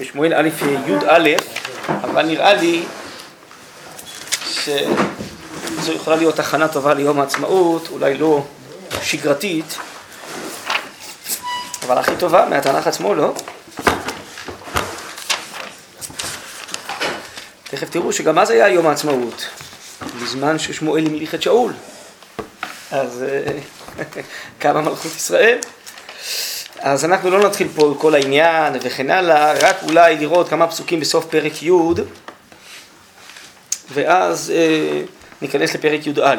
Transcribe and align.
בשמואל 0.00 0.34
א' 0.34 0.48
י"א, 0.86 1.36
אבל 1.88 2.22
נראה 2.22 2.54
לי 2.54 2.84
שזו 4.50 5.92
יכולה 5.94 6.16
להיות 6.16 6.38
הכנה 6.38 6.68
טובה 6.68 6.94
ליום 6.94 7.20
העצמאות, 7.20 7.88
אולי 7.88 8.14
לא 8.18 8.44
שגרתית, 9.02 9.78
אבל 11.86 11.98
הכי 11.98 12.16
טובה 12.18 12.46
מהתנ"ך 12.50 12.86
עצמו, 12.86 13.14
לא? 13.14 13.34
תכף 17.64 17.90
תראו 17.90 18.12
שגם 18.12 18.38
אז 18.38 18.50
היה 18.50 18.68
יום 18.68 18.86
העצמאות, 18.86 19.48
בזמן 20.22 20.58
ששמואל 20.58 21.06
המליך 21.06 21.34
את 21.34 21.42
שאול. 21.42 21.72
אז 22.90 23.24
קמה 24.58 24.78
אה, 24.78 24.84
מלכות 24.88 25.16
ישראל. 25.16 25.58
אז 26.82 27.04
אנחנו 27.04 27.30
לא 27.30 27.46
נתחיל 27.46 27.68
פה 27.74 27.94
כל 27.98 28.14
העניין 28.14 28.72
וכן 28.82 29.10
הלאה, 29.10 29.52
רק 29.52 29.76
אולי 29.82 30.16
לראות 30.16 30.48
כמה 30.48 30.66
פסוקים 30.66 31.00
בסוף 31.00 31.26
פרק 31.26 31.62
י' 31.62 31.70
ואז 33.92 34.52
אה, 34.54 35.02
ניכנס 35.42 35.74
לפרק 35.74 36.06
י"א. 36.06 36.36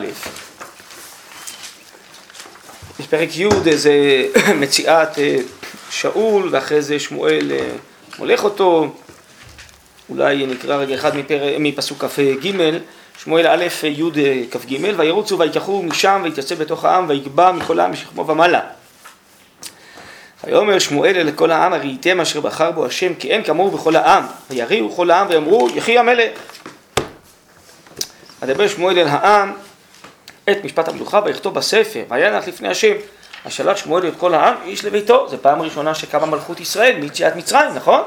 בפרק 3.00 3.30
י' 3.36 3.78
זה 3.78 3.94
מציאת 4.62 5.20
אה, 5.20 5.36
שאול 5.90 6.50
ואחרי 6.52 6.82
זה 6.82 7.00
שמואל 7.00 7.52
אה, 7.52 7.70
מולך 8.20 8.44
אותו, 8.44 8.94
אולי 10.10 10.46
נקרא 10.46 10.76
רגע 10.76 10.96
אחד 10.96 11.16
מפר... 11.16 11.56
מפסוק 11.60 12.06
כ"ג, 12.06 12.52
שמואל 13.24 13.48
א' 13.48 13.66
י' 13.84 14.48
כ"ג, 14.52 14.78
וירוצו 14.98 15.40
ויקחו 15.40 15.84
משם 15.84 16.22
ויתייצב 16.24 16.56
בתוך 16.56 16.86
העם 16.86 17.10
ויגבע 17.10 17.52
מכל 17.52 17.80
העם 17.80 17.92
משכמו 17.92 18.28
ומעלה. 18.28 18.81
ויאמר 20.44 20.80
שמואל 20.80 21.18
אל 21.18 21.32
כל 21.32 21.52
העם 21.52 21.74
הראיתם 21.74 22.22
אשר 22.22 22.42
בחר 22.42 22.72
בו 22.72 22.86
השם 22.86 23.14
כי 23.14 23.32
אין 23.32 23.44
כמוהו 23.44 23.72
בכל 23.72 23.96
העם. 23.96 24.24
ויריעו 24.50 24.96
כל 24.96 25.12
העם 25.12 25.28
ויאמרו 25.30 25.70
יחי 25.76 25.98
המלך. 25.98 26.32
אדבר 28.44 28.68
שמואל 28.68 29.00
אל 29.00 29.08
העם 29.08 29.54
את 30.50 30.64
משפט 30.64 30.88
המלוכה 30.88 31.22
ויכתוב 31.26 31.54
בספר 31.54 32.04
וינח 32.10 32.48
לפני 32.48 32.68
השם. 32.68 32.94
השלח 33.46 33.78
שמואל 33.78 34.08
את 34.08 34.14
כל 34.18 34.34
העם 34.34 34.54
איש 34.66 34.86
לביתו. 34.86 35.30
זו 35.30 35.38
פעם 35.42 35.62
ראשונה 35.62 35.96
שקמה 35.96 36.26
מלכות 36.26 36.60
ישראל 36.60 36.98
מיציאת 37.00 37.36
מצרים 37.36 37.74
נכון? 37.76 38.02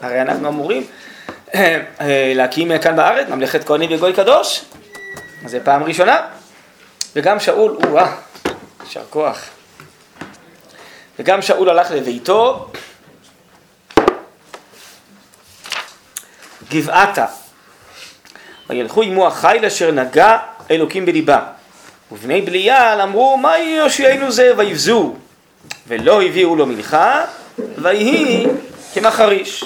הרי 0.00 0.22
אנחנו 0.22 0.48
אמורים 0.48 0.86
אה, 1.54 1.80
אה, 2.00 2.32
להקים 2.34 2.78
כאן 2.78 2.96
בארץ 2.96 3.28
ממלכת 3.28 3.64
כהנים 3.64 3.90
וגוי 3.92 4.12
קדוש. 4.12 4.64
אז 5.44 5.50
זו 5.50 5.58
פעם 5.64 5.82
ראשונה. 5.82 6.20
וגם 7.16 7.40
שאול, 7.40 7.78
או-אה, 7.84 8.14
יישר 8.84 9.02
כוח 9.10 9.48
וגם 11.22 11.42
שאול 11.42 11.70
הלך 11.70 11.90
לביתו, 11.90 12.68
גבעתה. 16.70 17.26
וילכו 18.70 19.02
עמו 19.02 19.26
החיל 19.26 19.64
אשר 19.64 19.90
נגע 19.90 20.38
אלוקים 20.70 21.06
בליבם. 21.06 21.42
ובני 22.12 22.40
בליעל 22.40 23.00
אמרו, 23.00 23.36
מה 23.36 23.58
יושיענו 23.58 24.32
זה? 24.32 24.52
ויבזו. 24.56 25.14
ולא 25.88 26.22
הביאו 26.22 26.56
לו 26.56 26.66
מלכה, 26.66 27.24
ויהי 27.78 28.46
כמחריש. 28.94 29.64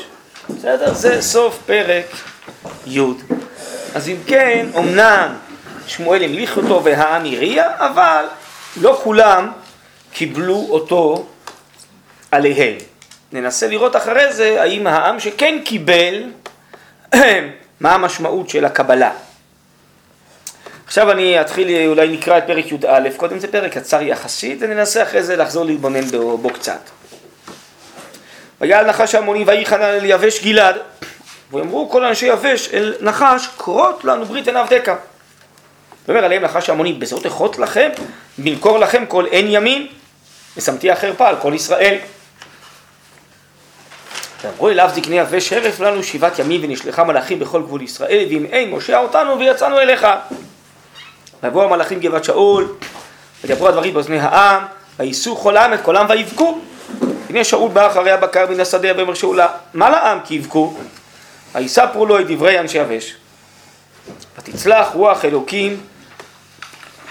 בסדר? 0.50 0.94
זה 0.94 1.22
סוף 1.22 1.58
פרק 1.66 2.06
י'. 2.86 3.00
אז 3.94 4.08
אם 4.08 4.16
כן, 4.26 4.66
אמנם 4.78 5.34
שמואל 5.86 6.22
המליך 6.22 6.56
אותו 6.56 6.84
והעם 6.84 7.24
הריע, 7.24 7.68
אבל 7.78 8.24
לא 8.80 9.00
כולם 9.02 9.50
קיבלו 10.12 10.66
אותו 10.70 11.26
עליהם. 12.32 12.77
ננסה 13.32 13.66
לראות 13.66 13.96
אחרי 13.96 14.32
זה 14.32 14.62
האם 14.62 14.86
העם 14.86 15.20
שכן 15.20 15.58
קיבל, 15.64 16.22
מה 17.80 17.94
המשמעות 17.94 18.48
של 18.48 18.64
הקבלה. 18.64 19.10
עכשיו 20.86 21.10
אני 21.10 21.41
אתחיל, 21.41 21.88
אולי 21.88 22.08
נקרא 22.08 22.38
את 22.38 22.44
פרק 22.47 22.72
י"א, 22.72 23.09
קודם 23.16 23.38
זה 23.38 23.48
פרק 23.53 23.78
קצר 23.78 24.03
יחסית, 24.03 24.59
וננסה 24.60 25.03
אחרי 25.03 25.22
זה 25.22 25.37
לחזור 25.37 25.64
להתבונן 25.64 26.04
בו, 26.04 26.38
בו 26.38 26.50
קצת. 26.50 26.81
ויעל 28.60 28.87
נחש 28.87 29.14
המוני 29.14 29.44
ויחן 29.47 29.82
על 29.82 30.04
יבש 30.04 30.44
גלעד, 30.44 30.76
ואמרו 31.53 31.91
כל 31.91 32.04
אנשי 32.04 32.26
יבש 32.26 32.69
אל 32.72 32.94
נחש, 33.00 33.48
כרות 33.58 34.04
לנו 34.04 34.25
ברית 34.25 34.47
עין 34.47 34.56
עבדך. 34.56 34.93
ואומר 36.08 36.25
עליהם 36.25 36.43
נחש 36.43 36.70
המוני, 36.70 36.93
בזאת 36.93 37.26
אכות 37.26 37.58
לכם, 37.58 37.91
בנקור 38.38 38.78
לכם 38.78 39.06
כל 39.06 39.25
עין 39.31 39.47
ימין, 39.50 39.87
ושמתי 40.56 40.91
החרפה 40.91 41.28
על 41.28 41.37
כל 41.37 41.53
ישראל. 41.54 41.98
ואמרו 44.42 44.69
אליו 44.69 44.91
זקני 44.94 45.19
יבש 45.19 45.52
הרף 45.52 45.80
לנו 45.80 46.02
שבעת 46.02 46.38
ימים 46.38 46.60
ונשלחה 46.64 47.04
מלאכים 47.04 47.38
בכל 47.38 47.62
גבול 47.62 47.82
ישראל 47.82 48.26
ואם 48.30 48.44
אין 48.44 48.70
מושע 48.70 48.98
אותנו 48.98 49.38
ויצאנו 49.38 49.78
אליך. 49.78 50.06
ויבואו 51.42 51.64
המלאכים 51.64 52.00
גבעת 52.00 52.24
שאול 52.24 52.75
ודברו 53.44 53.69
הדברים 53.69 53.94
באוזני 53.94 54.19
העם 54.19 54.62
ויישאו 54.98 55.36
כל 55.36 55.56
העם 55.56 55.75
את 55.75 55.80
קולם 55.80 56.06
ויבכו. 56.08 56.58
הנה 57.30 57.44
שאול 57.44 57.70
בא 57.70 57.86
אחרי 57.86 58.10
הבקר 58.10 58.46
מן 58.50 58.60
השדה 58.60 58.88
ואומר 58.96 59.14
שאולה 59.14 59.48
מה 59.75 59.91
לעם 59.91 60.19
כי 60.25 60.34
יבכו? 60.34 60.75
ויספרו 61.54 62.06
לו 62.06 62.20
את 62.20 62.26
דברי 62.30 62.60
אנשי 62.60 62.78
יבש. 62.78 63.14
ותצלח 64.38 64.88
רוח 64.94 65.25
אלוקים 65.25 65.80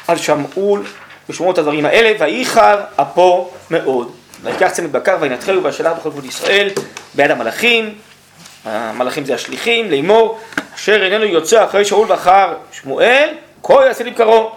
על 0.08 0.18
שמעול 0.18 0.85
ושמעו 1.30 1.50
הדברים 1.50 1.85
האלה 1.85 2.12
וייחר 2.19 2.81
אפו 2.96 3.52
מאוד. 3.72 4.12
ויקח 4.44 4.69
צמד 4.69 4.91
בקר 4.91 5.18
וינתחהו 5.19 5.63
והשלח 5.63 5.97
בכל 5.97 6.09
גבול 6.09 6.25
ישראל 6.25 6.69
ביד 7.16 7.31
המלאכים, 7.31 7.96
המלאכים 8.66 9.25
זה 9.25 9.35
השליחים, 9.35 9.91
לאמור 9.91 10.40
אשר 10.75 11.03
איננו 11.03 11.25
יוצא 11.25 11.66
אחרי 11.66 11.85
שאול 11.85 12.12
ואחר 12.12 12.53
שמואל, 12.72 13.29
כה 13.63 13.73
יעשה 13.85 14.03
לבקרו. 14.03 14.51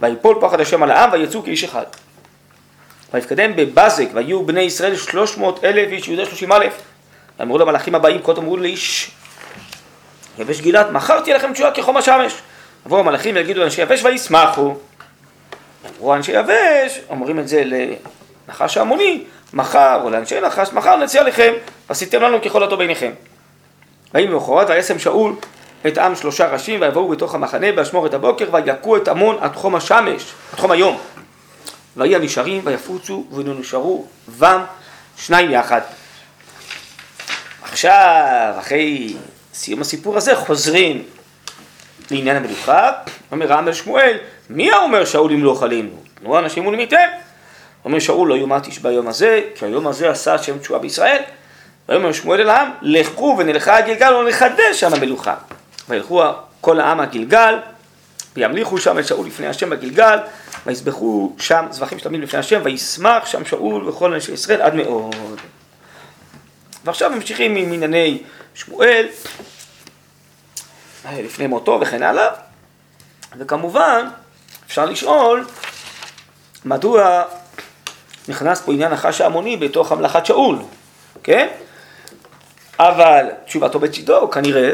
ויפול 0.00 0.36
פחד 0.40 0.60
השם 0.60 0.82
על 0.82 0.90
העם 0.90 1.12
ויצאו 1.12 1.42
כאיש 1.42 1.64
אחד. 1.64 1.84
ויפקדם 3.14 3.56
בבזק 3.56 4.06
ויהיו 4.14 4.46
בני 4.46 4.60
ישראל 4.60 4.96
שלוש 4.96 5.38
מאות 5.38 5.64
אלף 5.64 5.88
איש 5.92 6.08
יהודה 6.08 6.26
שלושים 6.26 6.52
אלף. 6.52 6.80
ואמרו 7.38 7.58
למלאכים 7.58 7.94
הבאים 7.94 8.22
כה 8.22 8.34
תאמרו 8.34 8.56
לאיש 8.56 9.10
יבש 10.38 10.60
גילת 10.60 10.86
מכרתי 10.90 11.32
לכם 11.32 11.52
תשועה 11.52 11.70
כחום 11.70 11.96
השמש. 11.96 12.34
יבואו 12.86 13.00
המלאכים 13.00 13.34
ויגידו 13.34 13.60
לאנשי 13.60 13.82
יבש 13.82 14.04
וישמחו. 14.04 14.74
אמרו 15.98 16.14
אנשי 16.14 16.32
יבש, 16.32 17.00
אומרים 17.08 17.38
את 17.38 17.48
זה 17.48 17.64
לנחש 18.48 18.76
ההמוני, 18.76 19.24
מחר, 19.52 20.00
או 20.04 20.10
לאנשי 20.10 20.40
נחש, 20.40 20.72
מחר 20.72 20.96
נציע 20.96 21.22
לכם, 21.22 21.52
עשיתם 21.88 22.22
לנו 22.22 22.42
ככל 22.42 22.62
הטוב 22.62 22.78
בעיניכם. 22.78 23.10
ויהי 24.14 24.26
ממחרת 24.26 24.70
וישם 24.70 24.98
שאול 24.98 25.32
את 25.86 25.98
עם 25.98 26.16
שלושה 26.16 26.46
ראשים 26.46 26.80
ויבואו 26.80 27.08
בתוך 27.08 27.34
המחנה 27.34 27.72
באשמורת 27.72 28.14
הבוקר 28.14 28.48
ויכו 28.52 28.96
את 28.96 29.08
עמון 29.08 29.36
עד 29.40 29.56
חום 29.56 29.74
השמש, 29.74 30.22
עד 30.52 30.58
חום 30.58 30.70
היום. 30.70 30.98
ויהי 31.96 32.16
הנשארים 32.16 32.60
ויפוצו 32.64 33.24
ונשארו 33.32 34.06
בם 34.38 34.62
שניים 35.16 35.50
יחד. 35.50 35.80
עכשיו, 37.62 38.54
אחרי 38.58 39.14
סיום 39.54 39.80
הסיפור 39.80 40.16
הזה, 40.16 40.36
חוזרים 40.36 41.02
לעניין 42.10 42.36
המלוכה, 42.36 42.90
אומר 43.32 43.52
העם 43.52 43.68
אל 43.68 43.72
שמואל, 43.72 44.16
מי 44.50 44.72
האומר 44.72 45.04
שאול 45.04 45.32
ימלוך 45.32 45.62
עלינו? 45.62 45.90
תנו 46.14 46.38
אנשים 46.38 46.66
ולמיתם. 46.66 47.23
אומר 47.84 47.98
שאול 47.98 48.28
לא 48.28 48.34
יומת 48.34 48.66
איש 48.66 48.78
ביום 48.78 49.08
הזה, 49.08 49.40
כי 49.54 49.64
היום 49.64 49.86
הזה 49.86 50.10
עשה 50.10 50.34
השם 50.34 50.58
תשועה 50.58 50.80
בישראל. 50.80 51.22
ויאמר 51.88 52.12
שמואל 52.12 52.40
אל 52.40 52.50
העם, 52.50 52.70
לכו 52.82 53.36
ונלכה 53.38 53.76
הגלגל 53.76 54.14
ונחדש 54.14 54.80
שם 54.80 54.94
המלוכה. 54.94 55.34
וילכו 55.88 56.22
כל 56.60 56.80
העם 56.80 57.00
הגלגל, 57.00 57.54
וימליכו 58.36 58.78
שם 58.78 58.98
את 58.98 59.06
שאול 59.06 59.26
לפני 59.26 59.46
השם 59.46 59.70
בגלגל, 59.70 60.18
ויזבחו 60.66 61.32
שם 61.38 61.66
זבחים 61.70 61.98
שלמים 61.98 62.22
לפני 62.22 62.38
השם, 62.38 62.60
וישמח 62.64 63.26
שם 63.26 63.44
שאול 63.44 63.88
וכל 63.88 64.14
אנשי 64.14 64.32
ישראל 64.32 64.62
עד 64.62 64.74
מאוד. 64.74 65.14
ועכשיו 66.84 67.10
ממשיכים 67.10 67.56
עם 67.56 67.72
ענייני 67.72 68.22
שמואל, 68.54 69.06
לפני 71.12 71.46
מותו 71.46 71.78
וכן 71.80 72.02
הלאה, 72.02 72.28
וכמובן 73.38 74.08
אפשר 74.66 74.84
לשאול 74.84 75.46
מדוע 76.64 77.22
נכנס 78.28 78.60
פה 78.60 78.72
עניין 78.72 78.92
החש 78.92 79.20
ההמוני 79.20 79.56
בתוך 79.56 79.92
המלאכת 79.92 80.26
שאול, 80.26 80.58
כן? 81.22 81.48
אבל 82.78 83.26
תשובתו 83.46 83.78
בצידו 83.78 84.30
כנראה 84.30 84.72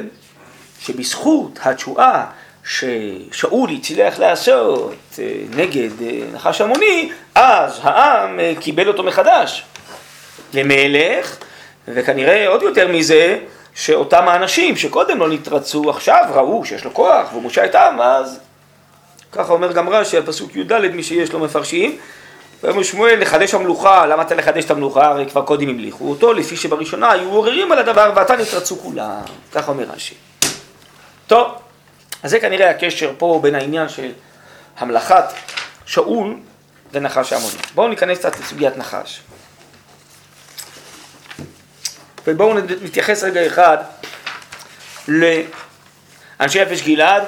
שבזכות 0.81 1.59
התשועה 1.63 2.27
ששאול 2.65 3.71
הצליח 3.71 4.19
לעשות 4.19 4.95
אה, 5.19 5.25
נגד 5.57 6.03
אה, 6.03 6.21
נחש 6.33 6.61
המוני, 6.61 7.13
אז 7.35 7.81
העם 7.83 8.41
אה, 8.41 8.53
קיבל 8.61 8.89
אותו 8.89 9.03
מחדש 9.03 9.65
למלך, 10.55 11.37
וכנראה 11.89 12.49
עוד 12.49 12.63
יותר 12.63 12.89
מזה, 12.89 13.39
שאותם 13.75 14.29
האנשים 14.29 14.77
שקודם 14.77 15.19
לא 15.19 15.29
נתרצו, 15.29 15.91
עכשיו 15.91 16.25
ראו 16.35 16.65
שיש 16.65 16.85
לו 16.85 16.95
כוח 16.95 17.29
והוא 17.31 17.43
מושע 17.43 17.65
את 17.65 17.75
העם, 17.75 18.01
אז 18.01 18.41
ככה 19.33 19.53
אומר 19.53 19.73
גם 19.73 19.89
רש"י 19.89 20.17
על 20.17 20.27
פסוק 20.27 20.57
י"ד, 20.57 20.73
מי 20.73 21.03
שיש 21.03 21.33
לו 21.33 21.39
מפרשים, 21.39 21.99
ויאמר 22.63 22.83
שמואל 22.83 23.21
לחדש 23.21 23.55
המלוכה, 23.55 24.07
למה 24.07 24.23
אתה 24.23 24.35
לחדש 24.35 24.65
את 24.65 24.71
המלוכה? 24.71 25.07
הרי 25.07 25.27
כבר 25.31 25.43
קודם 25.43 25.69
המליכו 25.69 26.11
אותו, 26.11 26.33
לפי 26.33 26.57
שבראשונה 26.57 27.13
היו 27.13 27.31
עוררים 27.31 27.73
על 27.73 27.79
הדבר 27.79 28.13
ועתה 28.17 28.37
נתרצו 28.37 28.79
כולם, 28.79 29.21
ככה 29.53 29.71
אומר 29.71 29.85
רש"י. 29.85 30.15
טוב, 31.27 31.53
אז 32.23 32.31
זה 32.31 32.41
כנראה 32.41 32.71
הקשר 32.71 33.13
פה 33.19 33.39
בין 33.43 33.55
העניין 33.55 33.89
של 33.89 34.13
המלכת 34.79 35.25
שאול 35.87 36.37
ונחש 36.93 37.33
העמוני. 37.33 37.57
בואו 37.75 37.89
ניכנס 37.89 38.19
קצת 38.19 38.41
לסוגיית 38.41 38.77
נחש. 38.77 39.21
ובואו 42.27 42.55
נתייחס 42.59 43.23
רגע 43.23 43.47
אחד 43.47 43.77
לאנשי 45.09 46.59
יבש 46.59 46.83
גלעד 46.83 47.23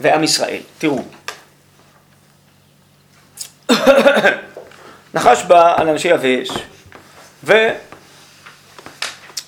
ועם 0.00 0.24
ישראל. 0.24 0.60
תראו, 0.78 1.02
נחש 5.14 5.42
בא 5.42 5.80
על 5.80 5.88
אנשי 5.88 6.08
יבש 6.08 6.48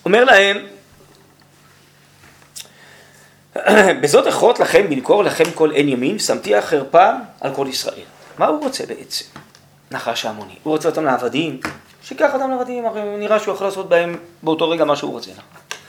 ואומר 0.04 0.24
להם 0.24 0.66
בזאת 4.00 4.26
אכרות 4.26 4.60
לכם 4.60 4.90
בנקור 4.90 5.24
לכם 5.24 5.44
כל 5.54 5.70
עין 5.70 5.88
ימין 5.88 6.18
שמתי 6.18 6.56
החרפה 6.56 7.10
על 7.40 7.54
כל 7.54 7.66
ישראל. 7.68 8.04
מה 8.38 8.46
הוא 8.46 8.60
רוצה 8.64 8.86
בעצם? 8.86 9.24
נחש 9.90 10.24
העמוני. 10.24 10.54
הוא 10.62 10.72
רוצה 10.72 10.88
אותם 10.88 11.04
לעבדים? 11.04 11.60
שיקח 12.02 12.34
אותם 12.34 12.50
לעבדים, 12.50 12.86
הרי 12.86 13.02
נראה 13.18 13.38
שהוא 13.38 13.54
יכול 13.54 13.66
לעשות 13.66 13.88
בהם 13.88 14.16
באותו 14.42 14.70
רגע 14.70 14.84
מה 14.84 14.96
שהוא 14.96 15.12
רוצה. 15.12 15.30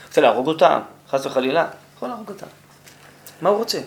רוצה 0.06 0.20
להרוג 0.20 0.46
אותם, 0.46 0.80
חס 1.10 1.26
וחלילה, 1.26 1.66
יכול 1.96 2.08
להרוג 2.08 2.28
אותם. 2.28 2.46
מה 3.42 3.48
הוא 3.48 3.58
רוצה? 3.58 3.78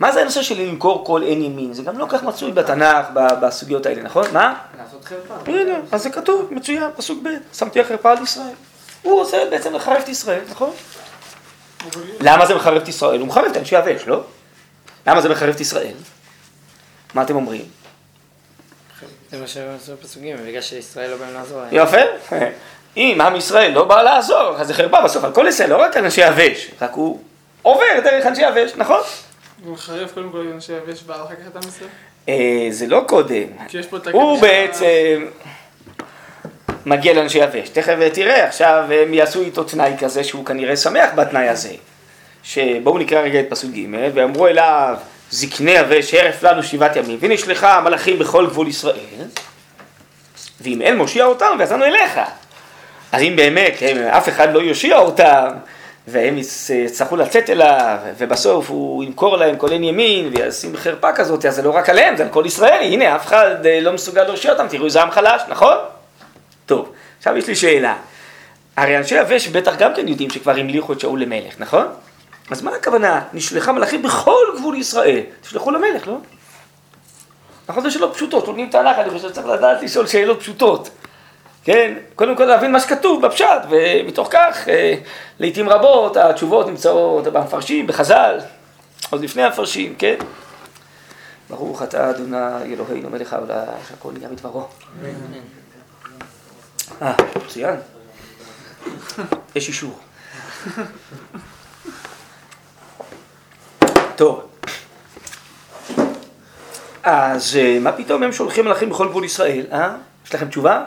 מה 0.00 0.12
זה 0.12 0.20
הנושא 0.20 0.42
של 0.42 0.60
למכור 0.60 1.04
כל 1.04 1.22
עין 1.22 1.42
ימין? 1.42 1.72
זה 1.72 1.82
גם 1.82 1.98
לא 1.98 2.06
כך 2.08 2.22
מצוי 2.22 2.52
בתנ"ך, 2.52 3.06
בסוגיות 3.14 3.86
האלה, 3.86 4.02
נכון? 4.02 4.26
מה? 4.32 4.54
לעשות 4.78 5.04
חרפה. 5.04 5.34
הנה, 5.50 5.74
אז 5.92 6.02
זה 6.02 6.10
כתוב, 6.10 6.48
מצוין, 6.50 6.82
פסוק 6.96 7.18
ב', 7.22 7.28
שמתי 7.56 7.80
החרפה 7.80 8.10
על 8.12 8.22
ישראל. 8.22 8.54
הוא 9.02 9.20
רוצה 9.20 9.38
בעצם 9.50 9.74
לחרף 9.74 10.04
את 10.04 10.08
ישראל, 10.08 10.40
נכון? 10.50 10.70
למה 12.20 12.46
זה 12.46 12.54
מחרף 12.54 12.82
את 12.82 12.88
ישראל? 12.88 13.20
הוא 13.20 13.28
מחרף 13.28 13.52
את 13.52 13.56
אנשי 13.56 13.78
יבש, 13.78 14.02
לא? 14.06 14.20
למה 15.06 15.20
זה 15.20 15.28
מחרף 15.28 15.54
את 15.54 15.60
ישראל? 15.60 15.94
מה 17.14 17.22
אתם 17.22 17.36
אומרים? 17.36 17.64
זה 19.30 19.40
מה 19.40 19.46
שעשו 19.46 19.92
בפסוקים, 19.92 20.36
בגלל 20.46 20.62
שישראל 20.62 21.10
לא 21.10 21.16
באים 21.16 21.34
לעזור 21.34 21.60
להם. 21.60 21.68
יפה. 21.72 21.98
אם 22.96 23.18
עם 23.20 23.36
ישראל 23.36 23.72
לא 23.72 23.84
בא 23.84 24.02
לעזור, 24.02 24.56
אז 24.58 24.66
זה 24.66 24.74
חרפה 24.74 25.00
בסוף 25.00 25.24
על 25.24 25.32
כל 25.32 25.46
ישראל, 25.48 25.70
לא 25.70 25.76
רק 25.76 25.96
אנשי 25.96 26.20
יבש, 26.20 26.70
רק 26.82 26.92
הוא 26.92 27.20
עובר 27.62 28.00
דרך 28.04 28.26
אנשי 28.26 28.42
יבש, 28.42 28.72
נכון? 28.76 29.00
מחרב 29.66 30.10
קודם 30.14 30.30
כל 30.30 30.46
אנשי 30.54 30.72
יבש 30.72 31.02
בא 31.02 31.14
אחר 31.14 31.34
כך 31.34 31.46
את 31.50 31.56
עם 31.56 31.68
ישראל? 31.68 31.90
אה, 32.28 32.66
זה 32.70 32.86
לא 32.86 33.04
קודם. 33.06 33.46
הוא 34.12 34.40
בעצם 34.40 35.26
מגיע 36.86 37.14
לאנשי 37.14 37.38
יבש. 37.38 37.68
תכף 37.68 37.94
תראה, 38.12 38.46
עכשיו 38.46 38.84
הם 38.90 39.14
יעשו 39.14 39.40
איתו 39.40 39.64
תנאי 39.64 39.92
כזה 39.98 40.24
שהוא 40.24 40.46
כנראה 40.46 40.76
שמח 40.76 41.10
בתנאי 41.14 41.48
הזה. 41.48 41.74
שבואו 42.42 42.98
נקרא 42.98 43.20
רגע 43.20 43.40
את 43.40 43.46
פסוק 43.48 43.70
ג' 43.70 43.86
ואמרו 44.14 44.46
אליו 44.46 44.96
זקני 45.30 45.70
יבש 45.70 46.14
הרף 46.14 46.42
לנו 46.42 46.62
שבעת 46.62 46.96
ימים 46.96 47.18
ונשלחה 47.20 47.76
המלאכים 47.76 48.18
בכל 48.18 48.46
גבול 48.46 48.68
ישראל 48.68 48.96
ואם 50.60 50.82
אין 50.82 50.96
מושיע 50.96 51.24
אותם 51.24 51.56
ויצאנו 51.58 51.84
אליך. 51.84 52.20
אז 53.12 53.22
אם 53.22 53.36
באמת 53.36 53.82
אף 54.10 54.28
אחד 54.28 54.52
לא 54.52 54.58
יושיע 54.60 54.98
אותם 54.98 55.48
והם 56.08 56.38
יצ- 56.38 56.70
יצטרכו 56.70 57.16
לצאת 57.16 57.50
אליו 57.50 57.98
ובסוף 58.18 58.70
הוא 58.70 59.04
ימכור 59.04 59.36
להם 59.36 59.56
כל 59.56 59.70
עין 59.72 59.84
ימין 59.84 60.30
וישים 60.36 60.76
חרפה 60.76 61.12
כזאת 61.12 61.44
אז 61.46 61.54
זה 61.54 61.62
לא 61.62 61.70
רק 61.70 61.88
עליהם 61.88 62.16
זה 62.16 62.22
על 62.22 62.28
כל 62.28 62.42
ישראל 62.46 62.78
הנה 62.82 63.16
אף 63.16 63.26
אחד 63.26 63.66
אה, 63.66 63.80
לא 63.80 63.92
מסוגל 63.92 64.22
להושיע 64.24 64.52
אותם 64.52 64.66
תראו 64.68 64.84
איזה 64.84 65.02
עם 65.02 65.10
חלש 65.10 65.42
נכון? 65.48 65.76
טוב 66.66 66.92
עכשיו 67.18 67.36
יש 67.36 67.46
לי 67.46 67.54
שאלה 67.56 67.96
הרי 68.76 68.98
אנשי 68.98 69.14
יבש 69.20 69.48
בטח 69.48 69.76
גם 69.76 69.94
כן 69.94 70.08
יודעים 70.08 70.30
שכבר 70.30 70.52
המליכו 70.56 70.92
את 70.92 71.00
שאול 71.00 71.22
למלך 71.22 71.54
נכון? 71.58 71.86
אז 72.50 72.62
מה 72.62 72.70
הכוונה? 72.74 73.20
נשלחה 73.32 73.72
מלאכים 73.72 74.02
בכל 74.02 74.46
גבול 74.58 74.76
ישראל 74.76 75.20
תשלחו 75.42 75.70
למלך 75.70 76.08
לא? 76.08 76.16
נכון 77.68 77.82
זה 77.82 77.90
שאלות 77.90 78.14
פשוטות, 78.14 78.46
לומדים 78.46 78.70
תנ"ך, 78.70 78.98
אני 78.98 79.10
חושב 79.10 79.28
שצריך 79.28 79.46
לדעת 79.46 79.82
לשאול 79.82 80.06
שאלות 80.06 80.40
פשוטות. 80.40 80.90
כן? 81.64 81.94
קודם 82.14 82.36
כל 82.36 82.44
להבין 82.44 82.72
מה 82.72 82.80
שכתוב 82.80 83.26
בפשט, 83.26 83.62
ומתוך 83.70 84.28
כך, 84.30 84.68
אה, 84.68 84.94
לעיתים 85.38 85.68
רבות 85.68 86.16
התשובות 86.16 86.66
נמצאות 86.66 87.24
במפרשים, 87.24 87.86
בחז"ל, 87.86 88.38
עוד 89.10 89.22
לפני 89.22 89.42
המפרשים, 89.42 89.94
כן? 89.98 90.16
ברוך 91.50 91.82
אתה 91.82 92.10
אדוני 92.10 92.36
אלוהינו 92.72 93.10
מלך 93.10 93.32
העולם, 93.32 93.64
שהכל 93.88 94.12
נהיה 94.12 94.28
מדברו. 94.28 94.66
אה, 97.02 97.14
מצוין. 97.46 97.76
יש 99.54 99.68
אישור. 99.68 99.98
טוב. 104.16 104.42
אז 107.02 107.56
אה, 107.56 107.78
מה 107.80 107.92
פתאום 107.92 108.22
הם 108.22 108.32
שולחים 108.32 108.64
מלאכים 108.64 108.90
בכל 108.90 109.08
גבול 109.08 109.24
ישראל, 109.24 109.66
אה? 109.72 109.96
יש 110.26 110.34
לכם 110.34 110.48
תשובה? 110.48 110.84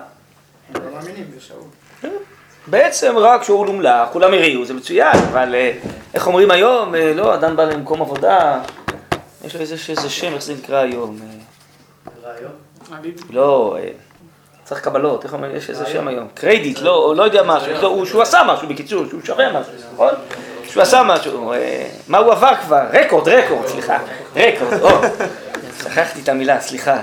בעצם 2.68 3.18
רק 3.18 3.44
שאול 3.44 3.68
הומלך, 3.68 4.10
כולם 4.12 4.34
הריעו, 4.34 4.66
זה 4.66 4.74
מצוין, 4.74 5.18
אבל 5.32 5.56
אה, 5.56 5.72
איך 6.14 6.28
אומרים 6.28 6.52
היום, 6.52 6.96
אה, 6.96 7.14
לא, 7.14 7.34
אדם 7.34 7.56
בא 7.56 7.64
למקום 7.64 8.02
עבודה, 8.02 8.60
יש 9.46 9.56
לו 9.56 9.62
איזה, 9.62 9.78
שם, 10.10 10.34
איך 10.34 10.44
זה 10.44 10.54
נקרא 10.54 10.78
היום? 10.78 11.20
אה. 11.22 11.28
לא, 13.30 13.78
צריך 14.64 14.82
קבלות, 14.82 15.24
איך 15.24 15.34
אומרים, 15.34 15.56
יש 15.56 15.70
איזה 15.70 15.86
שם 15.86 16.08
היום, 16.08 16.28
קרדיט, 16.34 16.80
לא, 16.82 17.14
לא 17.18 17.24
יודע 17.24 17.44
משהו, 17.44 17.72
לא, 17.82 17.88
הוא- 17.88 18.06
שהוא 18.06 18.22
עשה 18.22 18.42
משהו, 18.48 18.68
בקיצור, 18.68 19.06
שהוא 19.10 19.22
שווה 19.24 19.60
משהו, 19.60 19.74
נכון? 19.94 20.14
שהוא 20.70 20.84
עשה 20.84 21.04
משהו, 21.04 21.54
מה 22.08 22.18
הוא 22.18 22.32
עבר 22.32 22.52
כבר? 22.66 22.84
רקורד, 22.94 23.30
רקורד, 23.30 23.68
סליחה, 23.68 23.98
רקורד, 24.36 24.82
או, 24.82 24.90
שכחתי 25.84 26.22
את 26.22 26.30
המילה, 26.30 26.62
סליחה. 26.62 26.98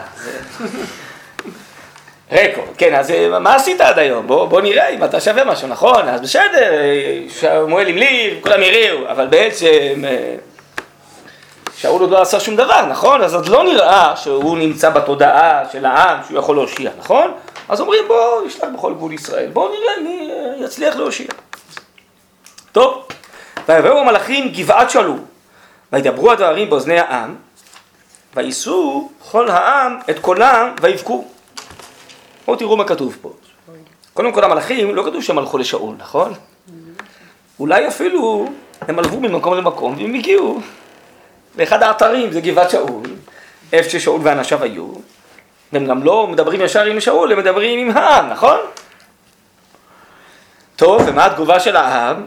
רקורד, 2.33 2.69
כן, 2.79 2.95
אז 2.95 3.11
אה, 3.11 3.39
מה 3.39 3.55
עשית 3.55 3.81
עד 3.81 3.99
היום? 3.99 4.27
בוא, 4.27 4.47
בוא 4.47 4.61
נראה 4.61 4.89
אם 4.89 5.05
אתה 5.05 5.21
שווה 5.21 5.45
משהו, 5.45 5.69
נכון? 5.69 6.09
אז 6.09 6.21
בסדר, 6.21 6.73
אה, 6.73 7.21
שמואל 7.41 7.89
המליך, 7.89 8.35
כולם 8.43 8.63
הריעו, 8.63 9.11
אבל 9.11 9.27
בעצם 9.27 10.05
אה, 10.05 10.35
שאול 11.77 12.01
עוד 12.01 12.11
לא 12.11 12.23
עשה 12.23 12.41
שום 12.41 12.57
דבר, 12.57 12.87
נכון? 12.87 13.23
אז 13.23 13.35
עוד 13.35 13.49
לא 13.49 13.65
נראה 13.65 14.17
שהוא 14.17 14.59
נמצא 14.59 14.91
בתודעה 14.91 15.63
של 15.73 15.85
העם 15.85 16.19
שהוא 16.27 16.39
יכול 16.39 16.57
להושיע, 16.57 16.91
נכון? 16.99 17.33
אז 17.69 17.81
אומרים 17.81 18.05
בוא 18.09 18.47
נשלח 18.47 18.69
בכל 18.77 18.95
גבול 18.95 19.13
ישראל, 19.13 19.51
בואו 19.53 19.69
נראה 19.69 20.01
מי 20.03 20.31
יצליח 20.65 20.97
להושיע. 20.97 21.27
טוב, 22.73 23.09
ויבואו 23.69 23.99
המלאכים 23.99 24.49
גבעת 24.49 24.91
שלום, 24.91 25.25
וידברו 25.93 26.33
הדברים 26.33 26.71
באוזני 26.71 26.99
העם, 26.99 27.35
ויישאו 28.37 29.09
כל 29.31 29.51
העם 29.51 29.99
את 30.11 30.19
קולם 30.19 30.75
ויבכו. 30.81 31.34
בואו 32.47 32.57
תראו 32.57 32.77
מה 32.77 32.85
כתוב 32.85 33.17
פה. 33.23 33.33
קודם 34.15 34.33
כל 34.33 34.45
המלאכים, 34.45 34.95
לא 34.95 35.03
כתוב 35.03 35.23
שהם 35.23 35.39
הלכו 35.39 35.59
לשאול, 35.59 35.95
נכון? 35.99 36.33
אולי 37.61 37.89
אפילו 37.89 38.49
הם 38.81 38.99
הלכו 38.99 39.21
ממקום 39.21 39.55
למקום 39.55 39.95
והם 39.99 40.15
הגיעו 40.15 40.61
לאחד 41.59 41.83
האתרים, 41.83 42.33
זה 42.33 42.41
גבעת 42.41 42.71
שאול, 42.71 43.03
איפה 43.73 43.91
ששאול 43.91 44.21
ואנשיו 44.25 44.63
היו, 44.63 44.89
והם 45.73 45.87
גם 45.87 46.03
לא 46.03 46.27
מדברים 46.27 46.61
ישר 46.61 46.85
עם 46.85 47.01
שאול, 47.01 47.33
הם 47.33 47.39
מדברים 47.39 47.79
עם 47.79 47.97
העם, 47.97 48.29
נכון? 48.29 48.59
טוב, 50.77 51.03
ומה 51.07 51.27
התגובה 51.27 51.61
של 51.61 51.77
העם? 51.77 52.27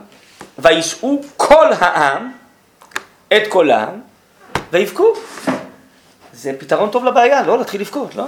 ויישאו 0.60 1.22
כל 1.38 1.68
העם 1.80 2.32
את 3.38 3.42
קולם 3.50 3.90
ויבכו. 4.72 5.14
זה 6.34 6.52
פתרון 6.60 6.90
טוב 6.90 7.06
לבעיה, 7.06 7.44
לא? 7.44 7.58
להתחיל 7.58 7.82
לבכות, 7.82 8.16
לא? 8.16 8.24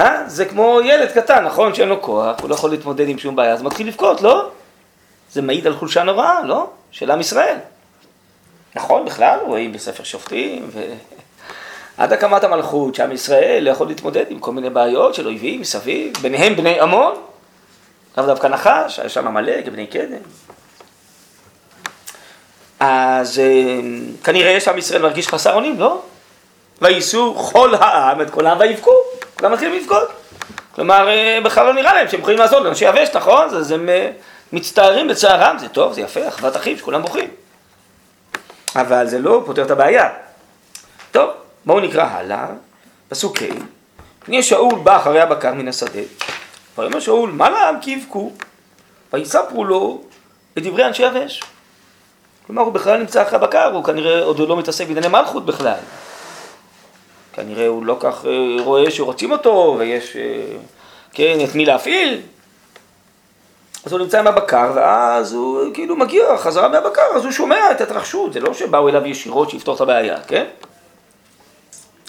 אה? 0.00 0.22
זה 0.26 0.44
כמו 0.44 0.80
ילד 0.84 1.10
קטן, 1.12 1.44
נכון? 1.44 1.74
שאין 1.74 1.88
לו 1.88 2.02
כוח, 2.02 2.40
הוא 2.40 2.50
לא 2.50 2.54
יכול 2.54 2.70
להתמודד 2.70 3.08
עם 3.08 3.18
שום 3.18 3.36
בעיה, 3.36 3.52
אז 3.52 3.62
מתחיל 3.62 3.88
לבכות, 3.88 4.20
לא? 4.20 4.48
זה 5.32 5.42
מעיד 5.42 5.66
על 5.66 5.76
חולשה 5.76 6.02
נוראה, 6.02 6.44
לא? 6.44 6.70
של 6.90 7.10
עם 7.10 7.20
ישראל. 7.20 7.56
נכון, 8.74 9.04
בכלל, 9.04 9.38
רואים 9.46 9.72
בספר 9.72 10.04
שופטים, 10.04 10.70
ועד 11.98 12.12
הקמת 12.16 12.44
המלכות, 12.44 12.94
שעם 12.94 13.12
ישראל 13.12 13.62
לא 13.64 13.70
יכול 13.70 13.88
להתמודד 13.88 14.24
עם 14.28 14.38
כל 14.38 14.52
מיני 14.52 14.70
בעיות 14.70 15.14
של 15.14 15.26
אויבים 15.26 15.60
מסביב, 15.60 16.12
ביניהם 16.22 16.56
בני 16.56 16.80
עמון, 16.80 17.14
לאו 18.18 18.26
דווקא 18.26 18.46
נחש, 18.46 18.98
היה 18.98 19.08
שם 19.08 19.26
עמלק, 19.26 19.68
בני 19.68 19.86
קדם. 19.86 20.22
אז 22.80 23.38
אה, 23.38 23.80
כנראה 24.24 24.60
שעם 24.60 24.78
ישראל 24.78 25.02
מרגיש 25.02 25.28
חסר 25.28 25.54
אונים, 25.54 25.80
לא? 25.80 26.02
ויישאו 26.82 27.34
כל 27.34 27.74
העם 27.74 28.20
את 28.20 28.30
קולם 28.30 28.56
ויבכו, 28.60 28.92
כולם 29.40 29.52
מתחילים 29.52 29.82
לבכות. 29.82 30.08
כלומר, 30.74 31.08
אה, 31.08 31.38
בכלל 31.44 31.66
לא 31.66 31.74
נראה 31.74 31.94
להם 31.94 32.08
שהם 32.08 32.20
יכולים 32.20 32.38
לעזור 32.38 32.60
לאנשי 32.60 32.84
יבש, 32.84 33.08
נכון? 33.14 33.44
אז 33.44 33.70
הם 33.70 33.88
אה, 33.88 34.10
מצטערים 34.52 35.08
בצערם, 35.08 35.58
זה 35.58 35.68
טוב, 35.68 35.92
זה 35.92 36.00
יפה, 36.00 36.28
אחוות 36.28 36.56
אחים, 36.56 36.76
שכולם 36.76 37.02
בוכים. 37.02 37.30
אבל 38.76 39.06
זה 39.06 39.18
לא 39.18 39.42
פותר 39.46 39.62
את 39.62 39.70
הבעיה. 39.70 40.08
טוב, 41.10 41.30
בואו 41.64 41.80
נקרא 41.80 42.04
הלאה, 42.04 42.46
פסוק 43.08 43.42
ה' 43.42 43.44
הנה 44.28 44.42
שאול 44.42 44.78
בא 44.82 44.96
אחרי 44.96 45.20
הבקר 45.20 45.54
מן 45.54 45.68
השדה, 45.68 46.00
ויאמר 46.78 47.00
שאול, 47.00 47.30
מה 47.30 47.50
לעם 47.50 47.80
כי 47.80 47.90
יבכו? 47.90 48.32
ויספרו 49.12 49.64
לו 49.64 50.02
את 50.58 50.62
דברי 50.62 50.86
אנשי 50.86 51.02
יבש. 51.02 51.42
כלומר, 52.46 52.62
הוא 52.62 52.72
בכלל 52.72 52.98
נמצא 52.98 53.22
אחרי 53.22 53.36
הבקר, 53.36 53.72
הוא 53.72 53.84
כנראה 53.84 54.22
עוד 54.22 54.38
לא 54.38 54.56
מתעסק 54.56 54.86
בענייני 54.86 55.08
מלכות 55.08 55.46
בכלל. 55.46 55.78
כנראה 57.32 57.66
הוא 57.66 57.84
לא 57.84 57.96
כך 58.00 58.26
אה, 58.26 58.64
רואה 58.64 58.90
שרוצים 58.90 59.32
אותו, 59.32 59.76
ויש, 59.78 60.16
אה, 60.16 60.56
כן, 61.12 61.38
את 61.44 61.54
מי 61.54 61.64
להפעיל. 61.64 62.20
אז 63.84 63.92
הוא 63.92 64.00
נמצא 64.00 64.18
עם 64.18 64.26
הבקר, 64.26 64.72
ואז 64.74 65.32
הוא 65.32 65.74
כאילו 65.74 65.96
מגיע 65.96 66.36
חזרה 66.38 66.68
מהבקר, 66.68 67.02
אז 67.16 67.24
הוא 67.24 67.32
שומע 67.32 67.70
את 67.70 67.80
ההתרחשות, 67.80 68.32
זה 68.32 68.40
לא 68.40 68.54
שבאו 68.54 68.88
אליו 68.88 69.06
ישירות 69.06 69.50
שיפתור 69.50 69.76
את 69.76 69.80
הבעיה, 69.80 70.20
כן? 70.20 70.44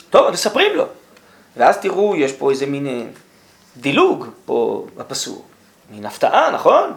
טוב, 0.10 0.28
אז 0.28 0.34
מספרים 0.34 0.76
לו. 0.76 0.86
ואז 1.58 1.78
תראו, 1.78 2.16
יש 2.16 2.32
פה 2.32 2.52
איזה 2.52 2.66
מין 2.66 2.88
אה, 2.88 3.04
דילוג 3.78 4.28
פה 4.46 4.86
בפסוק. 4.98 5.46
מין 5.92 6.06
הפתעה, 6.06 6.52
נכון? 6.52 6.94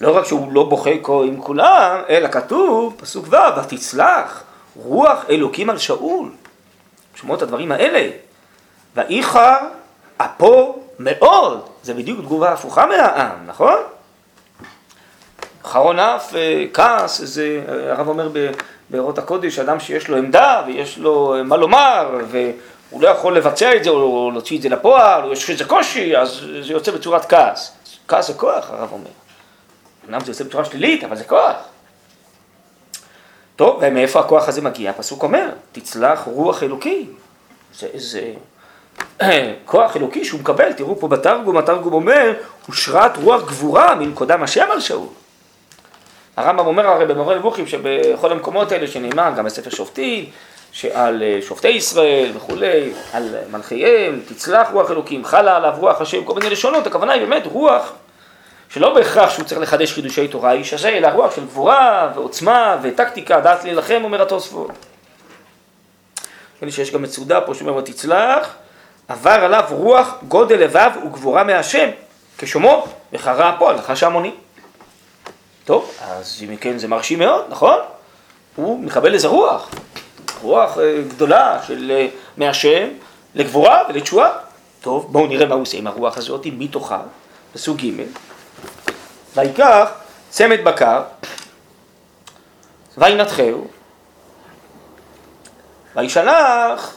לא 0.00 0.16
רק 0.16 0.24
שהוא 0.24 0.52
לא 0.52 0.64
בוכה 0.64 0.90
עם 1.24 1.42
כולם, 1.42 2.00
אלא 2.08 2.28
כתוב, 2.28 2.94
פסוק 2.96 3.26
ו', 3.30 3.36
ותצלח 3.58 4.42
רוח 4.76 5.24
אלוקים 5.30 5.70
על 5.70 5.78
שאול. 5.78 6.30
שמות 7.14 7.42
הדברים 7.42 7.72
האלה. 7.72 8.10
ואיחר 8.96 9.58
אפו 10.16 10.78
מאוד. 10.98 11.68
זה 11.82 11.94
בדיוק 11.94 12.20
תגובה 12.20 12.52
הפוכה 12.52 12.86
מהעם, 12.86 13.46
נכון? 13.46 13.78
אחרון 15.64 15.98
אף 15.98 16.34
אה, 16.34 16.64
כעס, 16.74 17.20
זה 17.24 17.62
הרב 17.90 18.08
אומר 18.08 18.28
בארות 18.90 19.18
הקודש, 19.18 19.58
אדם 19.58 19.80
שיש 19.80 20.08
לו 20.08 20.16
עמדה 20.16 20.62
ויש 20.66 20.98
לו 20.98 21.34
אה, 21.34 21.42
מה 21.42 21.56
לומר 21.56 22.20
והוא 22.30 23.02
לא 23.02 23.08
יכול 23.08 23.36
לבצע 23.36 23.76
את 23.76 23.84
זה 23.84 23.90
או 23.90 24.30
להוציא 24.32 24.56
את 24.56 24.62
זה 24.62 24.68
לפועל, 24.68 25.24
או 25.24 25.32
יש 25.32 25.50
איזה 25.50 25.64
קושי, 25.64 26.16
אז 26.16 26.46
זה 26.60 26.72
יוצא 26.72 26.92
בצורת 26.92 27.24
כעס. 27.24 27.72
כעס 28.08 28.26
זה 28.26 28.34
כוח, 28.34 28.70
הרב 28.70 28.88
אומר. 28.92 29.10
אמנם 30.08 30.20
זה 30.20 30.30
יוצא 30.30 30.44
בצורה 30.44 30.64
שלילית, 30.64 31.04
אבל 31.04 31.16
זה 31.16 31.24
כוח. 31.24 31.56
טוב, 33.56 33.78
ומאיפה 33.82 34.20
הכוח 34.20 34.48
הזה 34.48 34.62
מגיע? 34.62 34.90
הפסוק 34.90 35.22
אומר, 35.22 35.50
תצלח 35.72 36.22
רוח 36.26 36.62
אלוקי. 36.62 37.06
זה 37.78 37.86
איזה 37.94 38.32
כוח 39.64 39.96
אלוקי 39.96 40.24
שהוא 40.24 40.40
מקבל, 40.40 40.72
תראו 40.72 41.00
פה 41.00 41.08
בתרגום, 41.08 41.56
התרגום 41.56 41.92
אומר, 41.92 42.32
הושרת 42.66 43.16
רוח 43.16 43.42
גבורה 43.42 43.94
מנקודם 43.94 44.42
השם 44.42 44.66
על 44.72 44.80
שאול. 44.80 45.06
הרמב"ם 46.36 46.66
אומר 46.66 46.86
הרי 46.86 47.06
במורה 47.06 47.36
נבוכים 47.36 47.66
שבכל 47.66 48.32
המקומות 48.32 48.72
האלה 48.72 48.86
שנאמר, 48.86 49.32
גם 49.36 49.44
בספר 49.44 49.70
שופטים, 49.70 50.24
שעל 50.72 51.22
אה, 51.22 51.38
שופטי 51.42 51.68
ישראל 51.68 52.32
וכולי, 52.36 52.92
על 53.12 53.34
מלכיהם, 53.50 54.20
תצלח 54.28 54.68
רוח 54.72 54.90
אלוקים, 54.90 55.24
חלה 55.24 55.56
עליו 55.56 55.74
רוח 55.78 56.00
השם, 56.00 56.24
כל 56.24 56.34
מיני 56.34 56.50
לשונות, 56.50 56.86
הכוונה 56.86 57.12
היא 57.12 57.26
באמת 57.26 57.46
רוח 57.46 57.92
שלא 58.72 58.94
בהכרח 58.94 59.30
שהוא 59.30 59.44
צריך 59.44 59.60
לחדש 59.60 59.92
חידושי 59.92 60.28
תורה, 60.28 60.50
האיש 60.50 60.74
הזה, 60.74 60.88
אלא 60.88 61.08
רוח 61.08 61.36
של 61.36 61.44
גבורה 61.44 62.12
ועוצמה 62.14 62.76
וטקטיקה, 62.82 63.40
דעת 63.40 63.64
להילחם, 63.64 64.00
אומר 64.04 64.22
התוספות. 64.22 64.70
נדמה 64.70 64.76
לי 66.62 66.72
שיש 66.72 66.90
גם 66.90 67.02
מצודה 67.02 67.40
פה 67.40 67.54
שאומר 67.54 67.76
ותצלח, 67.76 68.54
עבר 69.08 69.30
עליו 69.30 69.64
רוח 69.70 70.14
גודל 70.28 70.56
לבב 70.56 70.90
וגבורה 71.06 71.44
מהשם, 71.44 71.88
כשומעו 72.38 72.86
וחרה 73.12 73.48
הפועל, 73.48 73.76
נחש 73.76 74.02
המוני. 74.02 74.32
טוב, 75.64 75.90
אז 76.00 76.44
אם 76.44 76.56
כן 76.56 76.78
זה 76.78 76.88
מרשים 76.88 77.18
מאוד, 77.18 77.44
נכון? 77.48 77.78
הוא 78.56 78.80
מקבל 78.80 79.14
איזה 79.14 79.28
רוח, 79.28 79.70
רוח 80.42 80.78
אה, 80.78 81.02
גדולה 81.08 81.58
של 81.66 81.90
אה, 81.94 82.06
מהשם 82.36 82.88
לגבורה 83.34 83.78
ולתשועה. 83.88 84.30
טוב, 84.80 85.12
בואו 85.12 85.26
נראה 85.26 85.46
מה 85.46 85.54
הוא 85.54 85.62
עושה 85.62 85.78
עם 85.78 85.86
הרוח 85.86 86.18
הזאת, 86.18 86.46
מתוכה, 86.58 87.00
פסוק 87.52 87.76
ג' 87.80 88.02
ויקח 89.34 89.90
צמד 90.30 90.64
בקר 90.64 91.02
וינתחהו 92.98 93.66
וישלח 95.96 96.96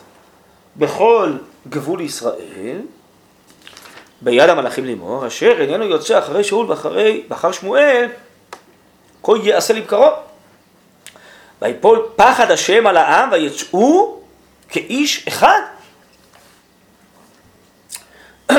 בכל 0.76 1.38
גבול 1.70 2.02
ישראל 2.02 2.82
ביד 4.22 4.50
המלאכים 4.50 4.86
לאמור, 4.86 5.28
אשר 5.28 5.62
איננו 5.62 5.84
יוצא 5.86 6.20
אחרי 6.20 6.44
שאול 6.44 6.66
ואחרי, 6.72 7.24
ואחר 7.30 7.52
שמואל, 7.52 8.10
כה 9.24 9.32
יעשה 9.44 9.74
לבקרו. 9.74 10.10
ויפול 11.62 12.10
פחד 12.16 12.52
השם 12.52 12.88
על 12.88 12.98
העם 12.98 13.32
ויצאו 13.32 14.20
כאיש 14.70 15.28
אחד. 15.28 15.62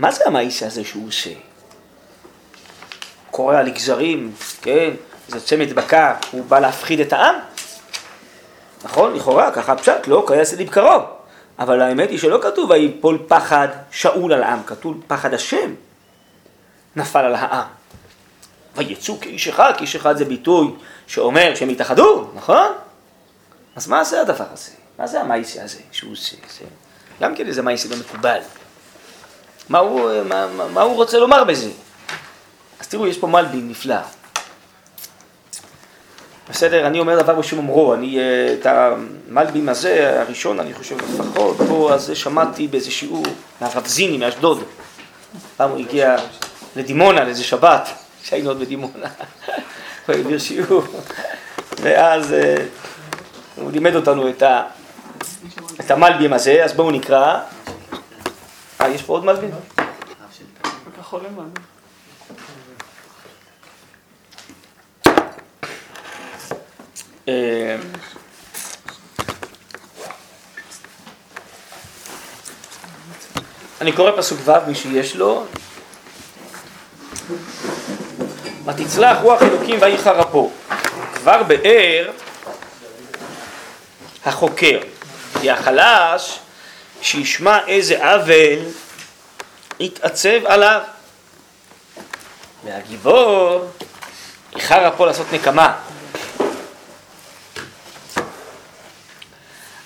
מה 0.00 0.10
זה 0.10 0.24
המאיס 0.26 0.62
הזה 0.62 0.84
שהוא 0.84 1.08
עושה? 1.08 1.30
קורע 3.30 3.62
לגזרים, 3.62 4.32
כן? 4.62 4.90
זה 5.28 5.40
צמד 5.40 5.72
בקר, 5.72 6.12
הוא 6.30 6.44
בא 6.44 6.58
להפחיד 6.58 7.00
את 7.00 7.12
העם? 7.12 7.34
נכון? 8.84 9.14
לכאורה, 9.14 9.50
ככה 9.50 9.76
פשט, 9.76 10.06
לא 10.06 10.24
כעס 10.28 10.52
לבקרו. 10.52 10.98
אבל 11.58 11.80
האמת 11.80 12.10
היא 12.10 12.18
שלא 12.18 12.38
כתוב 12.42 12.70
ויפול 12.70 13.18
פחד 13.28 13.68
שאול 13.90 14.32
על 14.32 14.42
העם, 14.42 14.62
כתוב 14.66 15.02
פחד 15.06 15.34
השם 15.34 15.74
נפל 16.96 17.24
על 17.24 17.34
העם. 17.34 17.66
ויצאו 18.76 19.20
כאיש 19.20 19.48
אחד, 19.48 19.72
כאיש 19.78 19.96
אחד 19.96 20.16
זה 20.16 20.24
ביטוי 20.24 20.74
שאומר 21.06 21.54
שהם 21.54 21.68
התאחדו, 21.68 22.30
נכון? 22.34 22.72
אז 23.76 23.88
מה 23.88 24.04
זה 24.04 24.20
הדבר 24.20 24.46
הזה? 24.52 24.70
מה 24.98 25.06
זה 25.06 25.20
המאייסי 25.20 25.60
הזה 25.60 25.78
שהוא 25.92 26.12
עושה? 26.12 26.36
זה 26.58 26.64
גם 27.20 27.34
כן 27.34 27.46
איזה 27.46 27.62
מאייסי 27.62 27.88
לא 27.88 27.96
מקובל. 27.96 28.40
מה 29.70 29.78
הוא, 29.78 30.10
מה, 30.24 30.46
מה, 30.46 30.68
מה 30.68 30.82
הוא 30.82 30.94
רוצה 30.94 31.18
לומר 31.18 31.44
בזה? 31.44 31.70
אז 32.80 32.88
תראו, 32.88 33.06
יש 33.06 33.18
פה 33.18 33.26
מלבין 33.26 33.68
נפלא. 33.68 33.96
בסדר, 36.50 36.86
אני 36.86 37.00
אומר 37.00 37.22
דבר 37.22 37.34
בשום 37.34 37.58
אומרו, 37.58 37.94
אני 37.94 38.18
אה, 38.18 38.54
את 38.60 38.66
המלבים 38.66 39.68
הזה, 39.68 40.20
הראשון, 40.20 40.60
אני 40.60 40.74
חושב 40.74 40.96
לפחות, 40.98 41.56
פה, 41.68 41.90
אז 41.94 42.10
שמעתי 42.14 42.68
באיזה 42.68 42.90
שיעור 42.90 43.22
מהרב 43.60 43.86
זיני 43.86 44.18
מאשדוד. 44.18 44.62
פעם 45.56 45.70
הוא 45.70 45.78
הגיע 45.78 46.16
לדימונה, 46.76 47.24
לאיזה 47.24 47.44
שבת, 47.44 47.88
שהיינו 48.22 48.50
עוד 48.50 48.60
בדימונה. 48.60 49.08
הוא 50.06 50.14
העביר 50.16 50.38
שיעור, 50.38 50.82
ואז 51.80 52.32
אה, 52.32 52.54
הוא 53.56 53.72
לימד 53.72 53.94
אותנו 53.94 54.28
את, 54.28 54.42
ה, 54.42 54.62
את 55.80 55.90
המלבים 55.90 56.32
הזה, 56.32 56.64
אז 56.64 56.72
בואו 56.72 56.90
נקרא. 56.90 57.40
אה, 58.80 58.88
יש 58.88 59.02
פה 59.02 59.12
עוד 59.12 59.24
למעלה. 61.18 61.48
אה, 67.28 67.76
אני 73.80 73.92
קורא 73.92 74.10
פסוק 74.16 74.38
ו', 74.44 74.52
מי 74.66 74.74
שיש 74.74 75.16
לו. 75.16 75.44
ותצלח 78.64 79.18
רוח 79.22 79.42
אלוקים 79.42 79.78
ויחר 79.80 80.22
אפו. 80.22 80.50
כבר 81.14 81.42
באר 81.42 82.10
החוקר, 84.24 84.80
כי 85.40 85.50
החלש, 85.50 86.38
שישמע 87.02 87.58
איזה 87.66 88.04
עוול, 88.06 88.58
יתעצב 89.80 90.46
עליו. 90.46 90.80
והגיבור, 92.64 93.64
איחר 94.56 94.88
אפו 94.88 95.06
לעשות 95.06 95.26
נקמה. 95.32 95.76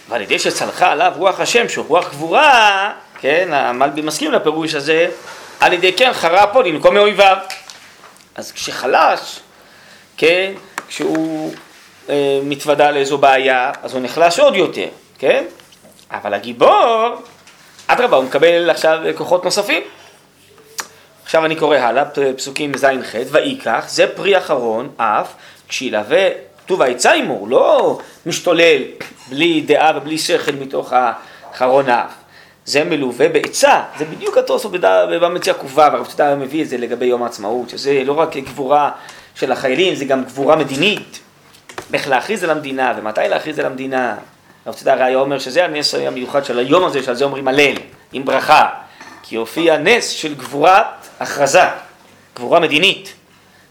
ועל 0.09 0.23
ידי 0.23 0.39
שצלחה 0.39 0.93
עליו 0.93 1.13
רוח 1.17 1.41
השם, 1.41 1.69
שהוא 1.69 1.87
רוח 1.89 2.11
גבורה, 2.11 2.93
כן, 3.21 3.49
המלבי 3.53 4.03
מסכים 4.03 4.33
לפירוש 4.33 4.75
הזה, 4.75 5.09
על 5.61 5.73
ידי 5.73 5.93
כן 5.93 6.13
חרה 6.13 6.47
פה 6.47 6.63
לנקום 6.63 6.95
מאויביו. 6.95 7.37
אז 8.35 8.53
כשחלש, 8.53 9.41
כן, 10.17 10.53
כשהוא 10.89 11.55
אה, 12.09 12.41
מתוודע 12.43 12.91
לאיזו 12.91 13.19
בעיה, 13.19 13.73
אז 13.83 13.93
הוא 13.93 14.03
נחלש 14.03 14.39
עוד 14.39 14.55
יותר, 14.55 14.89
כן? 15.19 15.45
אבל 16.15 16.35
הגיבור, 16.35 17.23
אדרבה, 17.87 18.17
הוא 18.17 18.25
מקבל 18.25 18.71
עכשיו 18.71 18.99
כוחות 19.17 19.45
נוספים. 19.45 19.83
עכשיו 21.25 21.45
אני 21.45 21.57
קורא 21.57 21.77
הלאה, 21.77 22.05
פסוקים 22.37 22.73
ז'-ח', 22.77 23.15
ויקח, 23.31 23.85
זה 23.89 24.07
פרי 24.07 24.39
אחרון, 24.39 24.89
אף, 24.97 25.35
כשילווה 25.69 26.29
כתוב 26.65 26.83
העצה 26.83 27.13
עמו, 27.13 27.47
לא 27.49 27.99
משתולל 28.27 28.83
בלי 29.29 29.61
דעה 29.61 29.93
ובלי 29.97 30.19
שכל 30.19 30.53
מתוך 30.53 30.93
החרון 30.93 31.89
האף. 31.89 32.11
זה 32.65 32.85
מלווה 32.85 33.29
בעצה, 33.29 33.83
זה 33.99 34.05
בדיוק 34.05 34.39
התוספות 34.39 34.81
במציע 35.21 35.55
ק"ו, 35.55 35.83
הרב 35.83 36.07
צדקה 36.07 36.35
מביא 36.35 36.63
את 36.63 36.69
זה 36.69 36.77
לגבי 36.77 37.07
יום 37.07 37.23
העצמאות, 37.23 37.71
שזה 37.71 38.03
לא 38.05 38.13
רק 38.13 38.37
גבורה 38.37 38.91
של 39.35 39.53
החיילים, 39.53 39.95
זה 39.95 40.05
גם 40.05 40.25
גבורה 40.25 40.57
מדינית. 40.57 41.21
איך 41.93 42.09
להכריז 42.09 42.45
על 42.45 42.51
המדינה 42.51 42.95
ומתי 42.97 43.21
להכריז 43.29 43.59
על 43.59 43.67
המדינה, 43.67 44.17
צדק 44.73 44.97
היה 45.01 45.19
אומר 45.19 45.39
שזה 45.39 45.65
הנס 45.65 45.95
המיוחד 45.95 46.45
של 46.45 46.59
היום 46.59 46.85
הזה, 46.85 47.03
שעל 47.03 47.15
זה 47.15 47.25
אומרים 47.25 47.49
הלל, 47.49 47.75
עם 48.13 48.25
ברכה. 48.25 48.69
כי 49.23 49.37
הופיע 49.37 49.79
נס 49.79 50.09
של 50.09 50.35
גבורת 50.35 50.87
הכרזה, 51.21 51.65
גבורה 52.37 52.61
מדינית, 52.61 53.15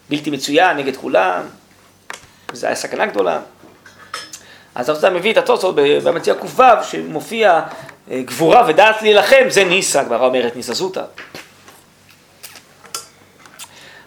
בלתי 0.09 0.29
מצויה 0.29 0.73
נגד 0.73 0.95
כולם, 0.95 1.41
וזו 2.51 2.67
הייתה 2.67 2.81
סכנה 2.81 3.05
גדולה. 3.05 3.39
אז 4.75 4.89
הרב 4.89 4.99
צדק 4.99 5.11
מביא 5.11 5.31
את 5.31 5.37
התוצאות 5.37 5.75
במציע 5.75 6.33
ק"ו, 6.35 6.63
שמופיע 6.83 7.61
אה, 8.11 8.21
גבורה 8.25 8.63
ודעת 8.67 9.01
להילחם, 9.01 9.49
זה 9.49 9.63
ניסה, 9.63 10.03
גמרא 10.03 10.25
אומרת 10.25 10.55
ניסה 10.55 10.73
זוטה. 10.73 11.03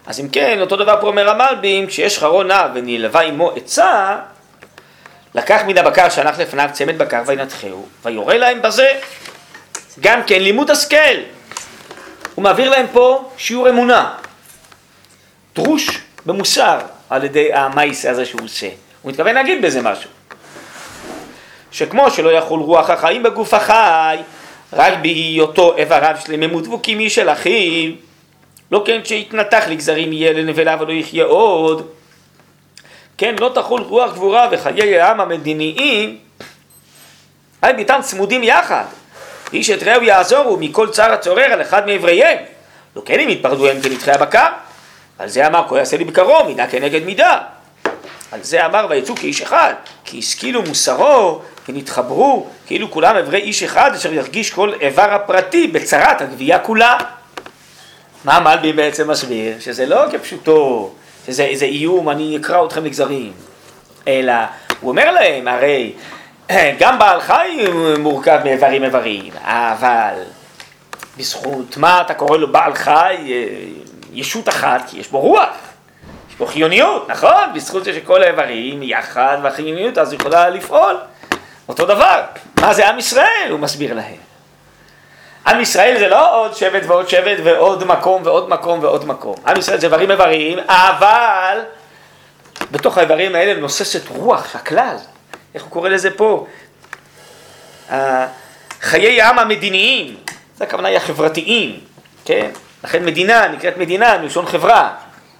אז 0.05 0.19
אם 0.19 0.29
כן, 0.29 0.61
אותו 0.61 0.75
דבר 0.75 1.01
פה 1.01 1.07
אומר 1.07 1.29
המלבים, 1.29 1.87
כשיש 1.87 2.19
חרון 2.19 2.47
נע 2.47 2.67
ונלווה 2.73 3.21
עמו 3.21 3.51
עצה, 3.51 4.17
לקח 5.37 5.61
מן 5.67 5.77
הבקר 5.77 6.09
שהלך 6.09 6.39
לפניו 6.39 6.69
צמד 6.73 6.97
בקר 6.97 7.21
וינתחהו, 7.25 7.85
ויורה 8.05 8.37
להם 8.37 8.61
בזה. 8.61 8.99
גם 9.99 10.23
כן 10.27 10.41
לימוד 10.41 10.71
השכל. 10.71 11.17
הוא 12.35 12.43
מעביר 12.43 12.69
להם 12.69 12.85
פה 12.91 13.29
שיעור 13.37 13.69
אמונה. 13.69 14.13
דרוש 15.55 16.01
במוסר 16.25 16.79
על 17.09 17.23
ידי 17.23 17.53
המייסה 17.53 18.11
הזה 18.11 18.25
שהוא 18.25 18.41
עושה. 18.43 18.69
הוא 19.01 19.11
מתכוון 19.11 19.35
להגיד 19.35 19.61
בזה 19.61 19.81
משהו. 19.81 20.09
שכמו 21.71 22.11
שלא 22.11 22.29
יחול 22.29 22.59
רוח 22.59 22.89
החיים 22.89 23.23
בגוף 23.23 23.53
החי, 23.53 24.17
רק 24.73 24.93
בהיותו 25.01 25.77
איבריו 25.77 26.15
שלמות 26.25 26.63
דבוקים 26.63 26.99
משל 26.99 27.29
אחיו, 27.29 27.91
לא 28.71 28.83
כן 28.85 28.99
כשיתנתח 29.03 29.63
לגזרים 29.69 30.13
יהיה 30.13 30.33
לנבלה 30.33 30.77
ולא 30.79 30.93
יחיה 30.93 31.23
עוד. 31.23 31.87
כן, 33.17 33.35
לא 33.39 33.51
תחול 33.55 33.81
רוח 33.81 34.13
גבורה 34.13 34.47
וחיי 34.51 34.99
העם 34.99 35.21
המדיניים, 35.21 36.17
היי 37.61 37.73
ביתם 37.73 37.99
צמודים 38.03 38.43
יחד. 38.43 38.83
איש 39.53 39.69
את 39.69 39.83
רעהו 39.83 40.03
יעזורו 40.03 40.57
מכל 40.57 40.89
צער 40.89 41.11
הצורר 41.11 41.43
על 41.43 41.61
אחד 41.61 41.85
מאבריהם. 41.85 42.37
לא 42.95 43.01
כן 43.05 43.19
אם 43.19 43.29
יתפרדו 43.29 43.67
הם 43.67 43.81
כנדחי 43.81 44.11
הבקר. 44.11 44.47
על 45.19 45.29
זה 45.29 45.47
אמר 45.47 45.65
כה 45.69 45.77
יעשה 45.77 45.97
לי 45.97 46.03
בקרו 46.03 46.45
מידה 46.45 46.67
כנגד 46.67 47.05
מידה. 47.05 47.37
על 48.31 48.43
זה 48.43 48.65
אמר 48.65 48.87
ויצאו 48.89 49.15
כאיש 49.15 49.41
אחד, 49.41 49.73
כי 50.05 50.19
השכילו 50.19 50.61
מוסרו 50.61 51.41
ונתחברו, 51.69 52.47
כאילו 52.65 52.91
כולם 52.91 53.15
אברי 53.15 53.39
איש 53.39 53.63
אחד 53.63 53.91
אשר 53.95 54.13
ירגיש 54.13 54.51
כל 54.51 54.73
איבר 54.81 55.13
הפרטי 55.13 55.67
בצרת 55.67 56.21
הגבייה 56.21 56.59
כולה. 56.59 56.97
מה 58.25 58.37
המלבי 58.37 58.73
בעצם 58.73 59.11
מסביר? 59.11 59.59
שזה 59.59 59.85
לא 59.85 60.03
כפשוטו, 60.11 60.91
שזה 61.27 61.43
איזה 61.43 61.65
איום, 61.65 62.09
אני 62.09 62.37
אקרא 62.37 62.65
אתכם 62.65 62.85
לגזרים, 62.85 63.33
אלא 64.07 64.33
הוא 64.81 64.91
אומר 64.91 65.11
להם, 65.11 65.47
הרי 65.47 65.93
גם 66.79 66.99
בעל 66.99 67.21
חי 67.21 67.65
מורכב 67.99 68.39
מאיברים 68.43 68.83
איברים, 68.83 69.33
אבל 69.41 70.13
בזכות 71.17 71.77
מה 71.77 72.01
אתה 72.01 72.13
קורא 72.13 72.37
לו 72.37 72.51
בעל 72.51 72.73
חי? 72.75 73.15
ישות 74.13 74.49
אחת, 74.49 74.81
כי 74.89 74.99
יש 74.99 75.07
בו 75.07 75.19
רוח, 75.19 75.49
יש 76.29 76.35
בו 76.35 76.45
חיוניות, 76.45 77.09
נכון? 77.09 77.53
בזכות 77.55 77.83
זה 77.83 77.93
שכל 77.93 78.23
האיברים 78.23 78.83
יחד 78.83 79.37
והחיוניות 79.43 79.97
אז 79.97 80.13
יכולה 80.13 80.49
לפעול. 80.49 80.97
אותו 81.69 81.85
דבר, 81.85 82.21
מה 82.61 82.73
זה 82.73 82.89
עם 82.89 82.99
ישראל? 82.99 83.47
הוא 83.49 83.59
מסביר 83.59 83.93
להם. 83.93 84.26
עם 85.47 85.61
ישראל 85.61 85.99
זה 85.99 86.07
לא 86.07 86.41
עוד 86.41 86.55
שבט 86.55 86.81
ועוד 86.87 87.09
שבט 87.09 87.37
ועוד 87.43 87.83
מקום 87.83 88.21
ועוד 88.25 88.49
מקום 88.49 88.79
ועוד 88.83 89.05
מקום. 89.05 89.35
עם 89.47 89.57
ישראל 89.57 89.79
זה 89.79 89.87
איברים 89.87 90.11
איברים, 90.11 90.59
אבל 90.67 91.59
בתוך 92.71 92.97
האיברים 92.97 93.35
האלה 93.35 93.59
נוססת 93.59 94.07
רוח, 94.07 94.55
הכלל. 94.55 94.95
איך 95.55 95.63
הוא 95.63 95.71
קורא 95.71 95.89
לזה 95.89 96.09
פה? 96.11 96.47
חיי 98.81 99.21
העם 99.21 99.39
המדיניים, 99.39 100.15
זה 100.55 100.63
הכוונה 100.63 100.87
היא 100.87 100.97
החברתיים, 100.97 101.79
כן? 102.25 102.49
לכן 102.83 103.05
מדינה 103.05 103.47
נקראת 103.47 103.77
מדינה 103.77 104.17
מלשון 104.17 104.45
חברה, 104.45 104.89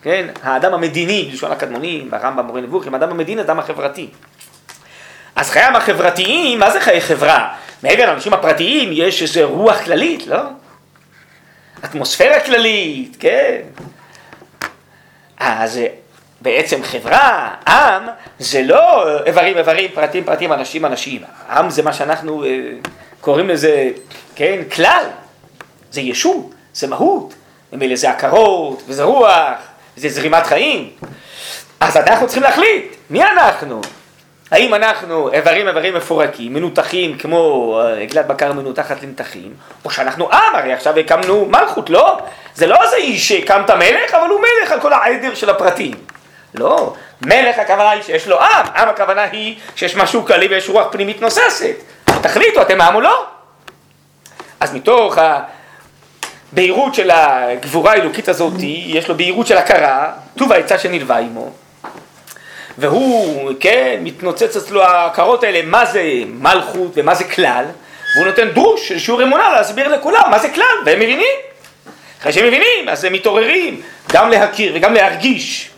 כן? 0.01 0.27
האדם 0.43 0.73
המדיני, 0.73 1.27
בלשון 1.31 1.51
הקדמונים, 1.51 2.09
ברמב"ם 2.09 2.45
מורה 2.45 2.61
נבוכים, 2.61 2.93
האדם 2.93 3.09
המדיני, 3.09 3.41
האדם 3.41 3.59
החברתי. 3.59 4.09
אז 5.35 5.49
חייהם 5.49 5.75
החברתיים, 5.75 6.59
מה 6.59 6.71
זה 6.71 6.81
חיי 6.81 7.01
חברה? 7.01 7.53
מעבר 7.83 8.05
לאנשים 8.05 8.33
הפרטיים 8.33 8.89
יש 8.93 9.21
איזו 9.21 9.49
רוח 9.49 9.81
כללית, 9.83 10.27
לא? 10.27 10.41
אטמוספירה 11.85 12.39
כללית, 12.39 13.17
כן? 13.19 13.57
אז 15.37 15.79
בעצם 16.41 16.83
חברה, 16.83 17.53
עם, 17.67 18.07
זה 18.39 18.61
לא 18.61 19.09
איברים 19.25 19.57
איברים, 19.57 19.91
פרטים 19.93 20.23
פרטים, 20.23 20.53
אנשים 20.53 20.85
אנשים. 20.85 21.21
עם 21.49 21.69
זה 21.69 21.83
מה 21.83 21.93
שאנחנו 21.93 22.43
אה, 22.43 22.49
קוראים 23.21 23.49
לזה, 23.49 23.89
כן, 24.35 24.61
כלל. 24.75 25.03
זה 25.91 26.01
ישות, 26.01 26.53
זה 26.73 26.87
מהות. 26.87 27.33
ממילא 27.73 27.95
זה 27.95 28.09
הכרות, 28.09 28.83
וזה 28.87 29.03
רוח, 29.03 29.57
וזה 29.97 30.09
זרימת 30.09 30.45
חיים. 30.45 30.89
אז 31.79 31.97
אנחנו 31.97 32.25
צריכים 32.25 32.43
להחליט, 32.43 32.95
מי 33.09 33.23
אנחנו? 33.23 33.81
האם 34.51 34.73
אנחנו 34.73 35.33
איברים 35.33 35.67
איברים 35.67 35.93
מפורקים, 35.93 36.53
מנותחים 36.53 37.17
כמו 37.17 37.79
אה, 37.79 38.01
עגלת 38.01 38.27
בקר 38.27 38.53
מנותחת 38.53 39.03
לנתחים, 39.03 39.53
או 39.85 39.89
שאנחנו 39.89 40.33
עם, 40.33 40.55
הרי 40.55 40.73
עכשיו 40.73 40.99
הקמנו 40.99 41.45
מלכות, 41.45 41.89
לא? 41.89 42.19
זה 42.55 42.67
לא 42.67 42.83
איזה 42.83 42.95
איש 42.95 43.27
שהקמת 43.27 43.69
מלך, 43.69 44.13
אבל 44.13 44.29
הוא 44.29 44.39
מלך 44.39 44.71
על 44.71 44.79
כל 44.79 44.93
העדר 44.93 45.35
של 45.35 45.49
הפרטים. 45.49 45.93
לא, 46.53 46.93
מלך 47.21 47.59
הכוונה 47.59 47.89
היא 47.89 48.01
שיש 48.01 48.27
לו 48.27 48.41
עם, 48.41 48.65
עם 48.75 48.89
הכוונה 48.89 49.23
היא 49.23 49.55
שיש 49.75 49.95
משהו 49.95 50.25
כללי 50.25 50.47
ויש 50.47 50.69
רוח 50.69 50.87
פנימית 50.91 51.21
נוססת. 51.21 51.75
תחליטו, 52.05 52.61
אתם 52.61 52.81
עם 52.81 52.95
או 52.95 53.01
לא? 53.01 53.25
אז 54.59 54.73
מתוך 54.73 55.17
הבהירות 56.53 56.95
של 56.95 57.11
הגבורה 57.11 57.91
האלוקית 57.91 58.29
הזאת, 58.29 58.53
יש 58.85 59.07
לו 59.07 59.17
בהירות 59.17 59.47
של 59.47 59.57
הכרה, 59.57 60.11
טוב 60.37 60.51
העצה 60.51 60.79
שנלווה 60.79 61.17
עמו. 61.17 61.51
והוא, 62.77 63.51
כן, 63.59 63.99
מתנוצץ 64.03 64.55
אצלו 64.55 64.83
ההכרות 64.83 65.43
האלה, 65.43 65.61
מה 65.65 65.85
זה 65.85 66.03
מלכות 66.27 66.91
ומה 66.95 67.15
זה 67.15 67.23
כלל, 67.23 67.65
והוא 68.15 68.27
נותן 68.27 68.49
דרוש 68.49 68.87
של 68.87 68.99
שיעור 68.99 69.23
אמונה 69.23 69.49
להסביר 69.49 69.87
לכולם 69.87 70.31
מה 70.31 70.39
זה 70.39 70.49
כלל, 70.49 70.75
והם 70.85 70.99
מבינים. 70.99 71.35
אחרי 72.21 72.33
שהם 72.33 72.47
מבינים, 72.47 72.89
אז 72.89 73.03
הם 73.03 73.13
מתעוררים 73.13 73.81
גם 74.11 74.29
להכיר 74.29 74.71
וגם 74.75 74.93
להרגיש 74.93 75.69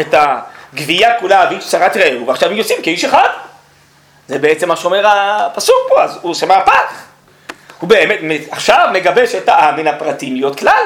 את 0.00 0.14
הגבייה 0.14 1.20
כולה 1.20 1.46
ואיש 1.50 1.68
צרת 1.68 1.96
רעהו, 1.96 2.26
ועכשיו 2.26 2.50
הם 2.50 2.56
יוצאים 2.56 2.82
כאיש 2.82 3.04
אחד. 3.04 3.28
זה 4.28 4.38
בעצם 4.38 4.68
מה 4.68 4.76
שאומר 4.76 5.06
הפסוק 5.06 5.76
פה, 5.88 6.02
אז 6.02 6.18
הוא 6.22 6.30
עושה 6.30 6.46
מהפך. 6.46 7.02
הוא 7.80 7.88
באמת 7.88 8.20
עכשיו 8.50 8.88
מגבש 8.92 9.34
את 9.34 9.48
העם 9.48 9.76
מן 9.76 9.86
הפרטים 9.86 10.34
להיות 10.34 10.58
כלל. 10.58 10.84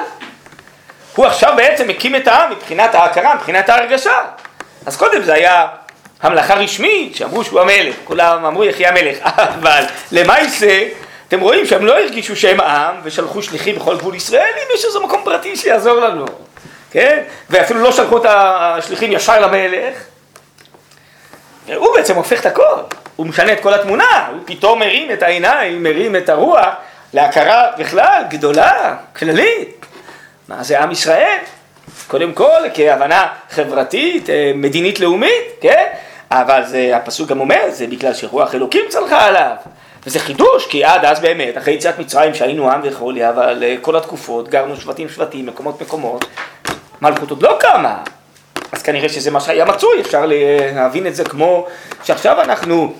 הוא 1.17 1.27
עכשיו 1.27 1.53
בעצם 1.57 1.89
מקים 1.89 2.17
את 2.17 2.29
העם 2.29 2.51
מבחינת 2.51 2.95
ההכרה, 2.95 3.35
מבחינת 3.35 3.69
ההרגשה. 3.69 4.19
אז 4.87 4.97
קודם 4.97 5.23
זה 5.23 5.35
היה 5.35 5.67
המלאכה 6.23 6.55
רשמית, 6.55 7.17
שאמרו 7.17 7.45
שהוא 7.45 7.61
המלך, 7.61 7.97
כולם 8.05 8.45
אמרו 8.45 8.65
יחי 8.65 8.87
המלך, 8.87 9.19
אבל 9.61 9.85
למעשה, 10.13 10.89
אתם 11.29 11.41
רואים 11.41 11.67
שהם 11.67 11.87
לא 11.87 11.99
הרגישו 11.99 12.37
שהם 12.37 12.61
עם 12.61 12.95
ושלחו 13.03 13.43
שליחים 13.43 13.77
בכל 13.77 13.97
גבול 13.97 14.15
ישראל, 14.15 14.53
אם 14.57 14.75
יש 14.75 14.85
איזה 14.85 15.01
מקום 15.01 15.23
פרטי 15.25 15.57
שיעזור 15.57 16.01
לנו, 16.01 16.25
כן? 16.91 17.23
ואפילו 17.51 17.81
לא 17.81 17.93
שלחו 17.93 18.17
את 18.17 18.27
השליחים 18.29 19.13
ישר 19.13 19.41
למלך, 19.41 19.95
והוא 21.67 21.97
בעצם 21.97 22.17
הופך 22.17 22.41
את 22.41 22.47
הכל, 22.47 22.77
הוא 23.17 23.27
משנה 23.27 23.53
את 23.53 23.61
כל 23.61 23.75
התמונה, 23.75 24.29
הוא 24.33 24.41
פתאום 24.45 24.79
מרים 24.81 25.11
את 25.11 25.23
העיניים, 25.23 25.83
מרים 25.83 26.17
את 26.17 26.29
הרוח 26.29 26.67
להכרה 27.15 27.71
בכלל 27.79 28.23
גדולה, 28.31 28.97
כללית, 29.17 29.87
מה 30.49 30.63
זה 30.63 30.81
עם 30.81 30.91
ישראל? 30.91 31.39
קודם 32.09 32.33
כל 32.33 32.61
כהבנה 32.75 33.27
חברתית, 33.51 34.31
אה, 34.31 34.53
מדינית 34.55 35.01
לאומית, 35.01 35.45
כן? 35.61 35.87
אבל 36.31 36.63
זה, 36.67 36.97
הפסוק 36.97 37.29
גם 37.29 37.41
אומר, 37.41 37.61
זה 37.69 37.87
בגלל 37.87 38.15
שרוח 38.15 38.55
אלוקים 38.55 38.85
צלחה 38.89 39.27
עליו. 39.27 39.55
וזה 40.07 40.19
חידוש, 40.19 40.67
כי 40.67 40.85
עד 40.85 41.05
אז 41.05 41.21
באמת, 41.21 41.59
אחרי 41.59 41.75
יציאת 41.75 41.99
מצרים 41.99 42.35
שהיינו 42.35 42.71
עם 42.71 42.81
וכולי, 42.85 43.29
אבל 43.29 43.63
אה, 43.63 43.77
כל 43.81 43.97
התקופות, 43.97 44.49
גרנו 44.49 44.77
שבטים 44.77 45.09
שבטים, 45.09 45.47
מקומות 45.47 45.83
מקומות, 45.83 46.25
מלכות 47.03 47.31
עוד 47.31 47.43
לא 47.43 47.57
קמה. 47.61 47.99
אז 48.73 48.83
כנראה 48.83 49.09
שזה 49.09 49.31
מה 49.31 49.41
שהיה 49.41 49.65
מצוי, 49.65 50.01
אפשר 50.01 50.25
להבין 50.75 51.07
את 51.07 51.15
זה 51.15 51.25
כמו 51.25 51.67
שעכשיו 52.05 52.41
אנחנו 52.41 52.95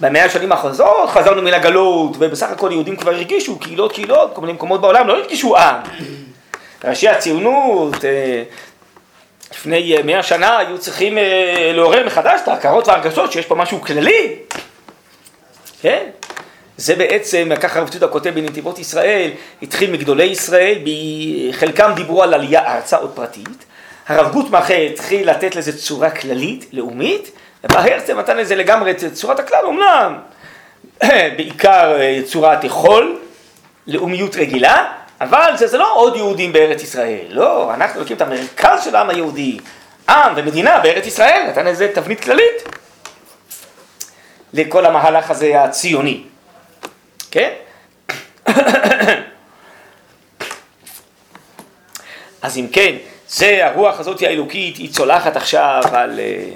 במאה 0.00 0.24
השנים 0.24 0.52
האחרונות 0.52 1.10
חזרנו 1.10 1.42
מן 1.42 1.54
הגלות, 1.54 2.16
ובסך 2.18 2.50
הכל 2.50 2.68
יהודים 2.72 2.96
כבר 2.96 3.10
הרגישו, 3.10 3.58
קהילות 3.58 3.92
קהילות, 3.92 4.30
כל 4.34 4.40
מיני 4.40 4.52
מקומות 4.52 4.80
בעולם 4.80 5.08
לא 5.08 5.16
הרגישו 5.16 5.56
עם. 5.56 5.76
ראשי 6.84 7.08
הציונות 7.08 8.04
אה, 8.04 8.42
לפני 9.52 9.96
אה, 9.96 10.02
מאה 10.02 10.22
שנה 10.22 10.58
היו 10.58 10.78
צריכים 10.78 11.18
אה, 11.18 11.72
לעורר 11.74 12.06
מחדש 12.06 12.40
את 12.42 12.48
ההכרות 12.48 12.88
וההרגשות 12.88 13.32
שיש 13.32 13.46
פה 13.46 13.54
משהו 13.54 13.80
כללי, 13.80 14.36
כן? 15.82 16.06
זה 16.76 16.96
בעצם, 16.96 17.50
ככה 17.60 17.78
הרב 17.78 17.88
צודה 17.88 18.08
כותב 18.08 18.30
בנתיבות 18.30 18.78
ישראל, 18.78 19.30
התחיל 19.62 19.90
מגדולי 19.90 20.24
ישראל, 20.24 20.78
חלקם 21.52 21.92
דיברו 21.96 22.22
על 22.22 22.34
עלייה 22.34 22.76
ארצה 22.76 22.96
עוד 22.96 23.12
פרטית, 23.14 23.64
הרב 24.08 24.32
גוטמכה 24.32 24.74
התחיל 24.74 25.30
לתת 25.30 25.56
לזה 25.56 25.78
צורה 25.78 26.10
כללית, 26.10 26.66
לאומית, 26.72 27.30
ובא 27.64 27.80
הרצל 27.80 28.14
נתן 28.14 28.36
לזה 28.36 28.56
לגמרי 28.56 28.90
את 28.90 29.04
צורת 29.12 29.38
הכלל, 29.38 29.66
אמנם 29.68 30.18
בעיקר 31.36 32.00
אה, 32.00 32.20
צורת 32.24 32.64
יכול, 32.64 33.18
לאומיות 33.86 34.36
רגילה, 34.36 34.92
אבל 35.20 35.52
זה, 35.56 35.66
זה 35.66 35.78
לא 35.78 35.94
עוד 35.94 36.16
יהודים 36.16 36.52
בארץ 36.52 36.82
ישראל, 36.82 37.26
לא, 37.28 37.74
אנחנו 37.74 38.00
לוקחים 38.00 38.16
את 38.16 38.22
המרכז 38.22 38.84
של 38.84 38.96
העם 38.96 39.10
היהודי, 39.10 39.58
עם 40.08 40.32
ומדינה 40.36 40.78
בארץ 40.78 41.06
ישראל, 41.06 41.46
נתן 41.48 41.66
איזה 41.66 41.90
תבנית 41.94 42.24
כללית 42.24 42.62
לכל 44.52 44.86
המהלך 44.86 45.30
הזה 45.30 45.62
הציוני, 45.62 46.22
כן? 47.30 47.52
אז 52.42 52.58
אם 52.58 52.66
כן, 52.72 52.94
זה 53.28 53.66
הרוח 53.66 54.00
הזאת 54.00 54.22
האלוקית, 54.22 54.76
היא 54.76 54.92
צולחת 54.92 55.36
עכשיו 55.36 55.82
על 55.92 56.20
אה, 56.20 56.50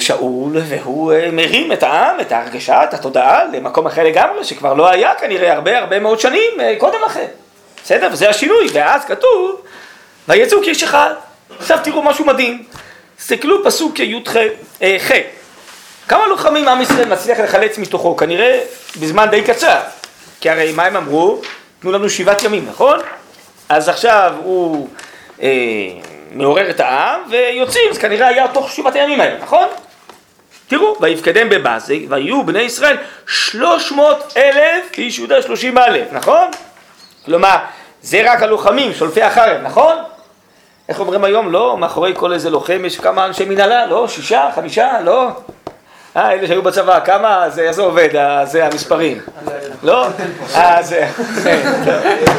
שאול, 0.00 0.56
והוא 0.68 1.12
אה, 1.12 1.30
מרים 1.32 1.72
את 1.72 1.82
העם, 1.82 2.20
את 2.20 2.32
ההרגשה, 2.32 2.84
את 2.84 2.94
התודעה, 2.94 3.44
למקום 3.44 3.86
אחר 3.86 4.04
לגמרי, 4.04 4.44
שכבר 4.44 4.74
לא 4.74 4.90
היה 4.90 5.14
כנראה 5.14 5.52
הרבה 5.52 5.78
הרבה 5.78 5.98
מאוד 5.98 6.20
שנים 6.20 6.50
קודם 6.78 6.98
לכן. 7.06 7.26
בסדר? 7.84 8.08
וזה 8.12 8.28
השינוי, 8.28 8.66
ואז 8.72 9.04
כתוב, 9.04 9.60
ויצאו 10.28 10.62
כאיש 10.62 10.82
אחד. 10.82 11.14
עכשיו 11.58 11.78
תראו 11.84 12.02
משהו 12.02 12.24
מדהים. 12.24 12.64
תסתכלו 13.16 13.64
פסוק 13.64 13.98
י"ח. 13.98 15.10
כמה 16.08 16.26
לוחמים 16.26 16.68
עם 16.68 16.82
ישראל 16.82 17.08
מצליח 17.08 17.40
לחלץ 17.40 17.78
מתוכו? 17.78 18.16
כנראה 18.16 18.60
בזמן 19.00 19.26
די 19.30 19.42
קצר. 19.42 19.78
כי 20.40 20.50
הרי 20.50 20.72
מה 20.72 20.84
הם 20.84 20.96
אמרו? 20.96 21.40
תנו 21.80 21.92
לנו 21.92 22.10
שבעת 22.10 22.42
ימים, 22.42 22.66
נכון? 22.68 22.98
אז 23.68 23.88
עכשיו 23.88 24.34
הוא 24.42 24.88
אה, 25.42 25.48
מעורר 26.32 26.70
את 26.70 26.80
העם 26.80 27.20
ויוצאים, 27.30 27.92
זה 27.92 28.00
כנראה 28.00 28.28
היה 28.28 28.48
תוך 28.48 28.70
שבעת 28.70 28.94
הימים 28.94 29.20
האלה, 29.20 29.38
נכון? 29.42 29.68
תראו, 30.68 30.96
ויפקדם 31.00 31.48
בבזק, 31.48 31.94
ויהיו 32.08 32.46
בני 32.46 32.60
ישראל 32.60 32.96
שלוש 33.26 33.92
מאות 33.92 34.32
אלף 34.36 34.98
איש 34.98 35.18
יהודה 35.18 35.42
שלושים 35.42 35.78
אלף, 35.78 36.12
נכון? 36.12 36.50
כלומר, 37.24 37.56
זה 38.02 38.32
רק 38.32 38.42
הלוחמים, 38.42 38.94
שולפי 38.94 39.22
החרב, 39.22 39.60
נכון? 39.62 39.96
איך 40.88 41.00
אומרים 41.00 41.24
היום? 41.24 41.52
לא, 41.52 41.76
מאחורי 41.76 42.12
כל 42.16 42.32
איזה 42.32 42.50
לוחם 42.50 42.84
יש 42.84 42.98
כמה 42.98 43.26
אנשי 43.26 43.44
מנהלה, 43.44 43.86
לא? 43.86 44.08
שישה, 44.08 44.50
חמישה, 44.54 45.00
לא? 45.04 45.28
אה, 46.16 46.32
אלה 46.32 46.46
שהיו 46.46 46.62
בצבא, 46.62 47.00
כמה 47.04 47.50
זה, 47.50 47.62
איך 47.62 47.70
זה 47.70 47.82
עובד, 47.82 48.08
זה 48.44 48.66
המספרים? 48.66 49.20
לא? 49.82 50.06
אה, 50.54 50.82
זה... 50.82 51.08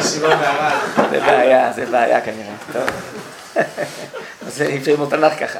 זה 1.10 1.20
בעיה, 1.26 1.72
זה 1.72 1.86
בעיה 1.90 2.20
כנראה. 2.20 2.84
אז 4.46 4.62
אי 4.62 4.78
אפשר 4.78 4.90
ללמוד 4.90 5.10
תנ"ך 5.10 5.32
ככה. 5.40 5.58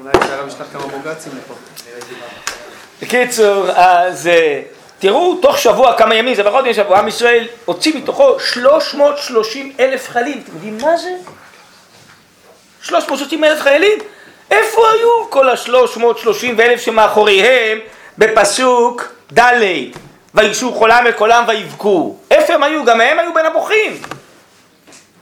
אולי 0.00 0.12
אפשר 0.18 0.44
לשלוח 0.46 0.66
כמה 0.72 0.86
בוגצים 0.86 1.32
לפה. 1.38 1.54
בקיצור, 3.02 3.70
אז 3.70 4.26
אה, 4.26 4.62
תראו, 4.98 5.38
תוך 5.42 5.58
שבוע, 5.58 5.98
כמה 5.98 6.14
ימים, 6.14 6.34
זה 6.34 6.44
פחות 6.44 6.64
משבוע, 6.64 6.98
עם 6.98 7.08
ישראל 7.08 7.46
הוציא 7.64 7.96
מתוכו 7.96 8.40
330 8.40 9.72
אלף 9.80 10.08
חיילים. 10.08 10.42
אתם 10.44 10.54
יודעים 10.54 10.78
מה 10.82 10.96
זה? 10.96 11.10
330 12.82 13.44
אלף 13.44 13.60
חיילים? 13.60 13.98
איפה 14.50 14.82
היו 14.92 15.30
כל 15.30 15.50
השלוש 15.50 15.96
מאות 15.96 16.18
שלושים 16.18 16.54
ואלף 16.58 16.80
שמאחוריהם 16.80 17.78
בפסוק 18.18 19.12
ד' 19.32 19.52
וישו 20.36 20.72
חולם 20.72 21.04
וקולם 21.08 21.44
ויבכו? 21.48 22.16
איפה 22.30 22.54
הם 22.54 22.62
היו? 22.62 22.84
גם 22.84 23.00
הם 23.00 23.18
היו 23.18 23.34
בין 23.34 23.46
הבוכים. 23.46 24.02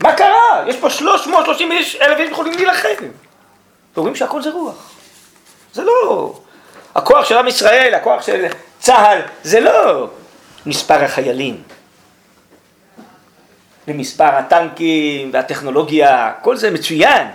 מה 0.00 0.12
קרה? 0.12 0.64
יש 0.66 0.76
פה 0.76 0.90
שלוש 0.90 1.26
מאות 1.26 1.44
שלושים 1.44 1.72
אלף 2.02 2.18
איש 2.18 2.30
יכולים 2.30 2.52
להילחם. 2.52 3.04
ואומרים 3.94 4.16
שהכל 4.16 4.42
זה 4.42 4.50
רוח. 4.50 4.90
זה 5.72 5.82
לא. 5.82 6.34
הכוח 6.94 7.24
של 7.24 7.38
עם 7.38 7.48
ישראל, 7.48 7.94
הכוח 7.94 8.22
של 8.22 8.46
צה"ל, 8.78 9.20
זה 9.42 9.60
לא 9.60 10.08
מספר 10.66 11.04
החיילים. 11.04 11.62
ומספר 13.88 14.24
הטנקים 14.24 15.30
והטכנולוגיה, 15.32 16.32
כל 16.42 16.56
זה 16.56 16.70
מצוין. 16.70 17.26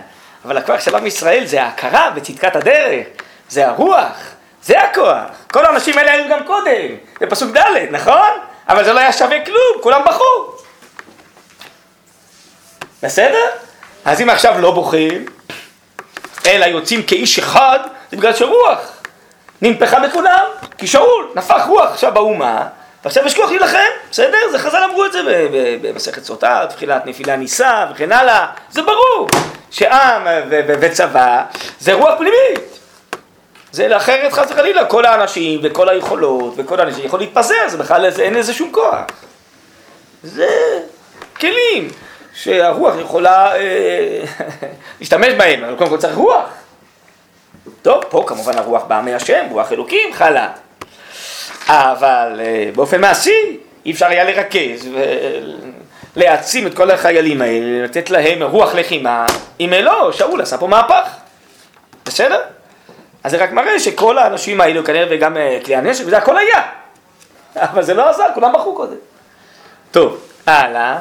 אבל 0.44 0.56
הכוח 0.56 0.80
של 0.80 0.94
עם 0.94 1.06
ישראל 1.06 1.46
זה 1.46 1.62
ההכרה 1.62 2.10
בצדקת 2.10 2.56
הדרך, 2.56 3.06
זה 3.48 3.68
הרוח, 3.68 4.16
זה 4.70 4.82
הכוח. 4.82 5.30
כל 5.52 5.66
האנשים 5.66 5.98
האלה 5.98 6.12
היו 6.12 6.24
גם 6.30 6.46
קודם, 6.46 6.86
בפסוק 7.20 7.56
ד', 7.56 7.60
נכון? 7.90 8.30
אבל 8.68 8.84
זה 8.84 8.92
לא 8.92 9.00
היה 9.00 9.12
שווה 9.12 9.44
כלום, 9.44 9.82
כולם 9.82 10.02
בכו. 10.06 10.52
בסדר? 13.02 13.46
אז 14.04 14.20
אם 14.20 14.30
עכשיו 14.30 14.60
לא 14.60 14.70
בוכים, 14.70 15.24
אלא 16.46 16.64
יוצאים 16.64 17.02
כאיש 17.02 17.38
אחד, 17.38 17.78
זה 18.10 18.16
בגלל 18.16 18.34
שרוח 18.34 18.78
נמפחה 19.62 20.00
בכולם, 20.00 20.44
כי 20.78 20.86
שאול 20.86 21.32
נפח 21.34 21.62
רוח 21.66 21.90
עכשיו 21.92 22.14
באומה, 22.14 22.66
ועכשיו 23.04 23.26
יש 23.26 23.34
כוח 23.34 23.50
להילחם, 23.50 23.90
בסדר? 24.10 24.38
זה 24.50 24.58
חז"ל 24.58 24.84
אמרו 24.90 25.04
את 25.04 25.12
זה 25.12 25.20
במסכת 25.82 26.24
סוטה, 26.24 26.66
תחילת 26.68 27.06
נפילה 27.06 27.36
ניסה 27.36 27.86
וכן 27.92 28.12
הלאה, 28.12 28.46
זה 28.70 28.82
ברור. 28.82 29.28
שעם 29.70 30.26
וצבא 30.66 31.42
זה 31.80 31.92
רוח 31.92 32.14
פנימית. 32.18 32.69
זה 33.72 33.96
אחרת 33.96 34.32
חס 34.32 34.50
וחלילה, 34.50 34.84
כל 34.84 35.04
האנשים 35.04 35.60
וכל 35.62 35.88
היכולות 35.88 36.54
וכל 36.56 36.80
האנשים 36.80 37.04
יכול 37.04 37.20
להתפזר, 37.20 37.68
זה 37.68 37.78
בכלל 37.78 38.10
אין 38.18 38.34
לזה 38.34 38.54
שום 38.54 38.72
כוח. 38.72 39.00
זה 40.22 40.48
כלים 41.40 41.88
שהרוח 42.34 42.94
יכולה 43.00 43.56
אה, 43.56 44.22
להשתמש 45.00 45.34
בהם, 45.34 45.64
אבל 45.64 45.76
קודם 45.76 45.90
כל 45.90 45.96
צריך 45.96 46.16
רוח. 46.16 46.44
טוב, 47.82 48.04
פה 48.08 48.24
כמובן 48.26 48.58
הרוח 48.58 48.82
באה 48.84 49.02
מהשם, 49.02 49.46
רוח 49.50 49.72
אלוקים 49.72 50.14
חלה. 50.14 50.48
אבל 51.66 52.40
אה, 52.40 52.70
באופן 52.74 53.00
מעשי 53.00 53.58
אי 53.86 53.90
אפשר 53.90 54.06
היה 54.06 54.24
לרכז 54.24 54.88
להעצים 56.16 56.66
את 56.66 56.74
כל 56.74 56.90
החיילים 56.90 57.42
האלה, 57.42 57.84
לתת 57.84 58.10
להם 58.10 58.42
רוח 58.42 58.74
לחימה, 58.74 59.26
אם 59.60 59.72
לא, 59.82 60.12
שאול 60.12 60.40
עשה 60.40 60.58
פה 60.58 60.66
מהפך, 60.66 61.08
בסדר? 62.06 62.40
אז 63.24 63.30
זה 63.30 63.36
רק 63.36 63.52
מראה 63.52 63.80
שכל 63.80 64.18
האנשים 64.18 64.60
האלו 64.60 64.84
כנראה 64.84 65.06
וגם 65.10 65.36
אה, 65.36 65.58
כלי 65.64 65.76
הנשק 65.76 66.04
וזה 66.06 66.18
הכל 66.18 66.36
היה, 66.36 66.62
אבל 67.56 67.82
זה 67.82 67.94
לא 67.94 68.10
עזר, 68.10 68.26
כולם 68.34 68.52
בחרו 68.52 68.74
קודם. 68.74 68.96
טוב, 69.90 70.20
הלאה. 70.46 70.98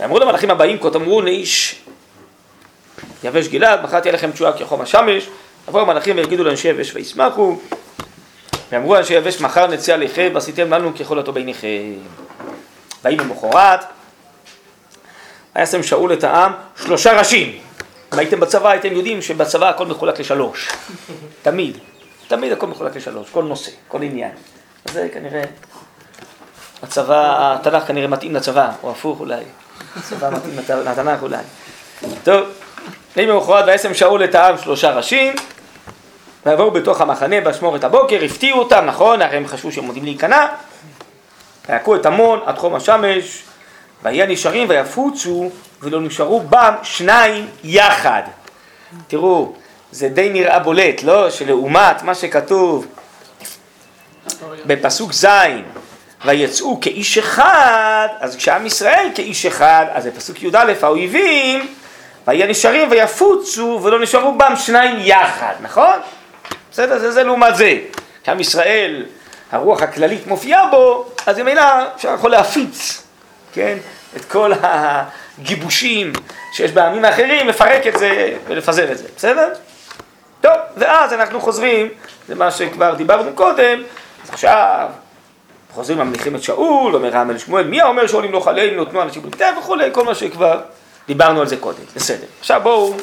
ואמרו 0.00 0.18
למלאכים 0.18 0.50
הבאים, 0.50 0.78
כה 0.78 0.90
תאמרו 0.90 1.22
לאיש 1.22 1.82
יבש 3.24 3.48
גלעד, 3.48 3.82
מחרתי 3.82 4.08
עליכם 4.08 4.32
תשועה 4.32 4.52
כחום 4.52 4.80
השמש, 4.80 5.28
יבואו 5.68 5.82
המלאכים 5.82 6.16
ויגידו 6.16 6.44
לאנשי 6.44 6.68
יבש 6.68 6.94
וישמחו, 6.94 7.58
ואמרו 8.72 8.96
אנשי 8.96 9.14
יבש 9.14 9.40
מחר 9.40 9.66
נצא 9.66 9.94
עליכם 9.94 10.30
ועשיתם 10.34 10.74
לנו 10.74 10.92
ככל 10.98 11.18
הטוב 11.18 11.34
בעיניכם. 11.34 11.68
ויהי 13.04 13.16
למחרת, 13.16 13.84
וישם 15.56 15.82
שאול 15.82 16.12
את 16.12 16.24
העם 16.24 16.52
שלושה 16.84 17.18
ראשים. 17.18 17.58
אם 18.12 18.18
הייתם 18.18 18.40
בצבא 18.40 18.70
הייתם 18.70 18.92
יודעים 18.92 19.22
שבצבא 19.22 19.68
הכל 19.68 19.86
מחולק 19.86 20.20
לשלוש. 20.20 20.68
תמיד. 21.42 21.78
תמיד 22.28 22.52
הכל 22.52 22.66
מחולק 22.66 22.96
לשלוש, 22.96 23.30
כל 23.30 23.44
נושא, 23.44 23.70
כל 23.88 24.02
עניין. 24.02 24.30
אז 24.84 24.92
זה 24.92 25.08
כנראה, 25.12 25.42
הצבא, 26.82 27.54
התנ"ך 27.54 27.86
כנראה 27.86 28.06
מתאים 28.06 28.34
לצבא, 28.34 28.70
או 28.82 28.90
הפוך 28.90 29.20
אולי. 29.20 29.42
הצבא 29.96 30.30
מתאים 30.30 30.56
לתנ"ך 30.84 31.22
אולי. 31.22 31.36
טוב, 32.24 32.40
ויהי 33.16 33.28
למחרת 33.28 33.64
וישם 33.66 33.94
שאול 33.94 34.24
את 34.24 34.34
העם 34.34 34.58
שלושה 34.58 34.90
ראשים. 34.90 35.34
ויבואו 36.46 36.70
בתוך 36.70 37.00
המחנה 37.00 37.40
באשמורת 37.40 37.84
הבוקר, 37.84 38.24
הפתיעו 38.24 38.58
אותם, 38.58 38.84
נכון? 38.86 39.22
הרי 39.22 39.36
הם 39.36 39.46
חשבו 39.46 39.72
שהם 39.72 39.84
עומדים 39.84 40.04
להיכנע. 40.04 40.46
ויכו 41.68 41.96
את 41.96 42.06
המון 42.06 42.40
עד 42.46 42.58
חום 42.58 42.74
השמש, 42.74 43.42
ויהיה 44.02 44.26
נשארים 44.26 44.68
ויפוצו, 44.68 45.50
ולא 45.82 46.00
נשארו 46.00 46.40
בם 46.40 46.74
שניים 46.82 47.46
יחד. 47.64 48.22
תראו, 49.08 49.52
זה 49.92 50.08
די 50.08 50.30
נראה 50.32 50.58
בולט, 50.58 51.02
לא? 51.02 51.30
שלעומת 51.30 52.02
מה 52.02 52.14
שכתוב 52.14 52.86
בפסוק 54.66 55.12
ז', 55.12 55.26
ויצאו 56.24 56.80
כאיש 56.80 57.18
אחד, 57.18 58.08
אז 58.20 58.36
כשעם 58.36 58.66
ישראל 58.66 59.08
כאיש 59.14 59.46
אחד, 59.46 59.86
אז 59.92 60.06
בפסוק 60.06 60.42
י"א 60.42 60.72
האויבים, 60.82 61.74
ויהיה 62.26 62.46
נשארים 62.46 62.90
ויפוצו 62.90 63.80
ולא 63.82 64.00
נשארו 64.00 64.32
בם 64.32 64.52
שניים 64.56 64.96
יחד, 65.00 65.54
נכון? 65.60 65.98
בסדר? 66.72 66.98
זה 66.98 67.12
זה 67.12 67.22
לעומת 67.22 67.56
זה. 67.56 67.78
שעם 68.26 68.40
ישראל, 68.40 69.04
הרוח 69.52 69.82
הכללית 69.82 70.26
מופיעה 70.26 70.66
בו, 70.70 71.06
אז 71.26 71.38
ממילא 71.38 71.62
אפשר 71.96 72.14
יכול 72.14 72.30
להפיץ, 72.30 73.01
כן? 73.52 73.78
את 74.16 74.24
כל 74.24 74.52
הגיבושים 74.62 76.12
שיש 76.52 76.72
בעמים 76.72 77.04
האחרים, 77.04 77.48
לפרק 77.48 77.86
את 77.86 77.98
זה 77.98 78.36
ולפזר 78.46 78.92
את 78.92 78.98
זה, 78.98 79.04
בסדר? 79.16 79.48
טוב, 80.40 80.52
ואז 80.76 81.12
אנחנו 81.12 81.40
חוזרים, 81.40 81.88
זה 82.28 82.34
מה 82.34 82.50
שכבר 82.50 82.94
דיברנו 82.94 83.32
קודם, 83.34 83.82
אז 84.24 84.30
עכשיו 84.30 84.88
חוזרים 85.72 85.98
ממליכים 85.98 86.36
את 86.36 86.42
שאול, 86.42 86.94
אומר 86.94 87.16
העם 87.16 87.30
אל 87.30 87.38
שמואל, 87.38 87.66
מי 87.66 87.80
האומר 87.80 88.06
שאולים 88.06 88.32
לא 88.32 88.40
חללים, 88.40 88.76
נותנו 88.76 89.02
אנשים 89.02 89.22
בלתי 89.22 89.44
וכולי, 89.58 89.88
כל 89.92 90.04
מה 90.04 90.14
שכבר 90.14 90.60
דיברנו 91.06 91.40
על 91.40 91.46
זה 91.46 91.56
קודם, 91.56 91.84
בסדר. 91.96 92.26
עכשיו 92.40 92.60
בואו, 92.62 92.94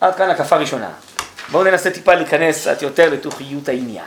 עד 0.00 0.14
כאן 0.14 0.30
הקפה 0.30 0.56
ראשונה. 0.56 0.88
בואו 1.48 1.64
ננסה 1.64 1.90
טיפה 1.90 2.14
להיכנס 2.14 2.60
קצת 2.60 2.82
יותר 2.82 3.10
לתוכיות 3.10 3.68
העניין. 3.68 4.04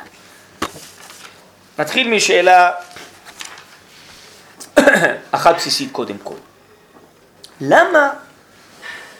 נתחיל 1.79 2.09
משאלה 2.09 2.71
אחת 5.31 5.55
בסיסית 5.55 5.91
קודם 5.91 6.17
כל. 6.23 6.35
למה 7.61 8.09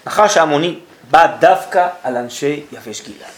נחש 0.06 0.38
ההמוני 0.38 0.80
בא 1.12 1.28
דווקא 1.40 1.88
על 2.04 2.18
אנשי 2.18 2.64
יבש 2.72 3.02
גלעד? 3.02 3.32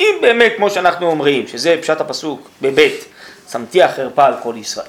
אם 0.00 0.18
באמת, 0.22 0.52
כמו 0.56 0.70
שאנחנו 0.70 1.06
אומרים, 1.06 1.46
שזה 1.48 1.76
פשט 1.82 2.00
הפסוק 2.00 2.48
בבית, 2.62 3.04
שמתי 3.52 3.82
החרפה 3.82 4.26
על 4.26 4.34
כל 4.42 4.54
ישראל, 4.56 4.86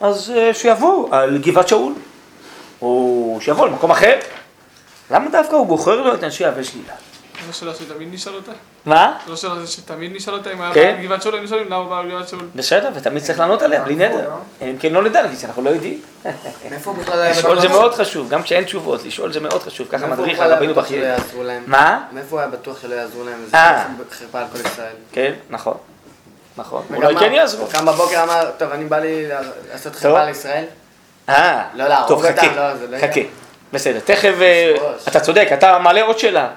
אז 0.00 0.32
אה, 0.36 0.54
שיבוא 0.54 1.16
על 1.16 1.38
גבעת 1.38 1.68
שאול, 1.68 1.92
או 2.82 3.38
שיבוא 3.40 3.66
למקום 3.66 3.90
אחר. 3.90 4.18
למה 5.10 5.30
דווקא 5.30 5.56
הוא 5.56 5.66
בוחר 5.66 6.00
לו 6.00 6.14
את 6.14 6.24
אנשי 6.24 6.44
יבש 6.44 6.70
גלעד? 6.70 6.96
זו 7.46 7.58
שאלה 7.58 7.74
שתמיד 7.74 8.14
נשאל 8.14 8.34
אותה? 8.34 8.52
מה? 8.86 9.18
זו 9.26 9.36
שאלה 9.36 9.66
שתמיד 9.66 10.12
נשאל 10.14 10.34
אותה 10.34 10.52
אם 10.52 10.60
היה 10.60 10.74
כן. 10.74 10.94
בא 10.96 11.02
בגבעת 11.02 11.22
שאול, 11.22 11.34
היינו 11.34 11.48
שואלים 11.48 11.66
למה 11.66 11.76
הוא 11.76 11.88
בא 11.88 12.02
בגבעת 12.02 12.28
שאול. 12.28 12.42
בסדר, 12.54 12.90
ותמיד 12.94 13.22
צריך 13.22 13.38
לענות 13.38 13.62
עליה, 13.62 13.82
בלי 13.82 13.94
נדר. 13.94 14.30
אם 14.62 14.76
כן 14.80 14.92
לא 14.92 15.02
נדע, 15.02 15.22
כי 15.40 15.46
אנחנו 15.46 15.62
לא 15.62 15.70
יודעים. 15.70 16.00
מאיפה 16.70 16.90
הוא 16.90 16.98
בכלל 16.98 17.20
היה 17.20 17.30
לשאול 17.30 17.60
זה? 17.60 17.68
מאוד 17.68 17.94
חשוב, 17.94 18.28
גם 18.28 18.42
כשאין 18.42 18.64
תשובות, 18.64 19.04
לשאול 19.04 19.32
זה 19.32 19.40
מאוד 19.40 19.62
חשוב, 19.62 19.88
ככה 19.90 20.06
מדריך 20.06 20.40
הרבינו 20.40 20.74
להם? 21.42 21.62
מה? 21.66 22.04
מאיפה 22.12 22.28
הוא 22.30 22.40
היה 22.40 22.48
בטוח 22.48 22.82
שלא 22.82 22.94
יעזרו 22.94 23.24
להם? 23.24 23.38
וזה 23.46 23.56
אה. 23.56 23.86
חרפה 24.10 24.38
על 24.38 24.46
כל 24.52 24.58
ישראל. 24.68 24.94
כן, 25.12 25.32
נכון. 25.50 25.76
נכון. 26.56 26.82
אולי 26.94 27.16
כן 27.16 27.32
יעזרו. 27.32 27.66
קם 27.66 27.86
בבוקר 27.86 28.22
אמר, 28.22 28.50
טוב, 28.58 28.70
אני 28.72 28.84
בא 28.84 28.98
לי 28.98 29.28
לעשות. 29.72 29.96
חרפה 29.96 30.24
לישראל. 30.24 30.64
אה, 31.28 31.64
לא 31.74 31.88
להרוג 31.88 32.08
טוב, 32.08 32.22
חכה, 32.22 32.56
לא, 32.56 32.76
זה 32.76 32.86
לא 32.86 32.98
חכה. 32.98 33.20
בסדר, 33.72 34.00
תכף, 34.00 34.34
אה. 34.40 34.74
אתה 35.08 35.20
צודק, 35.20 35.48
אתה 35.52 35.78
מעלה 35.78 36.02
עוד 36.02 36.18
שאלה. 36.18 36.48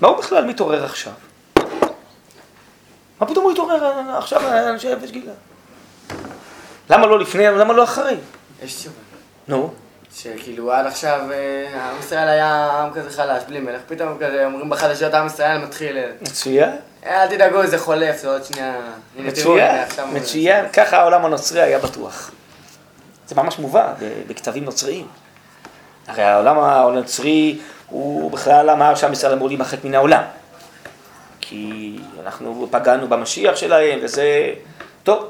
מה 0.00 0.08
הוא 0.08 0.18
בכלל 0.18 0.44
מתעורר 0.44 0.84
עכשיו? 0.84 1.12
מה 3.20 3.26
פתאום 3.26 3.44
הוא 3.44 3.52
התעורר 3.52 4.16
עכשיו 4.18 4.68
אנשי 4.68 4.88
יבש 4.88 5.10
גלעד? 5.10 5.34
למה 6.90 7.06
לא 7.06 7.18
לפני, 7.18 7.44
למה 7.46 7.72
לא 7.72 7.84
אחרי? 7.84 8.16
יש 8.62 8.74
תשובה. 8.74 8.94
נו, 9.48 9.70
שכאילו 10.14 10.72
עד 10.72 10.86
עכשיו 10.86 11.20
אה, 11.32 11.90
עם 11.90 11.98
ישראל 12.00 12.28
היה 12.28 12.70
עם 12.82 12.92
כזה 12.92 13.10
חלש, 13.10 13.42
בלי 13.48 13.60
מלך, 13.60 13.80
פתאום 13.88 14.16
כזה 14.20 14.44
אומרים 14.46 14.70
בחדשות 14.70 15.14
עם 15.14 15.26
ישראל 15.26 15.58
מתחיל, 15.58 15.98
אה, 15.98 16.10
מצוין, 16.20 16.70
אל 17.06 17.28
תדאגו, 17.28 17.66
זה 17.66 17.78
חולף, 17.78 18.20
זה 18.20 18.28
עוד 18.28 18.44
שנייה. 18.44 18.74
מצוין, 19.16 19.84
מצוין, 20.12 20.68
ככה 20.72 20.96
העולם 20.96 21.24
הנוצרי 21.24 21.62
היה 21.62 21.78
בטוח. 21.78 22.30
זה 23.26 23.34
ממש 23.34 23.58
מובא 23.58 23.94
בכתבים 24.26 24.64
נוצריים. 24.64 25.06
הרי 26.06 26.22
העולם 26.22 26.58
הנוצרי 26.58 27.58
הוא 27.86 28.30
בכלל 28.30 28.70
אמר 28.70 28.94
שעם 28.94 29.12
ישראל 29.12 29.32
אמור 29.32 29.48
להימחק 29.48 29.84
מן 29.84 29.94
העולם. 29.94 30.22
כי 31.50 31.96
אנחנו 32.24 32.68
פגענו 32.70 33.08
במשיח 33.08 33.56
שלהם 33.56 33.98
וזה... 34.02 34.54
טוב, 35.02 35.24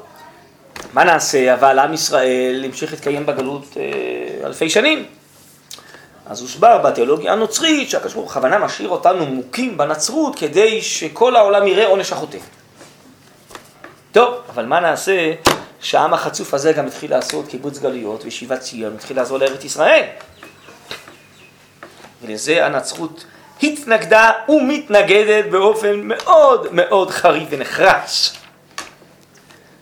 מה 0.93 1.03
נעשה? 1.03 1.53
אבל 1.53 1.79
עם 1.79 1.93
ישראל 1.93 2.61
המשיך 2.65 2.91
להתקיים 2.91 3.25
בגלות 3.25 3.65
אה, 3.77 4.47
אלפי 4.47 4.69
שנים. 4.69 5.05
אז 6.25 6.41
הוסבר 6.41 6.77
בתיאולוגיה 6.77 7.33
הנוצרית 7.33 7.93
הוא 8.13 8.25
בכוונה 8.25 8.57
משאיר 8.57 8.89
אותנו 8.89 9.25
מוכים 9.25 9.77
בנצרות 9.77 10.39
כדי 10.39 10.81
שכל 10.81 11.35
העולם 11.35 11.67
יראה 11.67 11.87
עונש 11.87 12.11
החוטא. 12.11 12.37
טוב, 14.11 14.35
אבל 14.49 14.65
מה 14.65 14.79
נעשה 14.79 15.33
שהעם 15.79 16.13
החצוף 16.13 16.53
הזה 16.53 16.73
גם 16.73 16.87
התחיל 16.87 17.11
לעשות 17.11 17.47
קיבוץ 17.47 17.79
גלויות 17.79 18.23
וישיבת 18.23 18.59
ציון, 18.59 18.95
התחיל 18.95 19.17
לעזור 19.17 19.37
לארץ 19.37 19.63
ישראל. 19.63 20.03
ולזה 22.21 22.65
הנצרות 22.65 23.25
התנגדה 23.63 24.31
ומתנגדת 24.49 25.45
באופן 25.45 26.01
מאוד 26.03 26.67
מאוד 26.71 27.09
חריף 27.09 27.47
ונחרץ. 27.49 28.33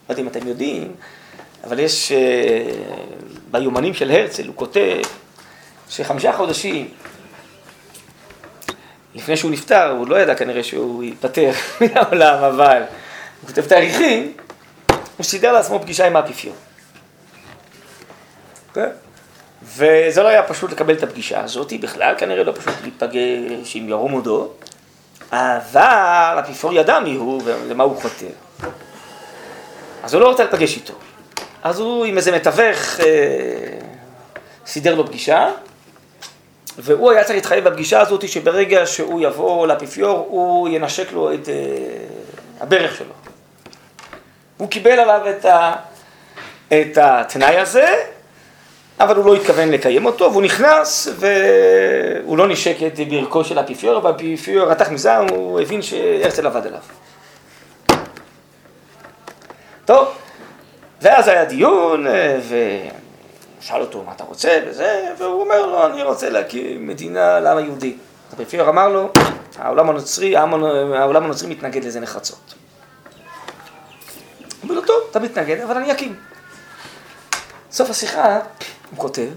לא 0.09 0.13
יודע 0.13 0.21
אם 0.21 0.27
אתם 0.27 0.47
יודעים, 0.47 0.91
אבל 1.63 1.79
יש, 1.79 2.11
אה, 2.11 2.17
ביומנים 3.51 3.93
של 3.93 4.11
הרצל 4.11 4.47
הוא 4.47 4.55
כותב 4.55 4.97
שחמישה 5.89 6.33
חודשים 6.33 6.87
לפני 9.15 9.37
שהוא 9.37 9.51
נפטר, 9.51 9.91
הוא 9.91 10.07
לא 10.07 10.21
ידע 10.21 10.35
כנראה 10.35 10.63
שהוא 10.63 11.03
ייפטר 11.03 11.51
מן 11.81 11.97
העולם, 11.97 12.43
אבל 12.43 12.81
הוא 13.41 13.47
כותב 13.47 13.65
תאריכים, 13.65 14.33
הוא 15.17 15.23
סידר 15.23 15.51
לעצמו 15.51 15.79
פגישה 15.79 16.07
עם 16.07 16.15
האפיפיור. 16.15 16.55
כן? 18.73 18.89
וזה 19.63 20.23
לא 20.23 20.27
היה 20.27 20.43
פשוט 20.43 20.71
לקבל 20.71 20.93
את 20.93 21.03
הפגישה 21.03 21.43
הזאת, 21.43 21.73
בכלל 21.81 22.15
כנראה 22.17 22.43
לא 22.43 22.51
פשוט 22.51 22.73
להיפגש 22.81 23.75
עם 23.75 23.89
ירום 23.89 24.11
הודו, 24.11 24.49
אבל 25.31 26.37
האפיפיור 26.37 26.73
ידע 26.73 26.99
מי 26.99 27.15
הוא 27.15 27.41
ולמה 27.45 27.83
הוא 27.83 28.01
חותר. 28.01 28.27
אז 30.03 30.13
הוא 30.13 30.21
לא 30.21 30.27
רוצה 30.27 30.43
להיפגש 30.43 30.75
איתו. 30.75 30.93
אז 31.63 31.79
הוא 31.79 32.05
עם 32.05 32.17
איזה 32.17 32.31
מתווך 32.31 32.99
אה, 32.99 33.05
סידר 34.65 34.95
לו 34.95 35.07
פגישה, 35.07 35.49
והוא 36.77 37.11
היה 37.11 37.23
צריך 37.23 37.35
להתחייב 37.35 37.69
בפגישה 37.69 38.01
הזאת 38.01 38.29
שברגע 38.29 38.85
שהוא 38.85 39.21
יבוא 39.21 39.67
לאפיפיור, 39.67 40.27
הוא 40.29 40.69
ינשק 40.69 41.11
לו 41.11 41.33
את 41.33 41.49
אה, 41.49 41.55
הברך 42.59 42.95
שלו. 42.95 43.13
הוא 44.57 44.69
קיבל 44.69 44.99
עליו 44.99 45.21
את, 45.29 45.45
ה, 45.45 45.75
את 46.67 46.97
התנאי 46.97 47.57
הזה, 47.57 47.95
אבל 48.99 49.15
הוא 49.15 49.25
לא 49.25 49.35
התכוון 49.35 49.69
לקיים 49.69 50.05
אותו, 50.05 50.31
והוא 50.31 50.41
נכנס 50.43 51.07
והוא 51.15 52.37
לא 52.37 52.47
נשק 52.47 52.75
את 52.87 52.99
ברכו 53.09 53.43
של 53.43 53.57
האפיפיור, 53.57 54.03
והאפיפיור 54.05 54.71
רתח 54.71 54.89
מזעם, 54.89 55.27
הוא 55.29 55.59
הבין 55.59 55.81
שהרצל 55.81 56.47
עבד 56.47 56.67
עליו. 56.67 56.79
טוב, 59.85 60.07
ואז 61.01 61.27
היה 61.27 61.45
דיון, 61.45 62.05
ושאל 63.59 63.81
אותו 63.81 64.03
מה 64.03 64.11
אתה 64.11 64.23
רוצה 64.23 64.59
וזה, 64.67 65.03
והוא 65.17 65.41
אומר 65.41 65.65
לו, 65.65 65.85
אני 65.85 66.03
רוצה 66.03 66.29
להקים 66.29 66.87
מדינה 66.87 67.39
לעם 67.39 67.57
היהודי. 67.57 67.97
האפיפיור 68.31 68.69
אמר 68.69 68.87
לו, 68.87 69.09
העולם 69.57 69.89
הנוצרי, 69.89 70.35
העולם 70.37 71.23
הנוצרי 71.23 71.49
מתנגד 71.49 71.83
לזה 71.83 71.99
נחרצות. 71.99 72.53
הוא 74.39 74.63
אומר 74.63 74.75
לו, 74.75 74.81
טוב, 74.81 74.95
אתה 75.11 75.19
מתנגד, 75.19 75.59
אבל 75.59 75.77
אני 75.77 75.91
אקים. 75.91 76.15
סוף 77.71 77.89
השיחה, 77.89 78.39
הוא 78.91 78.99
כותב, 78.99 79.29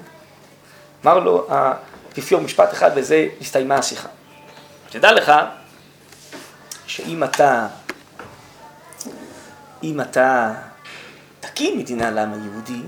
אמר 1.05 1.19
לו 1.19 1.47
האפיפיור 1.51 2.41
משפט 2.41 2.73
אחד 2.73 2.91
וזה 2.95 3.27
הסתיימה 3.41 3.75
השיחה. 3.75 4.09
תדע 4.91 5.13
לך 5.13 5.33
שאם 6.87 7.25
אתה, 7.25 7.67
אם 9.83 10.01
אתה 10.01 10.55
תקים 11.41 11.79
מדינה 11.79 12.11
לעם 12.11 12.33
היהודי, 12.33 12.83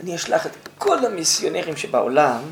אני 0.00 0.14
אשלח 0.14 0.46
את 0.46 0.68
כל 0.78 1.06
המיסיונרים 1.06 1.76
שבעולם 1.76 2.42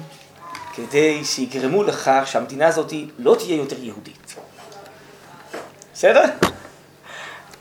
כדי 0.74 1.24
שיגרמו 1.24 1.82
לכך 1.82 2.22
שהמדינה 2.26 2.66
הזאת 2.66 2.92
לא 3.18 3.37
תהיה 3.38 3.56
יותר 3.56 3.76
יהודית. 3.78 4.34
בסדר? 5.94 6.24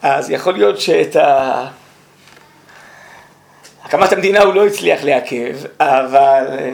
אז 0.02 0.30
יכול 0.30 0.54
להיות 0.54 0.80
שאת 0.80 1.16
ה... 1.16 1.68
הקמת 3.88 4.14
המדינה 4.14 4.42
הוא 4.44 4.54
לא 4.54 4.66
הצליח 4.68 5.04
לעכב, 5.04 5.56
אבל 5.80 6.46
אה, 6.52 6.70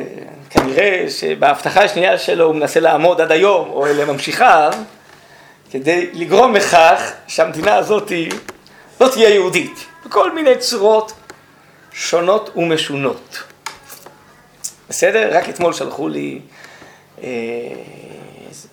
כנראה 0.49 1.05
שבהבטחה 1.09 1.83
השנייה 1.83 2.17
שלו 2.17 2.45
הוא 2.45 2.55
מנסה 2.55 2.79
לעמוד 2.79 3.21
עד 3.21 3.31
היום, 3.31 3.69
או 3.69 3.85
אלה 3.87 4.05
ממשיכיו, 4.05 4.73
כדי 5.71 6.09
לגרום 6.13 6.55
לכך 6.55 7.11
שהמדינה 7.27 7.75
הזאת 7.75 8.11
לא 9.01 9.07
תהיה 9.07 9.29
יהודית, 9.29 9.85
בכל 10.05 10.31
מיני 10.31 10.57
צורות 10.57 11.13
שונות 11.91 12.49
ומשונות. 12.55 13.43
בסדר? 14.89 15.37
רק 15.37 15.49
אתמול 15.49 15.73
שלחו 15.73 16.07
לי 16.09 16.39
אה, 17.23 17.27
איזה- 18.49 18.67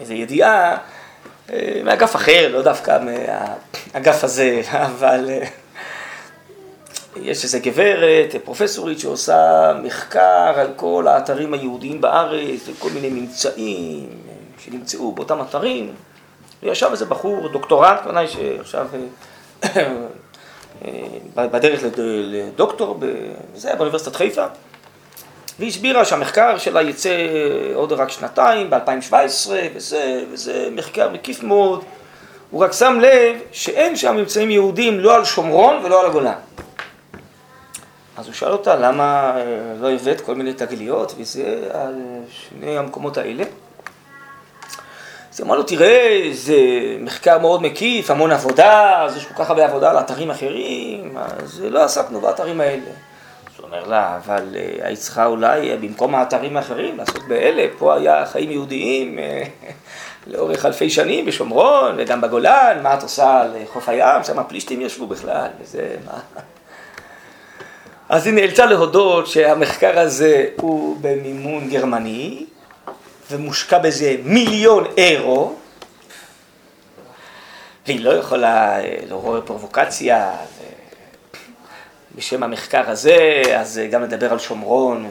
איזו 0.00 0.12
ידיעה 0.14 0.76
אה, 1.52 1.80
מאגף 1.84 2.16
אחר, 2.16 2.48
לא 2.52 2.62
דווקא 2.62 2.98
מהאגף 3.04 4.24
הזה, 4.24 4.60
אבל 4.86 5.30
יש 7.16 7.44
איזה 7.44 7.58
גברת, 7.58 8.34
פרופסורית, 8.44 8.98
שעושה 9.00 9.72
מחקר 9.82 10.52
על 10.56 10.68
כל 10.76 11.06
האתרים 11.08 11.54
היהודיים 11.54 12.00
בארץ, 12.00 12.60
וכל 12.68 12.88
מיני 12.90 13.08
ממצאים 13.20 14.08
שנמצאו 14.58 15.12
באותם 15.12 15.40
אתרים. 15.40 15.92
וישב 16.62 16.88
איזה 16.90 17.04
בחור, 17.04 17.48
דוקטורנט, 17.48 18.00
כנראה 18.04 18.28
שעכשיו 18.28 18.86
אה, 19.64 19.68
אה, 20.84 20.92
בדרך 21.34 21.82
לד- 21.82 22.00
לדוקטור, 22.00 23.00
זה 23.54 23.74
באוניברסיטת 23.74 24.16
חיפה, 24.16 24.44
והיא 25.58 25.70
הסבירה 25.70 26.04
שהמחקר 26.04 26.58
שלה 26.58 26.82
יצא 26.82 27.16
עוד 27.74 27.92
רק 27.92 28.10
שנתיים, 28.10 28.70
ב-2017, 28.70 29.14
וזה, 29.74 30.24
וזה 30.32 30.68
מחקר 30.72 31.08
מקיף 31.08 31.42
מאוד. 31.42 31.84
הוא 32.50 32.64
רק 32.64 32.72
שם 32.72 32.98
לב 33.00 33.36
שאין 33.52 33.96
שם 33.96 34.16
ממצאים 34.16 34.50
יהודים 34.50 35.00
לא 35.00 35.14
על 35.16 35.24
שומרון 35.24 35.84
ולא 35.84 36.00
על 36.00 36.06
הגולן. 36.06 36.32
אז 38.20 38.26
הוא 38.26 38.34
שאל 38.34 38.52
אותה, 38.52 38.76
למה 38.76 39.32
אה, 39.36 39.42
לא 39.80 39.90
הבאת 39.90 40.20
כל 40.20 40.34
מיני 40.34 40.52
תגליות 40.52 41.14
וזה 41.18 41.68
על 41.72 41.94
שני 42.30 42.78
המקומות 42.78 43.18
האלה? 43.18 43.44
אז 45.32 45.40
היא 45.40 45.46
אמרה 45.46 45.56
לו, 45.56 45.62
תראה, 45.62 46.28
זה 46.32 46.56
מחקר 47.00 47.38
מאוד 47.38 47.62
מקיף, 47.62 48.10
המון 48.10 48.32
עבודה, 48.32 49.02
אז 49.04 49.16
יש 49.16 49.26
כל 49.26 49.34
כך 49.34 49.50
הרבה 49.50 49.64
עבודה 49.64 49.90
על 49.90 49.98
אתרים 49.98 50.30
אחרים, 50.30 51.16
אז 51.16 51.60
לא 51.70 51.84
עסקנו 51.84 52.20
באתרים 52.20 52.60
האלה. 52.60 52.82
אז 52.82 53.52
הוא 53.58 53.66
אומר 53.66 53.86
לה, 53.86 54.18
אבל 54.24 54.56
אה, 54.56 54.86
היית 54.86 54.98
צריכה 54.98 55.26
אולי 55.26 55.76
במקום 55.76 56.14
האתרים 56.14 56.56
האחרים 56.56 56.96
לעסוק 56.98 57.24
באלה, 57.28 57.66
פה 57.78 57.94
היה 57.94 58.26
חיים 58.26 58.50
יהודיים 58.50 59.18
אה, 59.18 59.42
לאורך 60.32 60.66
אלפי 60.66 60.90
שנים 60.90 61.26
בשומרון 61.26 61.94
וגם 61.98 62.20
בגולן, 62.20 62.78
מה 62.82 62.94
את 62.94 63.02
עושה 63.02 63.40
על 63.40 63.56
חוף 63.72 63.88
הים, 63.88 64.24
שם 64.24 64.38
הפלישתים 64.38 64.80
ישבו 64.80 65.06
בכלל, 65.06 65.48
וזה, 65.60 65.96
מה... 66.06 66.20
אז 68.10 68.26
היא 68.26 68.34
נאלצה 68.34 68.66
להודות 68.66 69.26
שהמחקר 69.26 69.98
הזה 69.98 70.46
הוא 70.56 70.96
במימון 71.00 71.68
גרמני, 71.70 72.46
ומושקע 73.30 73.78
בזה 73.78 74.16
מיליון 74.24 74.84
אירו, 74.96 75.54
והיא 77.86 78.04
לא 78.04 78.10
יכולה 78.10 78.78
לעורר 79.08 79.40
פרובוקציה 79.40 80.32
בשם 82.14 82.42
המחקר 82.42 82.90
הזה, 82.90 83.42
אז 83.56 83.80
גם 83.90 84.02
לדבר 84.02 84.32
על 84.32 84.38
שומרון 84.38 85.10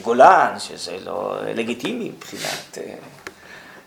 וגולן, 0.00 0.54
שזה 0.58 0.96
לא 1.04 1.36
לגיטימי 1.54 2.12
מבחינת 2.16 2.78
אה, 2.78 2.94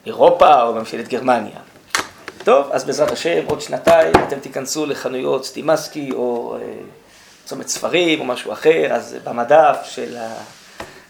אירופה 0.05 0.61
או 0.61 0.73
ממשלת 0.73 1.07
גרמניה. 1.07 1.59
טוב, 2.43 2.67
אז 2.71 2.83
בעזרת 2.83 3.11
השם, 3.11 3.45
עוד 3.45 3.61
שנתיים 3.61 4.11
אתם 4.27 4.39
תיכנסו 4.39 4.85
לחנויות 4.85 5.45
סטימסקי 5.45 6.11
או 6.11 6.57
אה, 6.61 6.61
צומת 7.49 7.67
ספרים 7.67 8.19
או 8.19 8.25
משהו 8.25 8.53
אחר, 8.53 8.87
אז 8.91 9.15
במדף 9.23 9.77
של 9.83 10.17
ה... 10.17 10.33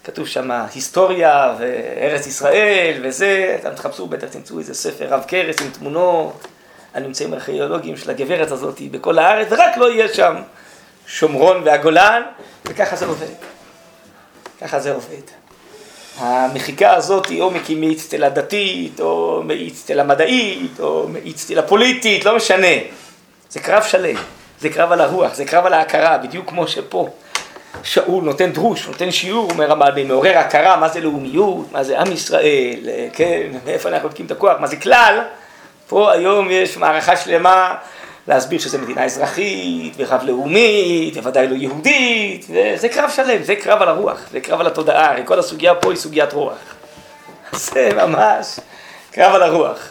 כתוב 0.04 0.28
שם 0.28 0.52
היסטוריה 0.52 1.56
וארץ 1.60 2.28
ישראל 2.28 3.02
וזה, 3.04 3.58
אתם 3.60 3.76
תחפשו, 3.76 4.08
בטח 4.08 4.28
תמצאו 4.28 4.60
איזה 4.60 4.74
ספר 4.74 5.06
רב 5.10 5.24
קרס 5.28 5.62
עם 5.62 5.70
תמונות, 5.70 6.48
הנמצאים 6.94 7.34
הארכיאולוגיים 7.34 7.98
של 7.98 8.10
הגברת 8.10 8.52
הזאת 8.52 8.82
בכל 8.92 9.20
הארץ, 9.20 9.48
ורק 9.50 9.78
לא 9.78 9.92
יהיה 9.92 10.14
שם 10.14 10.36
שומרון 11.08 11.62
והגולן, 11.66 12.22
וככה 12.66 12.96
זה 12.96 13.06
עובד. 13.06 13.34
ככה 14.62 14.80
זה 14.80 14.94
עובד. 14.94 15.24
המחיקה 16.18 16.94
הזאת 16.94 17.26
היא 17.26 17.42
או 17.42 17.52
מאיץ 17.76 18.08
תלה 18.10 18.30
דתית, 18.30 19.00
או 19.00 19.42
מאיץ 19.46 19.84
תלה 19.86 20.04
מדעית, 20.04 20.80
או 20.80 21.08
מאיץ 21.08 21.46
תלה 21.46 21.62
פוליטית, 21.62 22.26
לא 22.26 22.36
משנה. 22.36 22.76
זה 23.50 23.60
קרב 23.60 23.84
שלם, 23.84 24.16
זה 24.62 24.70
קרב 24.70 24.92
על 24.92 25.02
הרוח, 25.02 25.34
זה 25.34 25.46
קרב 25.46 25.66
על 25.66 25.74
ההכרה, 25.74 26.18
בדיוק 26.18 26.50
כמו 26.50 26.68
שפה. 26.68 27.10
שאול 27.84 28.24
נותן 28.24 28.52
דרוש, 28.52 28.88
נותן 28.88 29.12
שיעור, 29.12 29.52
אומר 29.52 29.72
המעלה, 29.72 30.04
מעורר 30.04 30.38
הכרה, 30.38 30.78
מה 30.78 30.90
זה 30.90 31.02
לאומיות, 31.02 31.72
מה 31.72 31.84
זה 31.84 32.00
עם 32.00 32.12
ישראל, 32.12 32.80
כן, 33.14 33.48
מאיפה 33.66 33.90
אנחנו 33.90 34.08
בודקים 34.08 34.26
את 34.26 34.32
הכוח, 34.32 34.60
מה 34.60 34.68
זה 34.68 34.76
כלל. 34.76 35.20
פה 35.88 36.12
היום 36.12 36.48
יש 36.52 36.78
מערכה 36.78 37.18
שלמה 37.18 37.76
להסביר 38.28 38.60
שזה 38.60 38.78
מדינה 38.78 39.04
אזרחית, 39.04 39.94
ורב 39.98 40.24
לאומית, 40.24 41.18
וודאי 41.18 41.48
לא 41.48 41.56
יהודית, 41.56 42.46
וזה 42.50 42.90
קרב 42.90 43.10
שלם, 43.10 43.44
זה 43.44 43.56
קרב 43.56 43.82
על 43.82 43.88
הרוח, 43.88 44.20
זה 44.32 44.40
קרב 44.40 44.60
על 44.60 44.68
התודעה, 44.68 45.24
כל 45.26 45.40
הסוגיה 45.40 45.76
פה 45.76 45.90
היא 45.90 45.98
סוגיית 45.98 46.34
רוח. 46.34 46.58
זה 47.52 47.90
ממש 47.96 48.60
קרב 49.12 49.36
על 49.36 49.44
הרוח. 49.44 49.90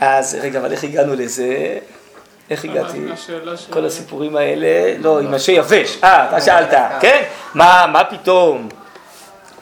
אז 0.00 0.38
רגע, 0.40 0.58
אבל 0.60 0.72
איך 0.72 0.84
הגענו 0.84 1.14
לזה? 1.14 1.78
איך 2.50 2.64
הגעתי? 2.64 2.98
כל 3.70 3.84
הסיפורים 3.84 4.36
האלה, 4.36 4.98
לא, 4.98 5.20
עם 5.20 5.34
אנשי 5.34 5.52
יבש, 5.52 5.98
אה, 6.04 6.28
אתה 6.28 6.40
שאלת, 6.40 6.74
כן? 7.00 7.22
מה 7.54 8.02
פתאום? 8.10 8.68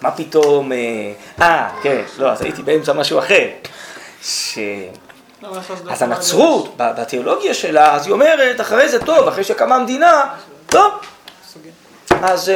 מה 0.01 0.11
פתאום? 0.11 0.73
אה, 1.41 1.69
כן, 1.83 2.03
לא, 2.19 2.31
אז 2.31 2.43
הייתי 2.43 2.63
באמצע 2.63 2.93
משהו 2.93 3.19
אחר. 3.19 3.47
ש... 4.23 4.59
אז 5.91 6.03
הנצרות, 6.03 6.75
בתיאולוגיה 6.77 7.55
שלה, 7.55 7.95
אז 7.95 8.07
היא 8.07 8.13
אומרת, 8.13 8.61
אחרי 8.61 8.89
זה 8.89 9.05
טוב, 9.05 9.29
אחרי 9.29 9.45
שקמה 9.45 9.77
המדינה, 9.77 10.23
טוב, 10.67 10.93
אז 12.23 12.53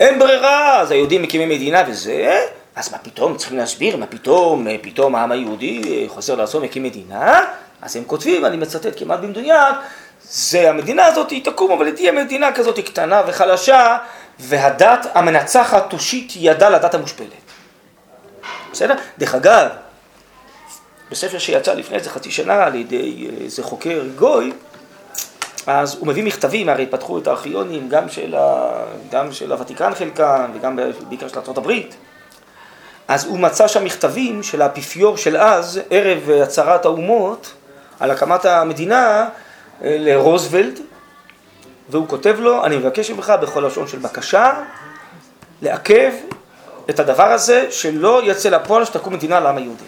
אין 0.00 0.18
ברירה, 0.18 0.80
אז 0.80 0.90
היהודים 0.90 1.22
מקימים 1.22 1.48
מדינה 1.48 1.82
וזה, 1.88 2.40
אז 2.76 2.92
מה 2.92 2.98
פתאום, 2.98 3.36
צריכים 3.36 3.58
להסביר, 3.58 3.96
מה 3.96 4.06
פתאום, 4.06 4.66
פתאום 4.82 5.14
העם 5.14 5.32
היהודי 5.32 6.04
חוזר 6.08 6.34
לארצו, 6.34 6.60
מקים 6.60 6.82
מדינה, 6.82 7.44
אז 7.82 7.96
הם 7.96 8.04
כותבים, 8.04 8.44
אני 8.44 8.56
מצטט 8.56 8.98
כמעט 8.98 9.20
במדויק, 9.20 9.76
זה 10.30 10.70
המדינה 10.70 11.06
הזאת 11.06 11.30
היא 11.30 11.44
תקום, 11.44 11.72
אבל 11.72 11.86
היא 11.86 11.94
תהיה 11.94 12.12
מדינה 12.12 12.52
כזאת 12.52 12.78
קטנה 12.78 13.22
וחלשה, 13.26 13.98
והדת 14.38 15.06
המנצחת 15.14 15.90
תושיט 15.90 16.32
ידה 16.36 16.68
לדת 16.70 16.94
המושפלת. 16.94 17.28
בסדר? 18.72 18.94
דרך 19.18 19.34
אגב, 19.34 19.68
בספר 21.10 21.38
שיצא 21.38 21.74
לפני 21.74 21.96
איזה 21.96 22.10
חצי 22.10 22.30
שנה 22.30 22.64
על 22.64 22.74
ידי 22.74 23.28
איזה 23.40 23.62
חוקר 23.62 24.02
גוי, 24.16 24.52
אז 25.66 25.96
הוא 25.98 26.06
מביא 26.06 26.24
מכתבים, 26.24 26.68
הרי 26.68 26.86
פתחו 26.86 27.18
את 27.18 27.26
הארכיונים 27.26 27.88
גם 27.88 28.08
של, 28.08 28.34
ה... 28.38 28.70
גם 29.10 29.32
של 29.32 29.52
הוותיקן 29.52 29.94
חלקם 29.94 30.50
וגם 30.54 30.78
בעיקר 31.08 31.28
של 31.28 31.38
ארצות 31.38 31.58
הברית. 31.58 31.96
אז 33.08 33.24
הוא 33.24 33.38
מצא 33.38 33.68
שם 33.68 33.84
מכתבים 33.84 34.42
של 34.42 34.62
האפיפיור 34.62 35.16
של 35.16 35.36
אז, 35.36 35.80
ערב 35.90 36.30
הצהרת 36.30 36.84
האומות, 36.84 37.52
על 38.04 38.10
הקמת 38.10 38.44
המדינה 38.44 39.28
לרוזוולד, 39.80 40.80
והוא 41.88 42.08
כותב 42.08 42.36
לו, 42.38 42.64
אני 42.64 42.76
מבקש 42.76 43.10
ממך 43.10 43.32
בכל 43.42 43.64
לשון 43.66 43.88
של 43.88 43.98
בקשה, 43.98 44.52
לעכב 45.62 46.12
את 46.90 47.00
הדבר 47.00 47.32
הזה, 47.32 47.66
שלא 47.70 48.20
יצא 48.24 48.48
לפועל 48.48 48.84
שתקום 48.84 49.12
מדינה 49.12 49.40
לעם 49.40 49.56
היהודי. 49.56 49.84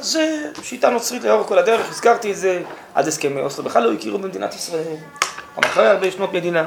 זה 0.00 0.50
שיטה 0.62 0.90
נוצרית 0.90 1.24
לאורך 1.24 1.46
כל 1.46 1.58
הדרך, 1.58 1.90
הזכרתי 1.90 2.30
את 2.30 2.36
זה, 2.36 2.62
עד 2.94 3.08
הסכמי 3.08 3.40
אוסלו 3.40 3.64
בכלל 3.64 3.82
לא 3.82 3.92
הכירו 3.92 4.18
במדינת 4.18 4.54
ישראל, 4.54 4.96
גם 5.56 5.62
אחרי 5.64 5.88
הרבה 5.88 6.10
שנות 6.10 6.32
מדינה. 6.32 6.66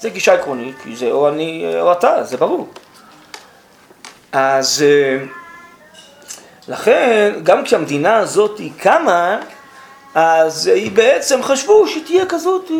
זה 0.00 0.10
גישה 0.10 0.34
עקרונית, 0.34 0.76
כי 0.82 0.96
זה 0.96 1.10
או 1.10 1.28
אני 1.28 1.74
או 1.80 1.92
אתה, 1.92 2.24
זה 2.24 2.36
ברור. 2.36 2.68
אז 4.32 4.84
לכן, 6.70 7.32
גם 7.42 7.64
כשהמדינה 7.64 8.16
הזאת 8.16 8.58
היא 8.58 8.70
קמה, 8.78 9.38
אז 10.14 10.66
היא 10.66 10.92
בעצם 10.92 11.42
חשבו 11.42 11.88
שתהיה 11.88 12.26
כזאת 12.26 12.70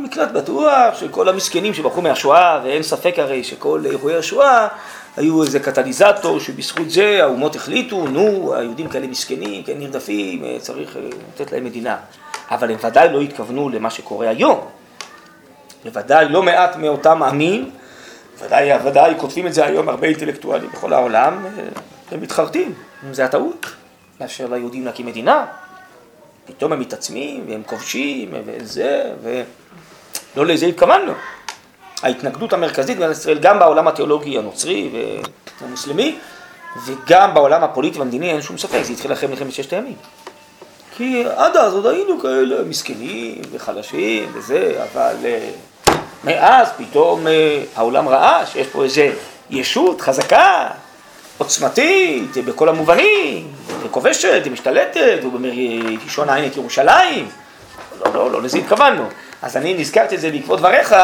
מקלט 0.00 0.30
בטוח 0.30 0.94
של 0.94 1.08
כל 1.08 1.28
המסכנים 1.28 1.74
שברחו 1.74 2.02
מהשואה, 2.02 2.60
ואין 2.64 2.82
ספק 2.82 3.14
הרי 3.18 3.44
שכל 3.44 3.82
אירועי 3.84 4.16
השואה 4.16 4.68
היו 5.16 5.42
איזה 5.42 5.60
קטליזטור 5.60 6.40
שבזכות 6.40 6.90
זה 6.90 7.18
האומות 7.22 7.56
החליטו, 7.56 8.06
נו, 8.08 8.54
היהודים 8.54 8.88
כאלה 8.88 9.06
מסכנים, 9.06 9.62
כן 9.62 9.78
נרדפים, 9.78 10.44
צריך 10.58 10.96
לתת 11.34 11.52
להם 11.52 11.64
מדינה. 11.64 11.96
אבל 12.50 12.70
הם 12.70 12.76
ודאי 12.84 13.08
לא 13.12 13.20
התכוונו 13.20 13.68
למה 13.68 13.90
שקורה 13.90 14.28
היום. 14.28 14.60
בוודאי 15.84 16.28
לא 16.28 16.42
מעט 16.42 16.76
מאותם 16.76 17.22
עמים, 17.22 17.70
ודאי, 18.38 18.70
ודאי 18.84 19.14
כותבים 19.16 19.46
את 19.46 19.54
זה 19.54 19.66
היום 19.66 19.88
הרבה 19.88 20.06
אינטלקטואלים 20.06 20.70
בכל 20.72 20.92
העולם, 20.92 21.46
הם 22.10 22.20
מתחרטים, 22.20 22.74
זה 23.12 23.24
הטעות, 23.24 23.66
לאשר 24.20 24.46
ליהודים 24.46 24.86
להקים 24.86 25.06
מדינה. 25.06 25.46
פתאום 26.44 26.72
הם 26.72 26.80
מתעצמים, 26.80 27.44
והם 27.48 27.62
כובשים, 27.66 28.34
וזה, 28.46 29.12
ולא 29.22 30.46
לזה 30.46 30.66
התכוונו. 30.66 31.12
ההתנגדות 32.02 32.52
המרכזית 32.52 32.96
במדינת 32.96 33.16
ישראל, 33.16 33.38
גם 33.38 33.58
בעולם 33.58 33.88
התיאולוגי 33.88 34.38
הנוצרי 34.38 34.90
והמוסלמי, 35.60 36.18
וגם 36.86 37.34
בעולם 37.34 37.64
הפוליטי 37.64 37.98
והמדיני, 37.98 38.30
אין 38.30 38.42
שום 38.42 38.58
ספק, 38.58 38.82
זה 38.82 38.92
התחיל 38.92 39.12
אחרי 39.12 39.28
מלחמת 39.28 39.52
ששת 39.52 39.72
הימים. 39.72 39.96
כי 40.96 41.24
עד 41.36 41.56
אז 41.56 41.74
עוד 41.74 41.86
היינו 41.86 42.20
כאלה 42.20 42.64
מסכנים 42.64 43.42
וחלשים 43.50 44.30
וזה, 44.32 44.84
אבל 44.92 45.14
מאז 46.24 46.68
פתאום 46.76 47.26
העולם 47.76 48.08
ראה 48.08 48.46
שיש 48.46 48.66
פה 48.66 48.84
איזה 48.84 49.12
ישות 49.50 50.00
חזקה, 50.00 50.68
עוצמתית, 51.40 52.36
בכל 52.44 52.68
המובנים, 52.68 53.48
וכובשת, 53.82 54.42
ומשתלטת, 54.44 55.18
ובראשון 55.24 56.28
העין 56.28 56.46
את 56.46 56.56
ירושלים. 56.56 57.28
לא, 58.04 58.14
לא, 58.14 58.30
לא 58.30 58.42
לזה 58.42 58.58
התכוונו. 58.58 59.04
אז 59.42 59.56
אני 59.56 59.74
נזכרתי 59.74 60.14
את 60.14 60.20
זה 60.20 60.30
בעקבות 60.30 60.58
דבריך, 60.58 60.94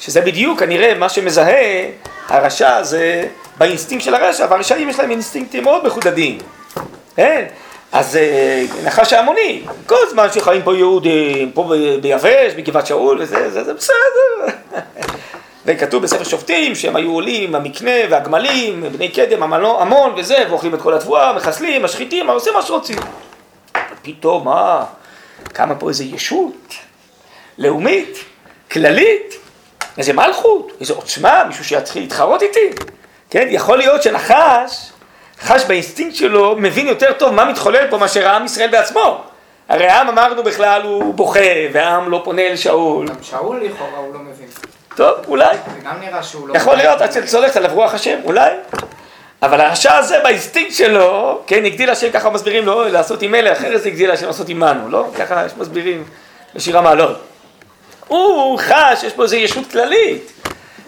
שזה 0.00 0.20
בדיוק 0.20 0.60
כנראה 0.60 0.94
מה 0.94 1.08
שמזהה 1.08 1.84
הרשע 2.28 2.76
הזה 2.76 3.28
באינסטינקט 3.58 4.04
של 4.04 4.14
הרשע, 4.14 4.46
והרשעים 4.50 4.88
יש 4.88 4.98
להם 4.98 5.10
אינסטינקטים 5.10 5.64
מאוד 5.64 5.86
מחודדים. 5.86 6.38
כן? 7.16 7.44
אז 7.92 8.18
נחש 8.84 9.12
ההמוני, 9.12 9.62
כל 9.86 10.08
זמן 10.10 10.26
שחיים 10.34 10.62
פה 10.62 10.76
יהודים, 10.76 11.52
פה 11.52 11.72
ביבש, 12.00 12.52
בגבעת 12.56 12.86
שאול, 12.86 13.22
וזה, 13.22 13.50
זה, 13.50 13.64
זה 13.64 13.74
בסדר. 13.74 14.54
וכתוב 15.68 16.02
בספר 16.02 16.24
שופטים 16.24 16.74
שהם 16.74 16.96
היו 16.96 17.12
עולים, 17.12 17.54
המקנה 17.54 17.90
והגמלים, 18.10 18.84
בני 18.92 19.08
קדם, 19.08 19.42
המון 19.52 20.14
וזה, 20.16 20.44
ואוכלים 20.48 20.74
את 20.74 20.82
כל 20.82 20.94
התבואה, 20.94 21.32
מחסלים, 21.32 21.82
משחיתים, 21.82 22.30
עושים 22.30 22.54
מה 22.54 22.62
שרוצים. 22.62 22.98
פתאום, 24.02 24.44
מה, 24.44 24.84
קמה 25.52 25.74
פה 25.74 25.88
איזה 25.88 26.04
ישות 26.04 26.74
לאומית, 27.58 28.18
כללית, 28.70 29.34
איזה 29.98 30.12
מלכות, 30.12 30.72
איזה 30.80 30.92
עוצמה, 30.92 31.44
מישהו 31.48 31.64
שיתחיל 31.64 32.02
להתחרות 32.02 32.42
איתי. 32.42 32.70
כן, 33.30 33.48
יכול 33.50 33.78
להיות 33.78 34.02
שנחש, 34.02 34.90
חש 35.40 35.64
באינסטינקט 35.64 36.16
שלו, 36.16 36.56
מבין 36.58 36.86
יותר 36.88 37.12
טוב 37.12 37.30
מה 37.34 37.44
מתחולל 37.44 37.86
פה 37.90 37.98
מאשר 37.98 38.28
העם 38.28 38.44
ישראל 38.44 38.70
בעצמו. 38.70 39.24
הרי 39.68 39.86
העם 39.86 40.08
אמרנו 40.08 40.42
בכלל 40.42 40.82
הוא 40.82 41.14
בוכה, 41.14 41.40
והעם 41.72 42.10
לא 42.10 42.20
פונה 42.24 42.42
אל 42.42 42.56
שאול. 42.56 43.08
גם 43.08 43.14
שאול 43.22 43.64
לכאורה 43.64 43.98
הוא 43.98 44.14
לא 44.14 44.20
מבין. 44.20 44.48
טוב, 44.98 45.16
אולי. 45.28 45.56
זה 45.74 45.80
גם 45.84 46.00
נראה 46.00 46.22
שהוא 46.22 46.48
לא... 46.48 46.56
יכול 46.56 46.74
להיות, 46.74 47.00
עד 47.00 47.12
שצולחת 47.12 47.56
עליו 47.56 47.70
רוח 47.74 47.94
השם, 47.94 48.18
אולי. 48.24 48.50
אבל 49.42 49.60
הרשע 49.60 49.96
הזה 49.96 50.20
באינסטינקט 50.22 50.74
שלו, 50.74 51.40
כן, 51.46 51.64
הגדיל 51.64 51.90
השם, 51.90 52.10
ככה 52.10 52.30
מסבירים 52.30 52.66
לו, 52.66 52.84
לעשות 52.88 53.22
עם 53.22 53.32
מלך, 53.32 53.58
אחרת 53.58 53.82
זה 53.82 53.88
הגדיל 53.88 54.10
השם 54.10 54.26
לעשות 54.26 54.48
עמנו, 54.48 54.88
לא? 54.88 55.06
ככה 55.18 55.46
יש 55.46 55.52
מסבירים 55.58 56.04
בשיר 56.54 56.78
המעלות. 56.78 57.20
הוא 58.08 58.58
חש, 58.58 59.02
יש 59.02 59.12
פה 59.12 59.22
איזו 59.22 59.36
ישות 59.36 59.70
כללית, 59.70 60.32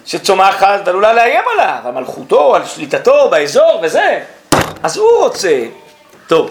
שצומחת 0.07 0.81
ועלולה 0.85 1.13
לאיים 1.13 1.45
עליו, 1.53 1.79
על 1.85 1.93
מלכותו, 1.93 2.57
על 2.57 2.65
שליטתו 2.65 3.29
באזור 3.31 3.81
וזה. 3.83 4.21
אז 4.83 4.97
הוא 4.97 5.19
רוצה. 5.19 5.65
טוב, 6.27 6.51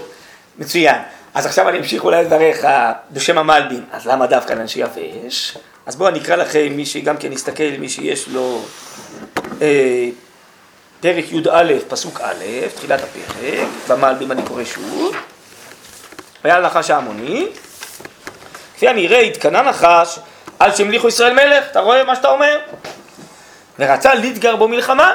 מצוין. 0.57 0.97
אז 1.33 1.45
עכשיו 1.45 1.69
אני 1.69 1.77
אמשיך 1.77 2.03
אולי 2.03 2.23
לדבריך 2.23 2.67
בשם 3.11 3.37
המלבי"ם. 3.37 3.85
אז 3.91 4.07
למה 4.07 4.27
דווקא 4.27 4.53
לאנשי 4.53 4.79
יבש? 4.79 5.57
אז 5.89 5.95
בואו 5.95 6.09
אני 6.09 6.19
אקרא 6.19 6.35
לכם, 6.35 6.67
מי 6.71 6.85
שגם 6.85 7.17
כן 7.17 7.33
יסתכל, 7.33 7.63
מי 7.79 7.89
שיש 7.89 8.27
לו 8.27 8.61
אה, 9.61 10.09
פרק 10.99 11.25
י"א, 11.31 11.73
פסוק 11.87 12.21
א', 12.21 12.43
תחילת 12.75 12.99
הפרק, 13.03 13.67
במלבים 13.87 14.31
אני 14.31 14.41
קורא 14.43 14.63
שוב. 14.63 15.15
והיה 16.43 16.59
לנחש 16.59 16.89
ההמוני, 16.89 17.47
כפי 18.75 18.87
הנראה 18.87 19.19
התקנה 19.19 19.61
נחש 19.61 20.19
על 20.59 20.75
שהמליכו 20.75 21.07
ישראל 21.07 21.33
מלך, 21.33 21.65
אתה 21.71 21.79
רואה 21.79 22.03
מה 22.03 22.15
שאתה 22.15 22.27
אומר? 22.27 22.59
ורצה 23.79 24.13
להתגר 24.13 24.55
בו 24.55 24.67
מלחמה. 24.67 25.13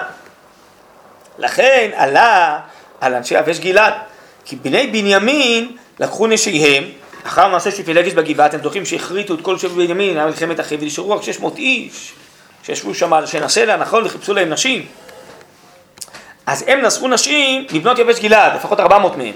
לכן 1.39 1.91
עלה 1.95 2.61
על 3.01 3.15
אנשי 3.15 3.39
יבש 3.39 3.59
גלעד, 3.59 3.95
כי 4.45 4.57
בני 4.57 4.87
בנימין 4.87 5.77
לקחו 6.01 6.27
נשיהם, 6.27 6.85
אחר 7.27 7.49
מעשה 7.49 7.71
של 7.71 7.83
פילגש 7.83 8.13
בגבעה, 8.13 8.47
אתם 8.47 8.63
זוכרים 8.63 8.85
שהכריתו 8.85 9.35
את 9.35 9.41
כל 9.41 9.59
שבט 9.59 9.73
בנימין, 9.73 10.17
היה 10.17 10.27
מלחמת 10.27 10.61
אחים, 10.61 10.79
ונשארו 10.83 11.11
רק 11.11 11.23
600 11.23 11.59
איש, 11.59 12.13
שישבו 12.63 12.95
שם 12.95 13.13
על 13.13 13.27
שן 13.27 13.43
הסלע, 13.43 13.77
נכון, 13.77 14.07
וחיפשו 14.07 14.35
להם 14.35 14.51
נשים. 14.51 14.87
אז 16.47 16.65
הם 16.67 16.81
נשאו 16.81 17.09
נשים 17.09 17.67
מבנות 17.73 17.99
יבש 17.99 18.21
גלעד, 18.21 18.55
לפחות 18.55 18.81
400 18.81 19.17
מהם. 19.17 19.35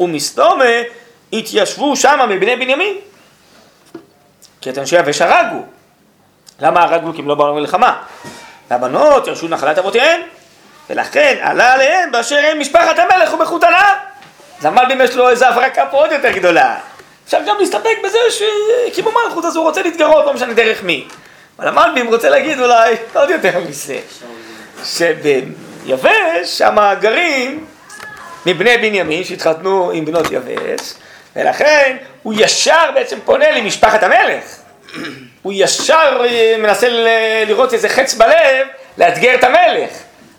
ומסתומה 0.00 0.64
התיישבו 1.32 1.96
שמה 1.96 2.26
מבני 2.26 2.56
בנימין. 2.56 2.96
כי 4.60 4.70
את 4.70 4.78
אנשי 4.78 4.98
יבש 4.98 5.22
הרגו. 5.22 5.62
למה 6.60 6.82
הרגו? 6.82 7.12
כי 7.12 7.20
הם 7.20 7.28
לא 7.28 7.34
באו 7.34 7.48
למלחמה. 7.48 8.02
והבנות 8.70 9.26
ירשו 9.26 9.48
נחלת 9.48 9.78
אבותיהן, 9.78 10.20
ולכן 10.90 11.36
עלה 11.40 11.72
עליהם 11.72 12.12
באשר 12.12 12.40
הם 12.50 12.60
משפחת 12.60 12.98
המלך 12.98 13.34
ובחותנה. 13.34 14.11
אז 14.62 14.66
המלבים 14.66 15.00
יש 15.00 15.16
לו 15.16 15.30
איזו 15.30 15.46
הברקה 15.46 15.86
פה 15.86 15.96
עוד 15.96 16.12
יותר 16.12 16.30
גדולה. 16.30 16.76
אפשר 17.24 17.38
גם 17.46 17.56
להסתפק 17.60 17.96
בזה 18.04 18.18
שהקימו 18.30 19.10
מלכות 19.10 19.44
אז 19.44 19.56
הוא 19.56 19.64
רוצה 19.64 19.82
להתגרות, 19.82 20.26
לא 20.26 20.34
משנה 20.34 20.52
דרך 20.52 20.82
מי. 20.82 21.08
אבל 21.58 21.68
המלבים 21.68 22.06
רוצה 22.06 22.30
להגיד 22.30 22.60
אולי 22.60 22.94
עוד 23.14 23.30
יותר 23.30 23.60
מזה. 23.68 23.98
שביבש 24.84 26.58
שם 26.58 26.76
גרים 27.00 27.64
מבני 28.46 28.76
בנימין 28.76 29.24
שהתחתנו 29.24 29.90
עם 29.90 30.04
בנות 30.04 30.26
יבש, 30.30 30.94
ולכן 31.36 31.96
הוא 32.22 32.34
ישר 32.36 32.90
בעצם 32.94 33.18
פונה 33.24 33.50
למשפחת 33.50 34.02
המלך. 34.02 34.44
הוא 35.42 35.52
ישר 35.56 36.24
אה, 36.24 36.54
מנסה 36.58 36.86
לראות 37.46 37.74
איזה 37.74 37.88
חץ 37.88 38.14
בלב, 38.14 38.66
לאתגר 38.98 39.34
את 39.34 39.44
המלך 39.44 39.90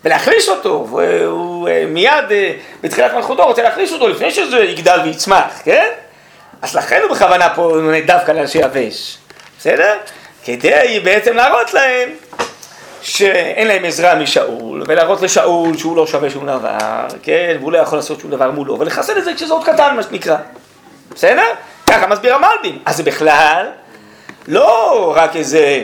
ולהחליש 0.05 0.49
אותו, 0.49 0.87
והוא 0.89 1.69
אה, 1.69 1.85
מיד 1.87 2.31
אה, 2.31 2.53
בתחילת 2.81 3.13
מלכותו 3.13 3.45
רוצה 3.45 3.63
להחליש 3.63 3.93
אותו 3.93 4.07
לפני 4.07 4.31
שזה 4.31 4.57
יגדל 4.57 4.99
ויצמח, 5.03 5.61
כן? 5.63 5.87
אז 6.61 6.75
לכן 6.75 7.01
הוא 7.03 7.11
בכוונה 7.11 7.49
פה 7.55 7.77
דווקא 8.05 8.31
לאנשי 8.31 8.57
יבש, 8.57 9.17
בסדר? 9.59 9.97
כדי 10.45 10.99
בעצם 11.03 11.35
להראות 11.35 11.73
להם 11.73 12.09
שאין 13.01 13.67
להם 13.67 13.85
עזרה 13.85 14.15
משאול, 14.15 14.83
ולהראות 14.87 15.21
לשאול 15.21 15.77
שהוא 15.77 15.97
לא 15.97 16.07
שווה 16.07 16.29
שום 16.29 16.45
דבר, 16.45 17.07
כן? 17.23 17.57
והוא 17.59 17.71
לא 17.71 17.77
יכול 17.77 17.97
לעשות 17.97 18.19
שום 18.19 18.31
דבר 18.31 18.51
מולו, 18.51 18.79
ולחסל 18.79 19.17
את 19.17 19.23
זה 19.23 19.33
כשזה 19.33 19.53
עוד 19.53 19.65
קטן, 19.65 19.95
מה 19.95 20.03
שנקרא. 20.03 20.37
בסדר? 21.15 21.45
ככה 21.89 22.07
מסביר 22.07 22.35
המלבים. 22.35 22.79
אז 22.85 22.97
זה 22.97 23.03
בכלל 23.03 23.67
לא 24.47 25.13
רק 25.15 25.35
איזה 25.35 25.83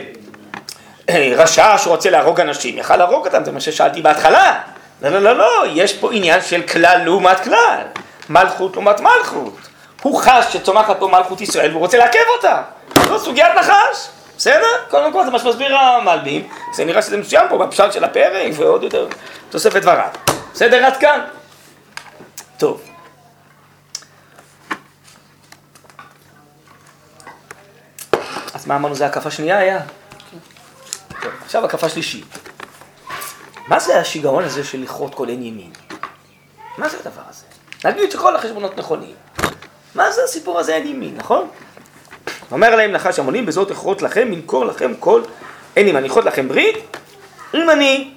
רשע 1.36 1.78
שרוצה 1.78 2.10
להרוג 2.10 2.40
אנשים, 2.40 2.78
יכל 2.78 2.96
להרוג 2.96 3.26
אותם, 3.26 3.44
זה 3.44 3.52
מה 3.52 3.60
ששאלתי 3.60 4.02
בהתחלה. 4.02 4.60
לא, 5.02 5.08
לא, 5.08 5.18
לא, 5.18 5.36
לא, 5.36 5.64
יש 5.74 5.92
פה 5.92 6.12
עניין 6.12 6.40
של 6.42 6.62
כלל 6.62 7.00
לעומת 7.04 7.40
כלל, 7.40 7.80
מלכות 8.28 8.72
לעומת 8.72 9.00
מלכות. 9.00 9.56
הוא 10.02 10.20
חש 10.20 10.52
שצומחת 10.52 10.96
פה 10.98 11.08
מלכות 11.08 11.40
ישראל 11.40 11.70
והוא 11.70 11.80
רוצה 11.80 11.98
לעכב 11.98 12.18
אותה. 12.36 12.62
זו 13.08 13.18
סוגיית 13.18 13.54
נחש, 13.58 14.08
בסדר? 14.36 14.66
קודם 14.90 15.12
כל 15.12 15.24
זה 15.24 15.30
מה 15.30 15.38
שמסביר 15.38 15.76
המלבים, 15.76 16.48
זה 16.74 16.84
נראה 16.84 17.02
שזה 17.02 17.16
מסוים 17.16 17.46
פה 17.48 17.58
בפשט 17.58 17.92
של 17.92 18.04
הפרק 18.04 18.52
ועוד 18.56 18.82
יותר 18.82 19.06
תוספת 19.50 19.82
דבריו. 19.82 20.08
בסדר 20.54 20.84
עד 20.84 20.96
כאן? 20.96 21.20
טוב. 22.58 22.82
אז 28.54 28.66
מה 28.66 28.76
אמרנו 28.76 28.94
זה 28.94 29.06
הקפה 29.06 29.30
שנייה 29.30 29.58
היה? 29.58 29.80
טוב, 31.22 31.32
עכשיו 31.44 31.64
הקפה 31.64 31.88
שלישית. 31.88 32.24
מה 33.68 33.80
זה 33.80 34.00
השיגעון 34.00 34.44
הזה 34.44 34.64
של 34.64 34.80
לכרות 34.82 35.14
כל 35.14 35.28
עין 35.28 35.42
ימין? 35.42 35.70
מה 36.78 36.88
זה 36.88 36.96
הדבר 37.04 37.22
הזה? 37.28 37.44
נגיד 37.84 38.10
שכל 38.10 38.36
החשבונות 38.36 38.78
נכונים. 38.78 39.14
מה 39.94 40.12
זה 40.12 40.24
הסיפור 40.24 40.58
הזה 40.58 40.74
עין 40.74 40.86
ימין, 40.86 41.16
נכון? 41.16 41.48
אומר 42.52 42.76
להם 42.76 42.92
נחש 42.92 43.18
המונים, 43.18 43.46
בזאת 43.46 43.70
אכרות 43.70 44.02
לכם, 44.02 44.30
מנקור 44.30 44.64
לכם 44.64 44.92
כל 44.98 45.22
עין 45.74 45.86
ימין. 45.86 45.96
אני 45.96 46.08
אכרות 46.08 46.24
לכם 46.24 46.48
ברית, 46.48 46.96
אם 47.54 47.70
אני 47.70 48.14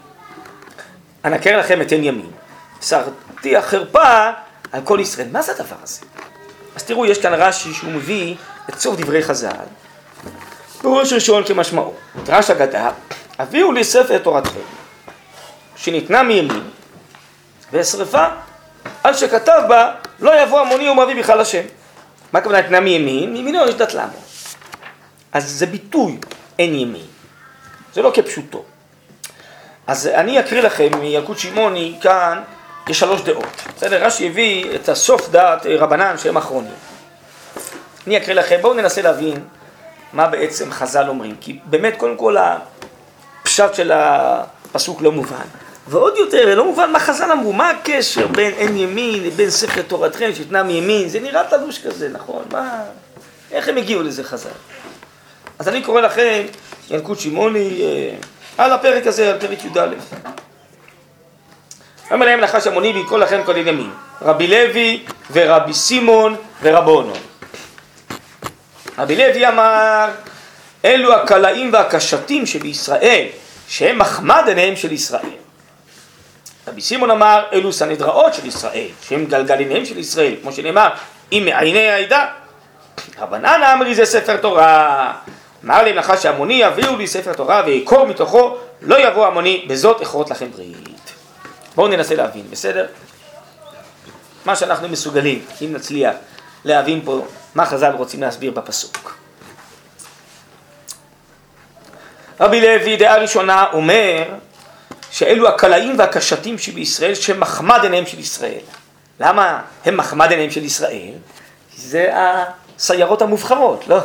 אנקר 1.25 1.59
לכם 1.59 1.81
את 1.81 1.91
עין 1.91 2.03
ימין. 2.03 2.31
שרתי 2.81 3.57
החרפה 3.57 4.29
על 4.71 4.81
כל 4.83 4.99
ישראל. 5.01 5.27
מה 5.31 5.41
זה 5.41 5.51
הדבר 5.51 5.75
הזה? 5.83 6.01
אז 6.75 6.83
תראו, 6.83 7.05
יש 7.05 7.21
כאן 7.21 7.33
רש"י 7.33 7.73
שהוא 7.73 7.91
מביא 7.91 8.35
את 8.69 8.79
סוף 8.79 8.95
דברי 8.99 9.23
חז"ל. 9.23 9.65
פירוש 10.83 11.13
ראשון 11.13 11.43
כמשמעו. 11.43 11.93
דרש 12.23 12.49
אגדה, 12.49 12.89
הביאו 13.39 13.71
לי 13.71 13.83
ספר 13.83 14.17
תורתכם, 14.17 14.59
שניתנה 15.75 16.23
מימין, 16.23 16.63
ואשרפה, 17.71 18.25
על 19.03 19.13
שכתב 19.13 19.61
בה, 19.69 19.93
לא 20.19 20.41
יבוא 20.41 20.59
המוני 20.59 20.89
ומביא 20.89 21.15
בכלל 21.15 21.41
השם. 21.41 21.61
מה 22.33 22.39
הכוונה 22.39 22.61
ניתנה 22.61 22.79
מימין? 22.79 23.33
מימינו 23.33 23.65
יש 23.65 23.75
דת 23.75 23.93
למו. 23.93 24.17
אז 25.31 25.49
זה 25.49 25.65
ביטוי, 25.65 26.17
אין 26.59 26.75
ימין. 26.75 27.05
זה 27.93 28.01
לא 28.01 28.11
כפשוטו. 28.13 28.63
אז 29.87 30.07
אני 30.07 30.39
אקריא 30.39 30.61
לכם 30.61 30.89
מילקוט 30.99 31.37
שמעוני, 31.37 31.97
כאן 32.01 32.41
יש 32.87 32.99
שלוש 32.99 33.21
דעות. 33.21 33.61
בסדר? 33.77 34.05
רש"י 34.05 34.27
הביא 34.27 34.75
את 34.75 34.89
הסוף 34.89 35.29
דעת 35.29 35.65
רבנן 35.65 36.17
שהם 36.17 36.37
אחרונים. 36.37 36.73
אני 38.07 38.17
אקריא 38.17 38.35
לכם, 38.35 38.57
בואו 38.61 38.73
ננסה 38.73 39.01
להבין 39.01 39.43
מה 40.13 40.27
בעצם 40.27 40.71
חז"ל 40.71 41.05
אומרים, 41.07 41.35
כי 41.41 41.59
באמת 41.65 41.93
קודם 41.97 42.17
כל 42.17 42.35
הפשט 42.37 43.73
של 43.73 43.91
הפסוק 43.93 45.01
לא 45.01 45.11
מובן. 45.11 45.45
ועוד 45.87 46.17
יותר, 46.17 46.55
לא 46.55 46.65
מובן 46.65 46.91
מה 46.91 46.99
חז"ל 46.99 47.31
אמרו, 47.31 47.53
מה 47.53 47.69
הקשר 47.69 48.27
בין 48.27 48.53
אין 48.53 48.77
ימין 48.77 49.23
לבין 49.23 49.49
ספר 49.49 49.81
תורתכם 49.81 50.29
שתנה 50.35 50.63
מימין, 50.63 51.09
זה 51.09 51.19
נראה 51.19 51.43
תלוש 51.49 51.79
כזה, 51.85 52.09
נכון? 52.09 52.43
מה... 52.51 52.83
איך 53.51 53.67
הם 53.67 53.77
הגיעו 53.77 54.03
לזה 54.03 54.23
חז"ל? 54.23 54.49
אז 55.59 55.67
אני 55.67 55.81
קורא 55.81 56.01
לכם, 56.01 56.43
ינקות 56.89 57.19
שמעוני, 57.19 57.81
אה, 57.81 58.15
על 58.57 58.71
הפרק 58.71 59.07
הזה, 59.07 59.31
על 59.31 59.39
פרק 59.39 59.65
י"א. 59.65 59.87
אומר 62.11 62.25
להם 62.25 62.39
נחש 62.39 62.67
המוני 62.67 62.87
ויקרא 62.87 63.17
לכם 63.17 63.41
כל 63.45 63.57
ימין, 63.57 63.89
רבי 64.21 64.47
לוי 64.47 65.05
ורבי 65.31 65.73
סימון 65.73 66.35
ורבונו. 66.61 67.13
רבי 68.97 69.15
לוי 69.15 69.47
אמר, 69.47 70.09
אלו 70.85 71.13
הקלעים 71.13 71.73
והקשתים 71.73 72.45
שבישראל, 72.45 73.25
שהם 73.67 73.99
מחמד 73.99 74.43
עיניהם 74.47 74.75
של 74.75 74.91
ישראל. 74.91 75.43
רבי 76.67 76.81
סימון 76.81 77.11
אמר, 77.11 77.43
אלו 77.53 77.73
סנהדראות 77.73 78.33
של 78.33 78.45
ישראל, 78.45 78.87
שהם 79.07 79.25
גלגליניהם 79.25 79.85
של 79.85 79.97
ישראל, 79.97 80.35
כמו 80.41 80.51
שנאמר, 80.51 80.89
אם 81.31 81.41
מעייני 81.45 81.89
העדה. 81.89 82.25
רבנן 83.19 83.61
אמרי 83.73 83.95
זה 83.95 84.05
ספר 84.05 84.37
תורה. 84.37 85.13
אמר 85.65 85.83
להם 85.83 85.95
נחש 85.95 86.25
המוני, 86.25 86.53
יביאו 86.53 86.97
לי 86.97 87.07
ספר 87.07 87.33
תורה 87.33 87.63
ויקור 87.65 88.05
מתוכו, 88.05 88.57
לא 88.81 89.07
יבוא 89.07 89.27
המוני, 89.27 89.65
בזאת 89.67 90.01
אכרות 90.01 90.31
לכם 90.31 90.51
ברית. 90.51 91.13
בואו 91.75 91.87
ננסה 91.87 92.15
להבין, 92.15 92.43
בסדר? 92.51 92.87
מה 94.45 94.55
שאנחנו 94.55 94.89
מסוגלים, 94.89 95.45
אם 95.61 95.73
נצליח 95.73 96.15
להבין 96.65 97.01
פה 97.05 97.25
מה 97.55 97.65
חז"ל 97.65 97.91
רוצים 97.91 98.21
להסביר 98.21 98.51
בפסוק. 98.51 99.17
רבי 102.39 102.61
לוי, 102.61 102.97
דעה 102.97 103.17
ראשונה, 103.17 103.65
אומר 103.73 104.23
שאלו 105.11 105.47
הקלעים 105.47 105.99
והקשתים 105.99 106.57
שבישראל 106.57 107.15
שמחמד 107.15 107.79
עיניהם 107.83 108.05
של 108.05 108.19
ישראל. 108.19 108.61
למה 109.19 109.61
הם 109.85 109.97
מחמד 109.97 110.31
עיניהם 110.31 110.51
של 110.51 110.63
ישראל? 110.63 111.13
זה 111.75 112.13
הסיירות 112.13 113.21
המובחרות, 113.21 113.87
לא? 113.87 113.99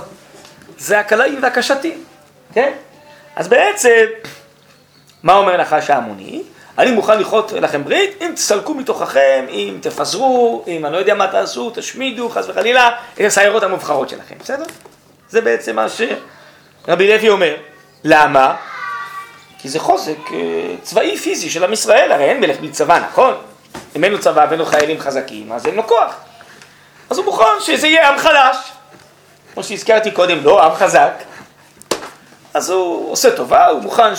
זה 0.79 1.01
הקלעים 1.01 1.39
והקשתים, 1.43 2.05
כן? 2.53 2.73
אז 3.37 3.49
בעצם, 3.49 4.05
מה 5.23 5.35
אומר 5.35 5.57
נחש 5.57 5.91
העמוני? 5.91 6.43
אני 6.79 6.91
מוכן 6.91 7.19
לכרות 7.19 7.53
לכם 7.53 7.85
ברית 7.85 8.11
אם 8.21 8.33
תסלקו 8.35 8.75
מתוככם, 8.75 9.47
אם 9.49 9.79
תפזרו, 9.81 10.65
אם 10.67 10.87
אני 10.87 10.93
לא 10.93 10.99
יודע 10.99 11.15
מה 11.15 11.27
תעשו, 11.27 11.71
תשמידו, 11.75 12.29
חס 12.29 12.45
וחלילה, 12.49 12.91
את 13.15 13.21
הסיירות 13.21 13.63
המובחרות 13.63 14.09
שלכם, 14.09 14.35
בסדר? 14.41 14.65
זה 15.29 15.41
בעצם 15.41 15.77
מה 15.77 15.87
שרבי 15.89 17.09
לוי 17.09 17.29
אומר. 17.29 17.57
למה? 18.05 18.57
כי 19.59 19.69
זה 19.69 19.79
חוזק 19.79 20.33
אה, 20.33 20.75
צבאי 20.83 21.17
פיזי 21.17 21.51
של 21.51 21.65
עם 21.65 21.73
ישראל, 21.73 22.13
הרי 22.13 22.25
אין 22.25 22.41
מלך 22.41 22.57
בלי 22.61 22.71
צבא, 22.71 22.99
נכון? 22.99 23.35
אם 23.97 24.05
אין 24.05 24.13
לו 24.13 24.21
צבא 24.21 24.47
ואין 24.49 24.59
לו 24.59 24.67
חיילים 24.67 25.01
חזקים, 25.01 25.53
אז 25.53 25.67
אין 25.67 25.75
לו 25.75 25.87
כוח. 25.87 26.15
אז 27.11 27.19
הוא 27.19 27.25
מוכן 27.25 27.45
שזה 27.61 27.87
יהיה 27.87 28.09
עם 28.09 28.19
חלש. 28.19 28.57
כמו 29.55 29.65
שהזכרתי 29.65 30.11
קודם, 30.11 30.45
לא 30.45 30.65
עם 30.65 30.75
חזק. 30.75 31.13
אז 32.55 32.71
הוא 32.71 33.13
עושה 33.13 33.37
טובה, 33.37 33.67
הוא 33.67 33.83
מוכן 33.83 34.17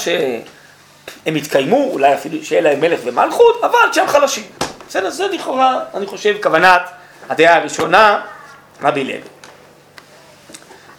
שהם 1.24 1.36
יתקיימו, 1.36 1.90
אולי 1.92 2.14
אפילו 2.14 2.44
שיהיה 2.44 2.62
להם 2.62 2.80
מלך 2.80 3.00
ומלכות, 3.04 3.62
אבל 3.64 3.94
שהם 3.94 4.08
חלשים. 4.08 4.44
בסדר, 4.90 5.10
זה 5.10 5.28
לכאורה, 5.28 5.80
אני 5.94 6.06
חושב, 6.06 6.36
כוונת 6.44 6.82
הדעה 7.30 7.56
הראשונה, 7.56 8.22
רבי 8.82 9.04
לוי. 9.04 9.20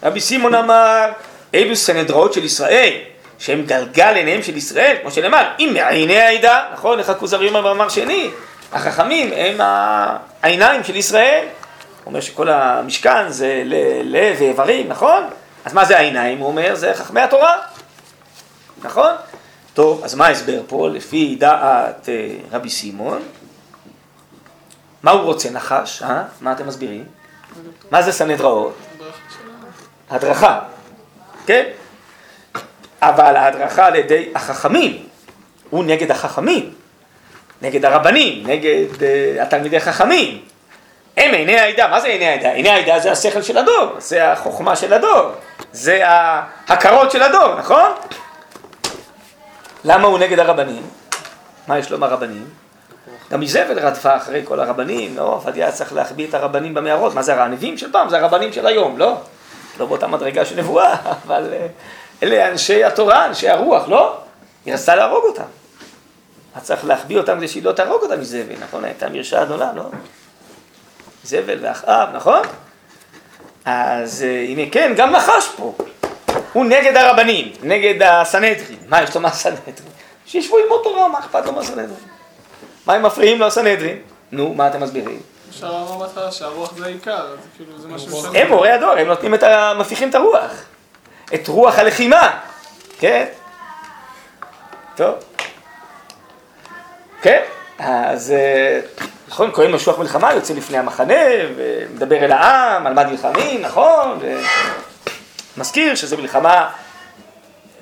רבי 0.03 0.19
סימון 0.19 0.55
אמר, 0.55 1.09
אלו 1.55 1.75
סנהדראות 1.75 2.33
של 2.33 2.45
ישראל, 2.45 2.93
שהם 3.39 3.65
גלגל 3.65 4.13
עיניהם 4.15 4.43
של 4.43 4.57
ישראל, 4.57 4.95
כמו 5.01 5.11
שנאמר, 5.11 5.47
אם 5.59 5.69
מעיני 5.73 6.19
העדה, 6.19 6.65
נכון, 6.73 6.99
איך 6.99 7.09
הכוזרי 7.09 7.47
אומר 7.47 7.61
במאמר 7.61 7.89
שני, 7.89 8.29
החכמים 8.73 9.31
הם 9.35 9.57
העיניים 10.43 10.83
של 10.83 10.95
ישראל. 10.95 11.43
הוא 11.43 12.05
אומר 12.05 12.21
שכל 12.21 12.49
המשכן 12.49 13.29
זה 13.29 13.61
לב 14.03 14.35
ואיברים, 14.39 14.87
נכון? 14.87 15.23
אז 15.65 15.73
מה 15.73 15.85
זה 15.85 15.97
העיניים? 15.97 16.37
הוא 16.37 16.47
אומר, 16.47 16.75
זה 16.75 16.93
חכמי 16.93 17.21
התורה, 17.21 17.55
נכון? 18.83 19.11
טוב, 19.73 20.03
אז 20.03 20.15
מה 20.15 20.27
ההסבר 20.27 20.61
פה? 20.67 20.89
לפי 20.89 21.35
דעת 21.39 22.09
אה, 22.09 22.27
רבי 22.51 22.69
סימון, 22.69 23.21
מה 25.03 25.11
הוא 25.11 25.21
רוצה 25.21 25.49
נחש? 25.49 26.03
אה? 26.03 26.23
מה 26.41 26.51
אתם 26.51 26.67
מסבירים? 26.67 27.03
מה 27.91 28.01
זה 28.01 28.11
סנהדראות? 28.11 28.73
הדרכה, 30.09 30.59
כן? 31.45 31.63
אבל 33.01 33.35
ההדרכה 33.35 33.85
על 33.85 33.95
ידי 33.95 34.29
החכמים, 34.35 35.03
הוא 35.69 35.83
נגד 35.83 36.11
החכמים, 36.11 36.73
נגד 37.61 37.85
הרבנים, 37.85 38.47
נגד 38.47 38.85
uh, 38.93 39.41
התלמידי 39.41 39.79
חכמים. 39.79 40.41
הם 41.17 41.33
עיני 41.33 41.59
העדה, 41.59 41.87
מה 41.87 42.01
זה 42.01 42.07
עיני 42.07 42.27
העדה? 42.27 42.51
עיני 42.51 42.69
העדה 42.69 42.99
זה 42.99 43.11
השכל 43.11 43.41
של 43.41 43.57
הדור, 43.57 43.95
זה 43.97 44.31
החוכמה 44.31 44.75
של 44.75 44.93
הדור, 44.93 45.31
זה 45.71 46.01
ההכרות 46.07 47.11
של 47.11 47.23
הדור, 47.23 47.55
נכון? 47.55 47.91
למה 49.83 50.07
הוא 50.07 50.19
נגד 50.19 50.39
הרבנים? 50.39 50.83
מה 51.67 51.79
יש 51.79 51.91
לו 51.91 51.97
מהרבנים? 51.97 52.45
גם 53.31 53.41
איזבל 53.41 53.79
רדפה 53.79 54.17
אחרי 54.17 54.41
כל 54.45 54.59
הרבנים, 54.59 55.17
לא, 55.17 55.21
עובדיה 55.21 55.71
צריך 55.71 55.93
להחביא 55.93 56.27
את 56.27 56.33
הרבנים 56.33 56.73
במערות, 56.73 57.13
מה 57.13 57.21
זה 57.21 57.43
הנביאים 57.43 57.77
של 57.77 57.91
פעם? 57.91 58.09
זה 58.09 58.17
הרבנים 58.17 58.53
של 58.53 58.67
היום, 58.67 58.97
לא? 58.97 59.17
לא 59.79 59.85
באותה 59.85 60.07
מדרגה 60.07 60.45
של 60.45 60.55
נבואה, 60.55 60.95
אבל 61.27 61.49
אה, 61.53 61.67
אלה 62.23 62.51
אנשי 62.51 62.83
התורה, 62.83 63.25
אנשי 63.25 63.49
הרוח, 63.49 63.87
לא? 63.87 64.17
היא 64.65 64.73
רצתה 64.73 64.95
להרוג 64.95 65.23
אותם. 65.23 65.43
היה 66.55 66.63
צריך 66.63 66.85
להחביא 66.85 67.17
אותם 67.17 67.37
כדי 67.37 67.47
שהיא 67.47 67.63
לא 67.63 67.71
תהרוג 67.71 68.01
אותם 68.01 68.19
מזבל, 68.19 68.55
נכון? 68.59 68.85
הייתה 68.85 69.09
מרשעה 69.09 69.45
גדולה, 69.45 69.71
לא? 69.75 69.83
זבל 71.23 71.57
ואחאב, 71.61 72.09
נכון? 72.13 72.41
אז 73.65 74.23
אה, 74.23 74.45
הנה 74.49 74.61
כן, 74.71 74.93
גם 74.97 75.11
נחש 75.11 75.49
פה. 75.57 75.73
הוא 76.53 76.65
נגד 76.65 76.97
הרבנים, 76.97 77.51
נגד 77.63 78.01
הסנהדרין. 78.01 78.77
מה 78.87 79.03
יש 79.03 79.15
לו 79.15 79.21
מהסנהדרין? 79.21 79.75
שישבו 80.25 80.57
ללמוד 80.57 80.81
תורה, 80.83 81.07
מה 81.07 81.19
אכפת 81.19 81.45
לו 81.45 81.51
מהסנהדרין? 81.51 81.97
מה 82.85 82.93
הם 82.93 83.03
מפריעים 83.05 83.39
לו 83.39 83.47
הסנהדרין? 83.47 83.97
נו, 84.31 84.53
מה 84.53 84.67
אתם 84.67 84.83
מסבירים? 84.83 85.19
אפשר 85.49 85.71
לומר 85.71 85.97
בהתחלה 85.97 86.31
שהרוח 86.31 86.73
זה 86.77 86.85
העיקר, 86.85 87.25
אז 87.25 87.37
כאילו 87.55 87.79
זה 87.79 87.87
מה 87.87 87.99
שמשנה. 87.99 88.39
הם 88.39 88.49
מורי 88.49 88.71
הדור, 88.71 88.91
הם 88.91 89.07
נותנים 89.07 89.33
את 89.33 89.43
ה... 89.43 89.73
מפיחים 89.79 90.09
את 90.09 90.15
הרוח. 90.15 90.51
את 91.33 91.47
רוח 91.47 91.79
הלחימה, 91.79 92.39
כן? 92.99 93.25
טוב. 94.95 95.15
כן, 97.21 97.41
אז 97.79 98.31
אה, 98.31 98.79
נכון, 99.27 99.51
כהן 99.53 99.71
משוח 99.71 99.99
מלחמה 99.99 100.33
יוצא 100.33 100.53
לפני 100.53 100.77
המחנה 100.77 101.23
ומדבר 101.55 102.15
אל 102.15 102.31
העם, 102.31 102.87
על 102.87 102.93
מה 102.93 103.03
נלחמים, 103.03 103.61
נכון? 103.61 104.19
מזכיר 105.57 105.95
שזו 105.95 106.17
מלחמה 106.17 106.69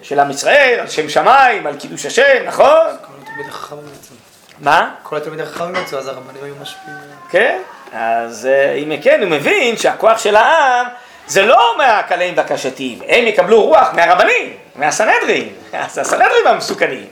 של 0.02 0.20
עם 0.20 0.32
ישראל, 0.32 0.80
על 0.80 0.88
שם 0.88 1.10
שמיים, 1.10 1.68
על 1.68 1.76
קידוש 1.76 2.06
השם, 2.06 2.44
נכון? 2.46 2.88
כל 3.02 3.14
התלמיד 3.22 3.48
החכמים 3.50 3.86
יצאו. 4.00 4.16
מה? 4.60 4.92
כל 5.04 5.18
התלמיד 5.18 5.40
החכמים 5.40 5.76
יצאו, 5.76 6.00
אז 6.00 6.08
הרבנים 6.08 6.44
היו 6.44 6.54
משפיעים. 6.62 6.98
כן, 7.30 7.62
אז 7.94 8.46
אה, 8.46 8.74
אם 8.74 9.02
כן, 9.02 9.22
הוא 9.22 9.30
מבין 9.30 9.78
שהכוח 9.78 10.20
של 10.20 10.36
העם 10.36 10.88
זה 11.28 11.46
לא 11.46 11.76
מהקלעים 11.78 12.34
והקשתים, 12.38 13.00
הם 13.08 13.28
יקבלו 13.28 13.64
רוח 13.64 13.88
מהרבנים, 13.94 14.54
מהסנהדרין, 14.76 15.50
אז 15.74 15.98
הסנהדרין 15.98 16.48
המסוכנים, 16.48 17.08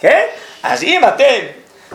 כן? 0.00 0.26
אז 0.62 0.82
אם 0.82 1.02
אתם 1.08 1.38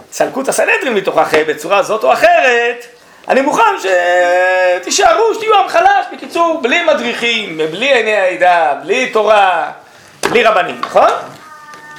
תסלקו 0.09 0.41
את 0.41 0.47
הסנהדרין 0.47 0.93
מתוככם 0.93 1.43
בצורה 1.47 1.83
זאת 1.83 2.03
או 2.03 2.13
אחרת, 2.13 2.85
אני 3.27 3.41
מוכן 3.41 3.73
שתישארו, 4.81 5.33
שתהיו 5.33 5.55
עם 5.55 5.67
חלש, 5.67 6.05
בקיצור, 6.13 6.59
בלי 6.61 6.83
מדריכים, 6.83 7.57
בלי 7.57 7.93
עיני 7.93 8.15
העדה, 8.15 8.73
בלי 8.83 9.09
תורה, 9.09 9.71
בלי 10.29 10.43
רבנים, 10.43 10.81
נכון? 10.81 11.09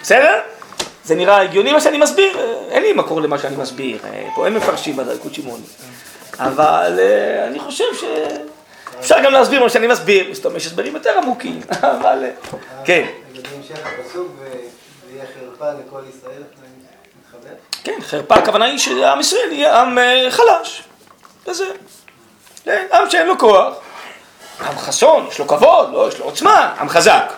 בסדר? 0.03 0.41
זה 1.05 1.15
נראה 1.15 1.41
הגיוני 1.41 1.73
מה 1.73 1.81
שאני 1.81 1.99
מסביר, 1.99 2.39
אין 2.71 2.83
לי 2.83 2.93
מקור 2.93 3.21
למה 3.21 3.39
שאני 3.39 3.57
מסביר, 3.57 3.99
פה 4.35 4.47
אין 4.47 4.55
מפרשים 4.55 4.97
בדרכות 4.97 5.35
שמעוני. 5.35 5.65
אבל 6.39 6.99
אה, 6.99 7.47
אני 7.47 7.59
חושב 7.59 7.95
ש... 8.01 8.05
אפשר 9.01 9.17
גם 9.25 9.33
להסביר 9.33 9.63
מה 9.63 9.69
שאני 9.69 9.87
מסביר, 9.87 10.31
מסתום 10.31 10.57
יש 10.57 10.67
הסברים 10.67 10.95
יותר 10.95 11.19
עמוקים, 11.19 11.61
אבל... 11.81 12.25
אה, 12.25 12.59
כן. 12.85 13.07
הפסוק, 13.85 14.29
ויהיה 14.41 15.25
חרפה 15.35 15.71
לכל 15.71 16.01
ישראל? 16.09 16.43
כן, 17.85 17.99
חרפה 18.01 18.35
הכוונה 18.35 18.65
היא 18.65 18.79
שעם 18.79 19.21
ישראל 19.21 19.53
יהיה 19.53 19.81
עם 19.81 19.99
אה, 19.99 20.27
חלש. 20.31 20.84
וזה. 21.47 21.65
כן, 22.65 22.87
עם 22.93 23.11
שאין 23.11 23.27
לו 23.27 23.39
כוח. 23.39 23.75
עם 24.61 24.79
חסון, 24.79 25.27
יש 25.29 25.39
לו 25.39 25.47
כבוד, 25.47 25.93
לא, 25.93 26.09
יש 26.09 26.19
לו 26.19 26.25
עוצמה, 26.25 26.75
עם 26.81 26.89
חזק. 26.89 27.33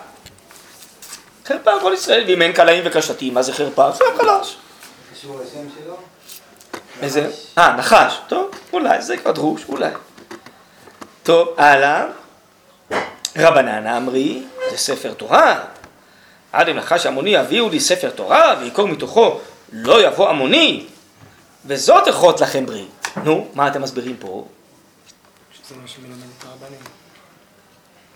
חרפה 1.45 1.71
על 1.71 1.79
כל 1.79 1.91
ישראל, 1.93 2.23
ואם 2.27 2.41
אין 2.41 2.53
קלעים 2.53 2.83
וקשתים, 2.85 3.33
מה 3.33 3.41
זה 3.41 3.53
חרפה? 3.53 3.91
זה 3.91 4.03
עם 4.11 4.17
חלש. 4.17 4.55
קשור 5.13 5.39
לשם 5.39 5.67
שלו? 5.75 5.97
איזה? 7.01 7.29
אה, 7.57 7.73
נחש. 7.73 8.19
טוב, 8.27 8.51
אולי, 8.73 9.01
זה 9.01 9.17
כבר 9.17 9.31
דרוש, 9.31 9.65
אולי. 9.69 9.89
טוב, 11.23 11.47
הלאה. 11.57 12.05
רבנן 13.37 13.87
אמרי, 13.87 14.43
זה 14.71 14.77
ספר 14.77 15.13
תורה. 15.13 15.59
עד 16.51 16.69
אם 16.69 16.75
נחש 16.75 17.05
המוני 17.05 17.29
יביאו 17.29 17.69
לי 17.69 17.79
ספר 17.79 18.09
תורה, 18.09 18.55
ויקור 18.59 18.87
מתוכו 18.87 19.39
לא 19.71 20.07
יבוא 20.07 20.29
המוני, 20.29 20.85
וזאת 21.65 22.07
אכרות 22.07 22.41
לכם 22.41 22.65
ברית. 22.65 22.96
נו, 23.23 23.47
מה 23.53 23.67
אתם 23.67 23.81
מסבירים 23.81 24.17
פה? 24.19 24.47
שזה 25.53 25.75
מה 25.81 25.87
שמלמד 25.87 26.13
את 26.37 26.43
הרבנים. 26.43 26.79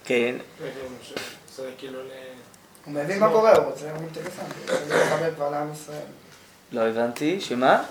כן, 0.05 0.35
כאילו. 1.77 1.99
הוא 2.85 2.93
מבין 2.93 3.19
מה 3.19 3.29
קורה, 3.29 3.55
הוא 3.55 3.65
רוצה 3.65 3.85
להוריד 3.85 4.03
אינטרסנטי, 4.03 4.71
הוא 4.71 4.79
רוצה 4.79 4.97
להתחבר 4.97 5.35
כבר 5.35 5.49
לעם 5.49 5.71
ישראל. 5.73 5.97
לא 6.71 6.81
הבנתי, 6.81 7.41
שמה? 7.41 7.75
הוא 7.75 7.83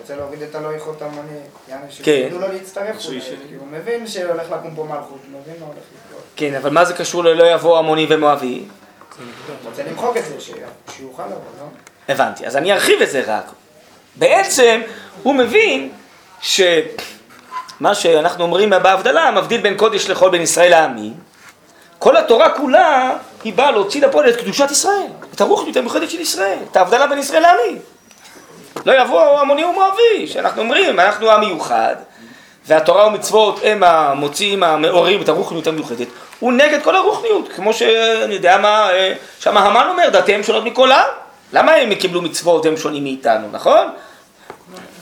רוצה 0.00 0.16
להוריד 0.16 0.42
את 0.42 0.54
הלא 0.54 0.70
איכות 0.70 1.02
המוני, 1.02 1.38
כן. 1.66 1.76
שתדעו 1.90 2.38
לו 2.38 2.48
להצטרף 2.48 3.06
אולי, 3.06 3.20
כי 3.20 3.54
הוא 3.54 3.66
מבין 3.66 4.06
שהולך 4.06 4.50
לקום 4.50 4.74
פה 4.76 4.84
מלכות, 4.84 5.20
הוא 5.32 5.40
מבין 5.40 5.54
מה 5.60 5.66
הולך 5.66 5.78
לקרות. 6.08 6.22
כן, 6.36 6.54
אבל 6.54 6.70
מה 6.70 6.84
זה 6.84 6.94
קשור 6.94 7.24
ללא 7.24 7.44
יבוא 7.54 7.78
עמוני 7.78 8.06
ומואבי? 8.10 8.64
הוא 9.18 9.26
רוצה 9.64 9.82
למחוק 9.82 10.16
את 10.16 10.24
זה, 10.24 10.40
שיוכל 10.96 11.26
לבוא, 11.26 11.38
לא? 11.60 11.66
הבנתי, 12.08 12.46
אז 12.46 12.56
אני 12.56 12.72
ארחיב 12.72 13.02
את 13.02 13.10
זה 13.10 13.22
רק. 13.26 13.44
בעצם 14.16 14.80
הוא 15.22 15.34
מבין 15.34 15.92
שמה 16.44 17.94
שאנחנו 17.94 18.44
אומרים 18.44 18.70
בהבדלה, 18.70 19.30
מבדיל 19.30 19.60
בין 19.60 19.76
קודש 19.76 20.10
לחול 20.10 20.30
בין 20.30 20.42
ישראל 20.42 20.70
לעמים, 20.70 21.12
כל 21.98 22.16
התורה 22.16 22.50
כולה 22.50 23.16
היא 23.44 23.52
באה 23.52 23.70
להוציא 23.70 24.06
לפועל 24.06 24.28
את 24.28 24.36
קדושת 24.36 24.70
ישראל, 24.70 25.06
את 25.34 25.40
הרוחניות 25.40 25.76
המיוחדת 25.76 26.10
של 26.10 26.20
ישראל, 26.20 26.58
את 26.70 26.76
ההבדלה 26.76 27.06
בין 27.06 27.18
ישראל 27.18 27.42
לעמים. 27.42 27.78
לא 28.86 28.92
יבוא 29.02 29.40
המוני 29.40 29.64
ומואבי, 29.64 30.26
שאנחנו 30.26 30.62
אומרים, 30.62 31.00
אנחנו 31.00 31.30
עם 31.30 31.40
מיוחד, 31.40 31.94
והתורה 32.66 33.06
ומצוות 33.06 33.60
הם 33.62 33.82
המוציאים, 33.82 34.62
המעוררים 34.62 35.22
את 35.22 35.28
הרוחניות 35.28 35.66
המיוחדת, 35.66 36.08
הוא 36.40 36.52
נגד 36.52 36.82
כל 36.82 36.96
הרוחניות, 36.96 37.48
כמו 37.56 37.72
שאני 37.72 38.34
יודע 38.34 38.58
מה, 38.58 38.90
אה, 38.90 39.14
שם 39.40 39.56
המן 39.56 39.86
אומר, 39.90 40.08
דעתיהם 40.08 40.42
שונות 40.42 40.64
מכל 40.64 40.92
העם. 40.92 41.08
למה 41.52 41.72
הם 41.72 41.94
קיבלו 41.94 42.22
מצוות 42.22 42.64
והם 42.64 42.76
שונים 42.76 43.02
מאיתנו, 43.04 43.48
נכון? 43.52 43.86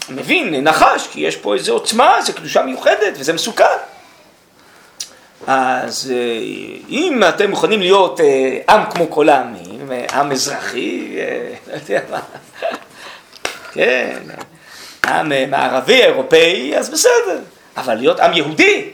מבין, 0.08 0.54
נחש, 0.54 1.06
כי 1.12 1.20
יש 1.20 1.36
פה 1.36 1.54
איזו 1.54 1.72
עוצמה, 1.72 2.22
זו 2.22 2.34
קדושה 2.34 2.62
מיוחדת 2.62 3.14
וזה 3.14 3.32
מסוכן. 3.32 3.64
אז 5.46 6.12
אה, 6.14 6.40
אם 6.88 7.20
אתם 7.28 7.50
מוכנים 7.50 7.80
להיות 7.80 8.20
אה, 8.20 8.58
עם 8.74 8.90
כמו 8.90 9.10
כל 9.10 9.28
העמים, 9.28 9.90
עם 10.12 10.32
אזרחי, 10.32 11.16
לא 11.66 11.74
יודע 11.74 12.00
מה, 12.10 12.20
כן, 13.74 14.18
עם 15.06 15.50
מערבי, 15.50 16.02
אירופאי, 16.02 16.78
אז 16.78 16.90
בסדר. 16.90 17.38
אבל 17.76 17.94
להיות 17.94 18.20
עם 18.20 18.32
יהודי, 18.32 18.90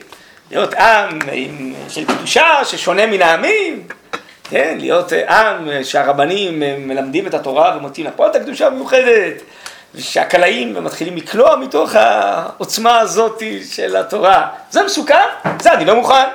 להיות 0.51 0.73
עם 0.73 1.19
עם, 1.31 1.73
של 1.89 2.05
קדושה 2.05 2.65
ששונה 2.65 3.05
מן 3.05 3.21
העמים, 3.21 3.87
כן, 4.43 4.77
להיות 4.79 5.13
עם 5.13 5.83
שהרבנים 5.83 6.59
מלמדים 6.59 7.27
את 7.27 7.33
התורה 7.33 7.77
ומוצאים 7.77 8.05
לפועל 8.05 8.31
את 8.31 8.35
הקדושה 8.35 8.67
המיוחדת, 8.67 9.41
ושהקלעים 9.95 10.83
מתחילים 10.83 11.17
לקלוע 11.17 11.55
מתוך 11.55 11.95
העוצמה 11.95 12.99
הזאת 12.99 13.43
של 13.71 13.95
התורה. 13.95 14.47
זה 14.71 14.83
מסוכן? 14.83 15.27
זה 15.61 15.73
אני 15.73 15.85
לא 15.85 15.95
מוכן. 15.95 16.25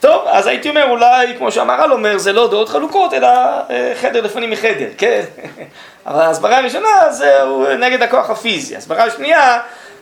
טוב, 0.00 0.22
אז 0.26 0.46
הייתי 0.46 0.68
אומר, 0.68 0.90
אולי, 0.90 1.34
כמו 1.38 1.52
שהמהר"ל 1.52 1.92
אומר, 1.92 2.18
זה 2.18 2.32
לא 2.32 2.50
דעות 2.50 2.68
חלוקות, 2.68 3.14
אלא 3.14 3.28
אה, 3.70 3.92
חדר 4.00 4.20
לפנים 4.20 4.50
מחדר, 4.50 4.88
כן? 4.98 5.20
אבל 6.06 6.20
ההסברה 6.20 6.58
הראשונה 6.58 7.12
זה 7.12 7.38
נגד 7.78 8.02
הכוח 8.02 8.30
הפיזי. 8.30 8.74
ההסברה 8.74 9.04
השנייה, 9.04 9.60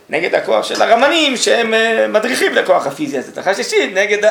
נגד 0.09 0.35
הכוח 0.35 0.65
של 0.65 0.81
הרמנים 0.81 1.37
שהם 1.37 1.73
אה, 1.73 2.05
מדריכים 2.07 2.53
לכוח 2.53 2.87
הפיזי 2.87 3.17
הזה. 3.17 3.27
ההסברה 3.27 3.51
השלישית, 3.51 3.93
נגד 3.93 4.29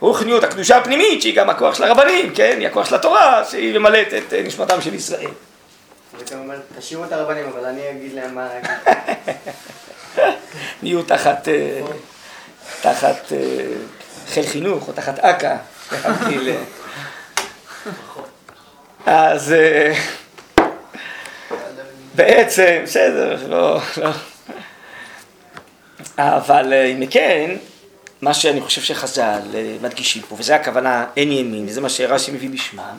הרוחניות, 0.00 0.44
הקדושה 0.44 0.76
הפנימית, 0.76 1.22
שהיא 1.22 1.36
גם 1.36 1.50
הכוח 1.50 1.74
של 1.74 1.84
הרבנים, 1.84 2.34
כן? 2.34 2.56
היא 2.58 2.66
הכוח 2.66 2.88
של 2.88 2.94
התורה, 2.94 3.44
שהיא 3.50 3.78
ממלאת 3.78 4.14
את 4.14 4.32
אה, 4.32 4.42
נשמתם 4.42 4.80
של 4.80 4.94
ישראל. 4.94 5.30
ואתה 6.18 6.38
אומר, 6.38 6.60
תשאירו 6.78 7.04
את 7.04 7.12
הרבנים, 7.12 7.44
אבל 7.48 7.64
אני 7.64 7.90
אגיד 7.90 8.14
להם 8.14 8.34
מה 8.34 8.48
להגיד. 8.48 8.70
נהיו 10.82 11.02
תחת, 11.02 11.48
תחת 12.80 13.32
חיל 14.28 14.46
חינוך 14.46 14.88
או 14.88 14.92
תחת 14.92 15.18
אכ"א, 15.18 15.56
להבדיל. 15.92 16.56
אז 19.06 19.54
בעצם, 22.14 22.80
בסדר, 22.84 23.48
לא, 23.48 23.80
לא. 23.96 24.10
אבל 26.18 26.72
אם 26.72 27.06
כן, 27.10 27.56
מה 28.22 28.34
שאני 28.34 28.60
חושב 28.60 28.80
שחז"ל 28.80 29.40
מדגישים 29.82 30.22
פה, 30.22 30.36
וזה 30.38 30.56
הכוונה 30.56 31.06
אין 31.16 31.32
ימין, 31.32 31.66
וזה 31.68 31.80
מה 31.80 31.88
שרש"י 31.88 32.32
מביא 32.32 32.50
בשמם, 32.50 32.96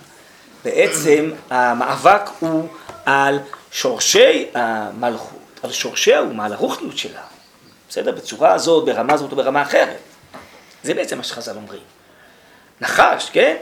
בעצם 0.66 1.32
המאבק 1.50 2.30
הוא 2.40 2.68
על 3.06 3.40
שורשי 3.72 4.46
המלכות, 4.54 5.40
על 5.64 5.72
שורשיה 5.72 6.22
ומעל 6.22 6.54
הרוחניות 6.54 6.98
שלה, 6.98 7.22
בסדר? 7.90 8.12
בצורה 8.12 8.54
הזאת, 8.54 8.86
ברמה 8.86 9.14
הזאת 9.14 9.32
או 9.32 9.36
ברמה 9.36 9.62
אחרת. 9.62 9.98
זה 10.84 10.94
בעצם 10.94 11.18
מה 11.18 11.24
שחז"ל 11.24 11.56
אומרים. 11.56 11.82
נחש, 12.82 13.30
כן? 13.34 13.56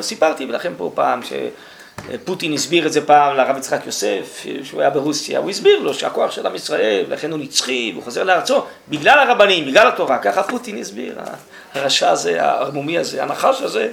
סיפרתי 0.00 0.46
לכם 0.46 0.72
פה 0.76 0.92
פעם 0.94 1.20
שפוטין 1.22 2.52
הסביר 2.52 2.86
את 2.86 2.92
זה 2.92 3.06
פעם 3.06 3.36
לרב 3.36 3.56
יצחק 3.56 3.80
יוסף, 3.86 4.44
שהוא 4.62 4.80
היה 4.80 4.90
ברוסיה, 4.90 5.38
הוא 5.38 5.50
הסביר 5.50 5.78
לו 5.78 5.94
שהכוח 5.94 6.30
של 6.30 6.46
עם 6.46 6.54
ישראל, 6.54 7.04
לכן 7.08 7.30
הוא 7.30 7.38
נצחי, 7.38 7.90
והוא 7.92 8.04
חוזר 8.04 8.24
לארצו, 8.24 8.64
בגלל 8.88 9.18
הרבנים, 9.18 9.66
בגלל 9.66 9.88
התורה, 9.88 10.18
ככה 10.18 10.42
פוטין 10.42 10.78
הסביר, 10.78 11.18
הרשע 11.74 12.10
הזה, 12.10 12.42
הערמומי 12.42 12.98
הזה, 12.98 13.22
הנחש 13.22 13.62
הזה, 13.62 13.90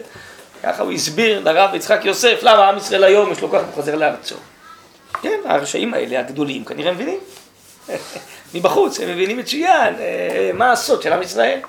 ככה 0.65 0.83
הוא 0.83 0.91
הסביר 0.91 1.39
לרב 1.43 1.75
יצחק 1.75 2.01
יוסף, 2.03 2.39
למה 2.41 2.69
עם 2.69 2.77
ישראל 2.77 3.03
היום 3.03 3.31
יש 3.31 3.41
לו 3.41 3.49
כוח, 3.49 3.61
הוא 3.61 3.73
חוזר 3.73 3.95
לארצו. 3.95 4.35
כן, 5.21 5.39
הרשעים 5.45 5.93
האלה, 5.93 6.19
הגדולים, 6.19 6.65
כנראה 6.65 6.91
מבינים. 6.91 7.19
מבחוץ, 8.53 8.99
הם 8.99 9.09
מבינים 9.09 9.37
מצוין 9.37 9.95
אה, 9.99 10.51
מה 10.53 10.71
הסוד 10.71 11.01
של 11.01 11.13
עם 11.13 11.21
ישראל. 11.21 11.59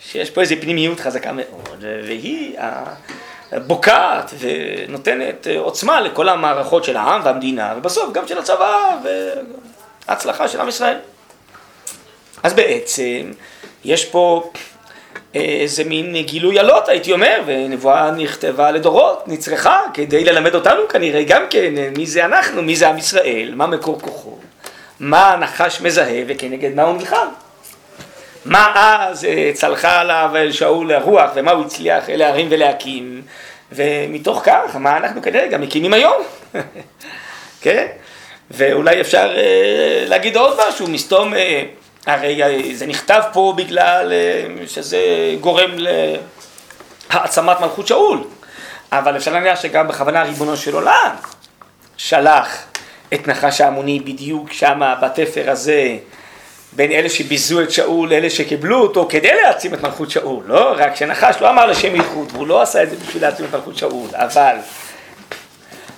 שיש 0.00 0.30
פה 0.30 0.40
איזו 0.40 0.54
פנימיות 0.60 1.00
חזקה 1.00 1.32
מאוד, 1.32 1.84
והיא 2.06 2.56
בוקעת 3.52 4.34
ונותנת 4.38 5.46
עוצמה 5.58 6.00
לכל 6.00 6.28
המערכות 6.28 6.84
של 6.84 6.96
העם 6.96 7.20
והמדינה, 7.24 7.74
ובסוף 7.76 8.12
גם 8.12 8.28
של 8.28 8.38
הצבא 8.38 8.96
וההצלחה 10.06 10.48
של 10.48 10.60
עם 10.60 10.68
ישראל. 10.68 10.96
אז 12.42 12.54
בעצם 12.54 13.32
יש 13.84 14.04
פה 14.04 14.50
איזה 15.34 15.84
מין 15.84 16.16
גילוי 16.22 16.58
עלות, 16.58 16.88
הייתי 16.88 17.12
אומר, 17.12 17.42
ונבואה 17.46 18.10
נכתבה 18.10 18.70
לדורות, 18.70 19.24
נצרכה, 19.26 19.80
כדי 19.94 20.24
ללמד 20.24 20.54
אותנו 20.54 20.88
כנראה 20.88 21.22
גם 21.22 21.42
כן 21.50 21.74
מי 21.96 22.06
זה 22.06 22.24
אנחנו, 22.24 22.62
מי 22.62 22.76
זה 22.76 22.88
עם 22.88 22.98
ישראל, 22.98 23.52
מה 23.54 23.66
מקור 23.66 24.00
כוחו, 24.00 24.38
מה 25.00 25.32
הנחש 25.32 25.80
מזהה 25.80 26.22
וכנגד 26.26 26.74
מה 26.74 26.82
הוא 26.82 26.96
נלחם. 26.96 27.26
מה 28.44 28.72
אז 28.74 29.24
אה, 29.24 29.50
צלחה 29.54 30.00
עליו 30.00 30.30
שאול 30.50 30.92
הרוח 30.92 31.30
ומה 31.34 31.50
הוא 31.50 31.64
הצליח 31.64 32.04
להרים 32.08 32.46
ולהקים 32.50 33.22
ומתוך 33.72 34.42
כך 34.44 34.76
מה 34.76 34.96
אנחנו 34.96 35.22
כנראה 35.22 35.46
גם 35.46 35.60
מקימים 35.60 35.92
היום, 35.92 36.22
כן? 37.62 37.86
ואולי 38.50 39.00
אפשר 39.00 39.32
אה, 39.36 40.04
להגיד 40.06 40.36
עוד 40.36 40.58
משהו, 40.68 40.88
מסתום, 40.88 41.34
אה, 41.34 41.62
הרי 42.06 42.74
זה 42.74 42.86
נכתב 42.86 43.22
פה 43.32 43.54
בגלל 43.56 44.12
שזה 44.66 44.98
גורם 45.40 45.70
להעצמת 47.10 47.60
מלכות 47.60 47.86
שאול, 47.86 48.24
אבל 48.92 49.16
אפשר 49.16 49.32
להניח 49.32 49.60
שגם 49.60 49.88
בכוונה 49.88 50.22
ריבונו 50.22 50.56
של 50.56 50.74
עולם 50.74 51.14
שלח 51.96 52.64
את 53.14 53.28
נחש 53.28 53.60
העמוני 53.60 54.00
בדיוק 54.00 54.52
שמה 54.52 54.94
בתפר 54.94 55.50
הזה 55.50 55.96
בין 56.72 56.92
אלה 56.92 57.08
שביזו 57.08 57.60
את 57.60 57.70
שאול 57.70 58.10
לאלה 58.10 58.30
שקיבלו 58.30 58.82
אותו 58.82 59.06
כדי 59.08 59.30
להעצים 59.42 59.74
את 59.74 59.82
מלכות 59.82 60.10
שאול, 60.10 60.44
לא? 60.46 60.74
רק 60.76 60.96
שנחש 60.96 61.36
לא 61.40 61.50
אמר 61.50 61.66
לשם 61.66 61.94
ייחוד, 61.94 62.28
והוא 62.32 62.46
לא 62.46 62.62
עשה 62.62 62.82
את 62.82 62.90
זה 62.90 62.96
בשביל 62.96 63.22
להעצים 63.22 63.44
את 63.44 63.54
מלכות 63.54 63.76
שאול, 63.76 64.08
אבל 64.12 64.56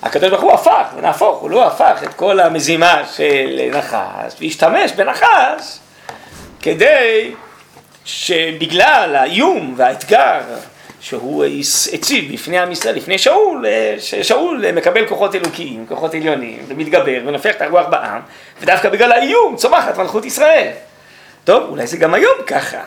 הקדוש 0.03 0.29
ברוך 0.29 0.41
הוא 0.41 0.51
הפך, 0.51 0.85
ונהפוך, 0.97 1.39
הוא 1.39 1.49
לא 1.49 1.67
הפך 1.67 1.99
את 2.03 2.13
כל 2.13 2.39
המזימה 2.39 3.01
של 3.15 3.69
נחש, 3.71 4.33
והשתמש 4.39 4.91
בנחש 4.91 5.79
כדי 6.63 7.31
שבגלל 8.05 9.15
האיום 9.15 9.73
והאתגר 9.77 10.39
שהוא 11.01 11.45
הציב 11.93 12.33
בפני 12.33 12.59
עם 12.59 12.71
ישראל, 12.71 12.95
לפני 12.95 13.17
שאול, 13.17 13.65
ששאול 13.99 14.71
מקבל 14.71 15.07
כוחות 15.07 15.35
אלוקיים, 15.35 15.85
כוחות 15.87 16.13
עליונים, 16.13 16.59
ומתגבר 16.67 17.21
ונופח 17.25 17.55
את 17.55 17.61
הרוח 17.61 17.85
בעם, 17.89 18.21
ודווקא 18.61 18.89
בגלל 18.89 19.11
האיום 19.11 19.55
צומחת 19.55 19.97
מלכות 19.97 20.25
ישראל. 20.25 20.71
טוב, 21.43 21.69
אולי 21.69 21.87
זה 21.87 21.97
גם 21.97 22.13
היום 22.13 22.35
ככה, 22.47 22.81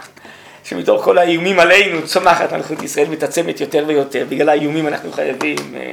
שמתוך 0.64 1.04
כל 1.04 1.18
האיומים 1.18 1.60
עלינו 1.60 2.06
צומחת 2.06 2.52
מלכות 2.52 2.82
ישראל, 2.82 3.08
מתעצמת 3.08 3.60
יותר 3.60 3.84
ויותר, 3.86 4.24
בגלל 4.28 4.48
האיומים 4.48 4.86
אנחנו 4.86 5.12
חייבים 5.12 5.56
אה, 5.76 5.92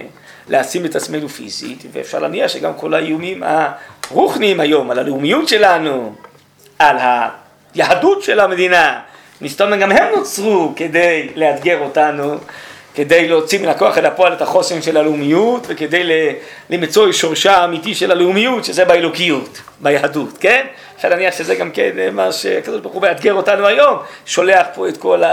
להעצים 0.49 0.85
את 0.85 0.95
עצמנו 0.95 1.29
פיזית, 1.29 1.83
ואפשר 1.91 2.19
להניח 2.19 2.47
שגם 2.47 2.73
כל 2.73 2.93
האיומים 2.93 3.43
הרוחניים 3.43 4.59
היום, 4.59 4.91
על 4.91 4.99
הלאומיות 4.99 5.47
שלנו, 5.47 6.15
על 6.79 6.97
היהדות 7.75 8.23
של 8.23 8.39
המדינה, 8.39 8.99
מסתובב 9.41 9.79
גם 9.79 9.91
הם 9.91 10.15
נוצרו 10.15 10.73
כדי 10.75 11.27
לאתגר 11.35 11.79
אותנו, 11.79 12.37
כדי 12.95 13.27
להוציא 13.27 13.59
מן 13.59 13.67
הכוח 13.67 13.97
אל 13.97 14.05
הפועל 14.05 14.33
את 14.33 14.41
החוסן 14.41 14.81
של 14.81 14.97
הלאומיות 14.97 15.65
וכדי 15.69 16.33
למצוא 16.69 17.11
שורשה 17.11 17.57
האמיתי 17.57 17.95
של 17.95 18.11
הלאומיות 18.11 18.65
שזה 18.65 18.85
באלוקיות, 18.85 19.61
ביהדות, 19.79 20.37
כן? 20.39 20.65
אפשר 20.95 21.09
להניח 21.09 21.37
שזה 21.37 21.55
גם 21.55 21.71
כן 21.71 21.91
מה 22.11 22.31
שהקדוש 22.31 22.81
ברוך 22.81 22.93
הוא 22.93 23.01
מאתגר 23.01 23.33
אותנו 23.33 23.67
היום, 23.67 23.97
שולח 24.25 24.67
פה 24.73 24.89
את 24.89 24.97
כל 24.97 25.23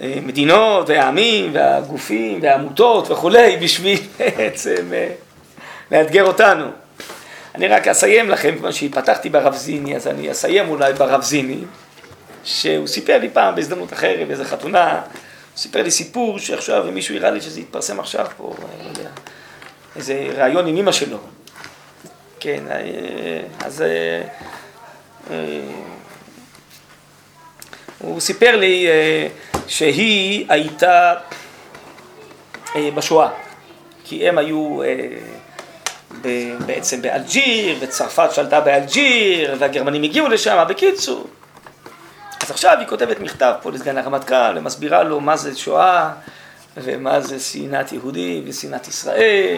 המדינות 0.00 0.88
והעמים 0.88 1.50
והגופים 1.52 2.38
והעמותות 2.42 3.10
וכולי 3.10 3.56
בשביל 3.56 3.98
בעצם 4.18 4.92
אה, 4.92 5.08
לאתגר 5.92 6.24
אותנו. 6.24 6.85
אני 7.56 7.68
רק 7.68 7.88
אסיים 7.88 8.30
לכם, 8.30 8.54
כמו 8.58 8.72
שפתחתי 8.72 9.28
ברב 9.28 9.54
זיני, 9.54 9.96
אז 9.96 10.06
אני 10.06 10.30
אסיים 10.30 10.68
אולי 10.68 10.92
ברב 10.92 11.22
זיני. 11.22 11.58
שהוא 12.46 12.86
סיפר 12.86 13.18
לי 13.18 13.28
פעם 13.30 13.54
בהזדמנות 13.54 13.92
אחרת, 13.92 14.26
באיזה 14.28 14.44
חתונה, 14.44 14.92
הוא 14.92 15.00
סיפר 15.56 15.82
לי 15.82 15.90
סיפור 15.90 16.38
שעכשיו 16.38 16.84
מישהו 16.92 17.16
הראה 17.16 17.30
לי 17.30 17.40
שזה 17.40 17.60
יתפרסם 17.60 18.00
עכשיו 18.00 18.26
פה, 18.36 18.54
לא 18.84 18.88
יודע, 18.88 19.10
איזה 19.96 20.28
ראיון 20.36 20.66
עם 20.66 20.76
אמא 20.76 20.92
שלו. 20.92 21.18
כן, 22.40 22.64
אה, 22.70 23.40
אז 23.64 23.82
אה, 23.82 24.22
אה, 25.30 25.60
הוא 27.98 28.20
סיפר 28.20 28.56
לי 28.56 28.86
שהיא 29.66 30.46
הייתה 30.48 31.14
בשואה, 32.76 33.28
כי 34.04 34.28
הם 34.28 34.38
היו 34.38 34.80
בעצם 36.66 37.02
באלג'יר, 37.02 37.76
וצרפת 37.80 38.28
שלטה 38.32 38.60
באלג'יר, 38.60 39.56
והגרמנים 39.58 40.02
הגיעו 40.02 40.28
לשם, 40.28 40.64
בקיצור. 40.68 41.26
אז 42.42 42.50
עכשיו 42.50 42.76
היא 42.78 42.86
כותבת 42.86 43.20
מכתב 43.20 43.52
פה 43.62 43.70
לסגן 43.70 43.98
הרמטכ"ל, 43.98 44.58
ומסבירה 44.58 45.02
לו 45.02 45.20
מה 45.20 45.36
זה 45.36 45.56
שואה, 45.56 46.10
ומה 46.76 47.20
זה 47.20 47.40
שנאת 47.40 47.92
יהודים 47.92 48.44
ושנאת 48.46 48.88
ישראל, 48.88 49.56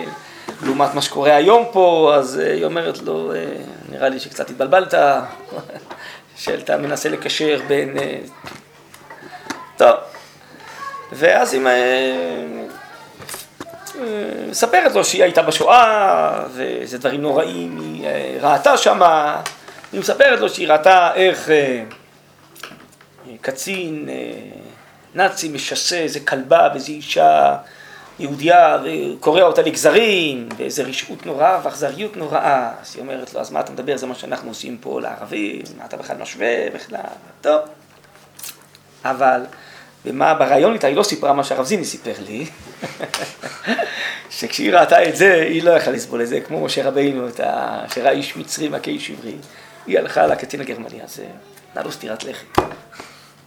לעומת 0.63 0.95
מה 0.95 1.03
שקורה 1.03 1.37
היום 1.37 1.65
פה, 1.73 2.13
אז 2.17 2.41
אה, 2.41 2.53
היא 2.53 2.65
אומרת 2.65 2.99
לו, 3.03 3.33
אה, 3.33 3.45
נראה 3.89 4.09
לי 4.09 4.21
שקצת 4.21 4.51
התבלבלת, 4.51 4.95
שאתה 6.37 6.77
מנסה 6.77 7.09
לקשר 7.09 7.61
בין... 7.69 7.99
אה, 7.99 8.19
טוב, 9.77 9.97
ואז 11.13 11.53
היא 11.53 11.63
מספרת 14.51 14.95
לו 14.95 15.05
שהיא 15.05 15.23
הייתה 15.23 15.43
בשואה, 15.43 16.45
וזה 16.55 16.99
דברים 16.99 17.23
נוראים, 17.23 17.81
היא 17.81 18.07
אה, 18.07 18.39
ראתה 18.41 18.77
שמה, 18.77 19.43
היא 19.93 20.01
מספרת 20.01 20.41
לו 20.41 20.49
שהיא 20.49 20.69
ראתה 20.69 21.15
איך 21.15 21.51
אה, 21.51 21.83
קצין 23.41 24.09
אה, 24.09 24.15
נאצי 25.15 25.49
משסה 25.49 25.97
איזה 25.97 26.21
כלבה 26.21 26.69
באיזו 26.69 26.93
אישה 26.93 27.57
יהודייה 28.19 28.79
וקורע 28.85 29.43
אותה 29.43 29.63
לגזרים, 29.63 30.49
ואיזה 30.57 30.83
רשעות 30.83 31.27
נוראה 31.27 31.61
ואכזריות 31.63 32.17
נוראה. 32.17 32.73
אז 32.83 32.95
היא 32.95 33.03
אומרת 33.03 33.35
לו, 33.35 33.41
אז 33.41 33.51
מה 33.51 33.61
אתה 33.61 33.73
מדבר? 33.73 33.97
זה 33.97 34.07
מה 34.07 34.15
שאנחנו 34.15 34.49
עושים 34.49 34.79
פה 34.81 35.01
לערבים, 35.01 35.63
מה 35.79 35.85
אתה 35.85 35.97
בכלל 35.97 36.17
משווה 36.17 36.71
בכלל? 36.75 37.01
טוב. 37.41 37.61
אבל 39.05 39.41
ומה 40.07 40.35
ברעיון 40.35 40.73
איתה, 40.73 40.87
היא 40.87 40.97
לא 40.97 41.03
סיפרה 41.03 41.33
מה 41.33 41.45
שהרב 41.45 41.65
זיני 41.65 41.85
סיפר 41.85 42.13
לי, 42.27 42.47
שכשהיא 44.31 44.73
ראתה 44.73 45.09
את 45.09 45.17
זה, 45.17 45.35
היא 45.35 45.63
לא 45.63 45.71
יכלה 45.71 45.93
לסבול 45.93 46.23
את 46.23 46.29
זה, 46.29 46.41
כמו 46.41 46.65
משה 46.65 46.89
רבינו. 46.89 47.29
שראה 47.95 48.11
איש 48.11 48.37
מצרי 48.37 48.69
מכה 48.69 48.91
איש 48.91 49.11
עברי. 49.11 49.37
היא 49.87 49.99
הלכה 49.99 50.27
לקצין 50.27 50.61
הגרמני 50.61 51.03
הזה, 51.03 51.27
נתנה 51.71 51.83
לו 51.83 51.93
סטירת 51.93 52.25
לחי. 52.25 52.47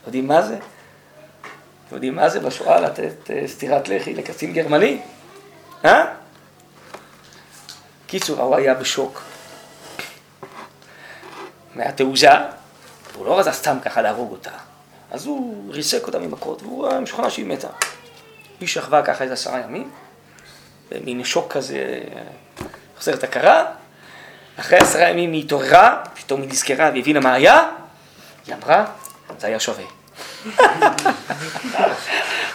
יודעים 0.05 0.27
מה 0.27 0.41
זה? 0.41 0.55
אתם 0.55 1.95
יודעים 1.95 2.15
מה 2.15 2.29
זה 2.29 2.39
בשואה 2.39 2.79
לתת 2.79 3.31
אה, 3.31 3.47
סטירת 3.47 3.89
לחי 3.89 4.13
לקצין 4.13 4.53
גרמני? 4.53 5.01
אה? 5.85 6.05
קיצור, 8.07 8.41
הוא 8.41 8.55
היה 8.55 8.73
בשוק. 8.73 9.21
מהתעוזה, 11.75 12.29
הוא 13.15 13.25
לא 13.25 13.39
רצה 13.39 13.51
סתם 13.51 13.77
ככה 13.85 14.01
להרוג 14.01 14.31
אותה. 14.31 14.51
אז 15.11 15.25
הוא 15.25 15.73
ריסק 15.73 16.07
אותה 16.07 16.19
ממכות, 16.19 16.63
והוא 16.63 16.87
היה 16.87 16.99
משוכנע 16.99 17.29
שהיא 17.29 17.45
מתה. 17.45 17.67
היא 18.61 18.69
שכבה 18.69 19.01
ככה 19.01 19.23
איזה 19.23 19.33
עשרה 19.33 19.59
ימים, 19.59 19.89
במין 20.91 21.23
שוק 21.23 21.53
כזה, 21.53 21.99
חוזרת 22.97 23.23
הכרה. 23.23 23.65
אחרי 24.59 24.77
עשרה 24.77 25.09
ימים 25.09 25.31
היא 25.31 25.43
התעוררה, 25.43 26.03
פתאום 26.13 26.41
היא 26.41 26.49
נזכרה 26.49 26.91
והבינה 26.93 27.19
מה 27.19 27.33
היה, 27.33 27.69
היא 28.47 28.55
אמרה, 28.55 28.85
זה 29.39 29.47
היה 29.47 29.59
שווה. 29.59 29.83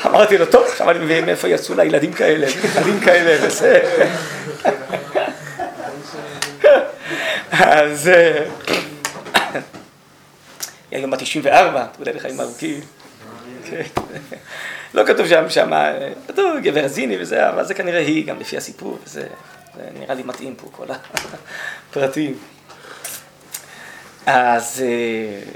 אמרתי 0.07 0.39
לו, 0.39 0.47
טוב, 0.47 0.65
עכשיו 0.67 0.91
אני 0.91 0.99
מבין 0.99 1.27
מאיפה 1.27 1.49
יצאו 1.49 1.75
לה 1.75 1.85
ילדים 1.85 2.13
כאלה, 2.13 2.47
ילדים 2.77 3.01
כאלה, 3.01 3.47
וזה. 3.47 4.03
אז... 7.51 8.09
אה, 8.09 8.45
היא 10.91 10.99
היום 10.99 11.11
בת 11.11 11.19
94, 11.19 11.87
תודה 11.99 12.13
לחיים 12.13 12.41
ארוכים. 12.41 12.81
לא 14.97 15.05
כתוב 15.07 15.29
שם, 15.29 15.51
שם, 15.51 15.71
כתוב 16.29 16.57
גבר 16.63 16.89
זיני 16.89 17.17
וזה, 17.21 17.49
אבל 17.49 17.65
זה 17.65 17.75
כנראה 17.75 18.01
היא, 18.01 18.27
גם 18.27 18.41
לפי 18.41 18.57
הסיפור, 18.57 18.99
וזה 19.05 19.27
זה 19.75 19.83
נראה 20.01 20.15
לי 20.15 20.23
מתאים 20.23 20.55
פה, 20.57 20.69
כל 20.73 20.87
הפרטים. 21.91 22.39
אז 24.27 24.83
אה, 24.87 25.53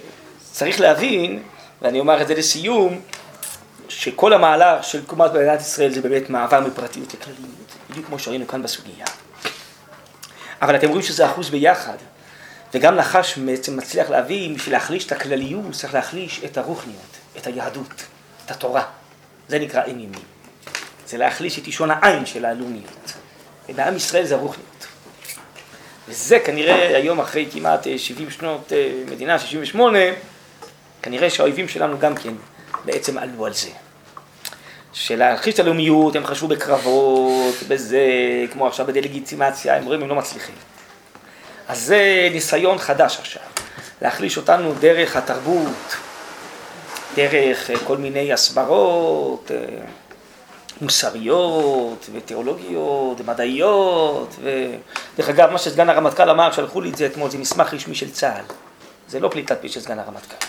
צריך 0.53 0.80
להבין, 0.80 1.43
ואני 1.82 2.01
אומר 2.01 2.22
את 2.22 2.28
זה 2.28 2.34
לסיום, 2.34 3.01
שכל 3.88 4.32
המהלך 4.32 4.84
של 4.84 5.05
תקומת 5.05 5.32
מדינת 5.32 5.61
ישראל 5.61 5.93
זה 5.93 6.01
באמת 6.01 6.30
מעבר 6.30 6.61
מפרטיות 6.61 7.14
לכלליות, 7.14 7.72
בדיוק 7.91 8.07
כמו 8.07 8.18
שראינו 8.18 8.47
כאן 8.47 8.62
בסוגיה. 8.62 9.07
אבל 10.62 10.76
אתם 10.76 10.88
רואים 10.88 11.03
שזה 11.03 11.26
אחוז 11.26 11.51
ביחד. 11.51 11.97
וגם 12.74 12.97
נחש 12.97 13.38
בעצם 13.38 13.76
מצליח 13.76 14.11
להבין, 14.11 14.55
בשביל 14.55 14.74
להחליש 14.74 15.07
את 15.07 15.12
הכלליות, 15.12 15.72
צריך 15.72 15.95
להחליש 15.95 16.41
את 16.45 16.59
הרוחניות, 16.59 17.16
את 17.36 17.47
היהדות, 17.47 18.05
את 18.47 18.51
התורה. 18.51 18.99
זה 19.51 19.59
נקרא 19.59 19.82
אין 19.82 20.01
ימין. 20.01 20.20
זה 21.07 21.18
להחליש 21.18 21.59
את 21.59 21.66
אישון 21.66 21.90
העין 21.90 22.26
של 22.26 22.44
הלאומיות. 22.44 23.12
ובעם 23.68 23.96
ישראל 23.96 24.24
זה 24.24 24.34
הרוחניות. 24.34 24.86
וזה 26.09 26.38
כנראה 26.38 26.96
היום 26.96 27.20
אחרי 27.20 27.48
כמעט 27.53 27.86
70 27.96 28.26
אה, 28.26 28.32
שנות 28.32 28.72
אה, 28.72 28.92
מדינה, 29.11 29.38
68, 29.38 29.98
כנראה 31.03 31.30
שהאויבים 31.30 31.68
שלנו 31.68 31.98
גם 31.98 32.14
כן 32.14 32.32
בעצם 32.84 33.18
עלו 33.18 33.46
על 33.46 33.53
זה. 33.53 33.68
של 34.92 35.16
להכחיש 35.18 35.55
את 35.55 35.59
הלאומיות, 35.59 36.16
הם 36.16 36.26
חשבו 36.26 36.48
בקרבות, 36.48 37.55
בזה, 37.68 38.01
כמו 38.53 38.66
עכשיו 38.66 38.86
בדה-לגיטימציה, 38.86 39.76
הם 39.76 39.84
רואים, 39.84 40.03
הם 40.03 40.09
לא 40.09 40.14
מצליחים. 40.14 40.55
אז 41.68 41.80
זה 41.80 42.28
ניסיון 42.32 42.78
חדש 42.78 43.18
עכשיו, 43.18 43.42
להחליש 44.03 44.36
אותנו 44.36 44.74
דרך 44.80 45.16
התרבות, 45.16 45.96
דרך 47.14 47.70
אה, 47.70 47.78
כל 47.86 47.96
מיני 47.96 48.32
הסברות 48.32 49.50
אה, 49.50 49.84
מוסריות 50.80 52.08
ותיאולוגיות 52.12 53.20
ומדעיות 53.20 54.36
ודרך 54.40 55.28
אגב 55.28 55.50
מה 55.50 55.58
שסגן 55.58 55.88
הרמטכ"ל 55.88 56.30
אמר, 56.30 56.52
שלחו 56.52 56.80
לי 56.80 56.90
את 56.90 56.96
זה 56.96 57.06
אתמול, 57.06 57.30
זה 57.30 57.38
מסמך 57.38 57.74
רשמי 57.74 57.94
של 57.94 58.11
צה"ל, 58.11 58.44
זה 59.08 59.20
לא 59.20 59.28
פליטת 59.28 59.62
פה 59.62 59.68
של 59.68 59.80
סגן 59.80 59.98
הרמטכ"ל, 59.98 60.46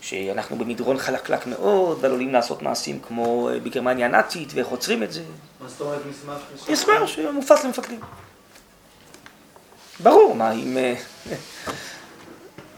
שאנחנו 0.00 0.56
במדרון 0.56 0.98
חלקלק 0.98 1.46
מאוד 1.46 1.98
ועלולים 2.00 2.32
לעשות 2.32 2.62
מעשים 2.62 3.00
כמו 3.08 3.48
אה, 3.48 3.60
בגרמניה 3.60 4.06
הנאצית 4.06 4.52
ואיך 4.54 4.68
עוצרים 4.68 5.02
את 5.02 5.12
זה. 5.12 5.22
מה 5.60 5.68
זאת 5.68 5.80
אומרת 5.80 6.00
מסמך? 6.10 6.68
מסמך 6.68 7.08
שמופץ 7.08 7.64
למפקדים. 7.64 8.00
ברור, 10.00 10.34
מה 10.34 10.52
אם... 10.52 10.76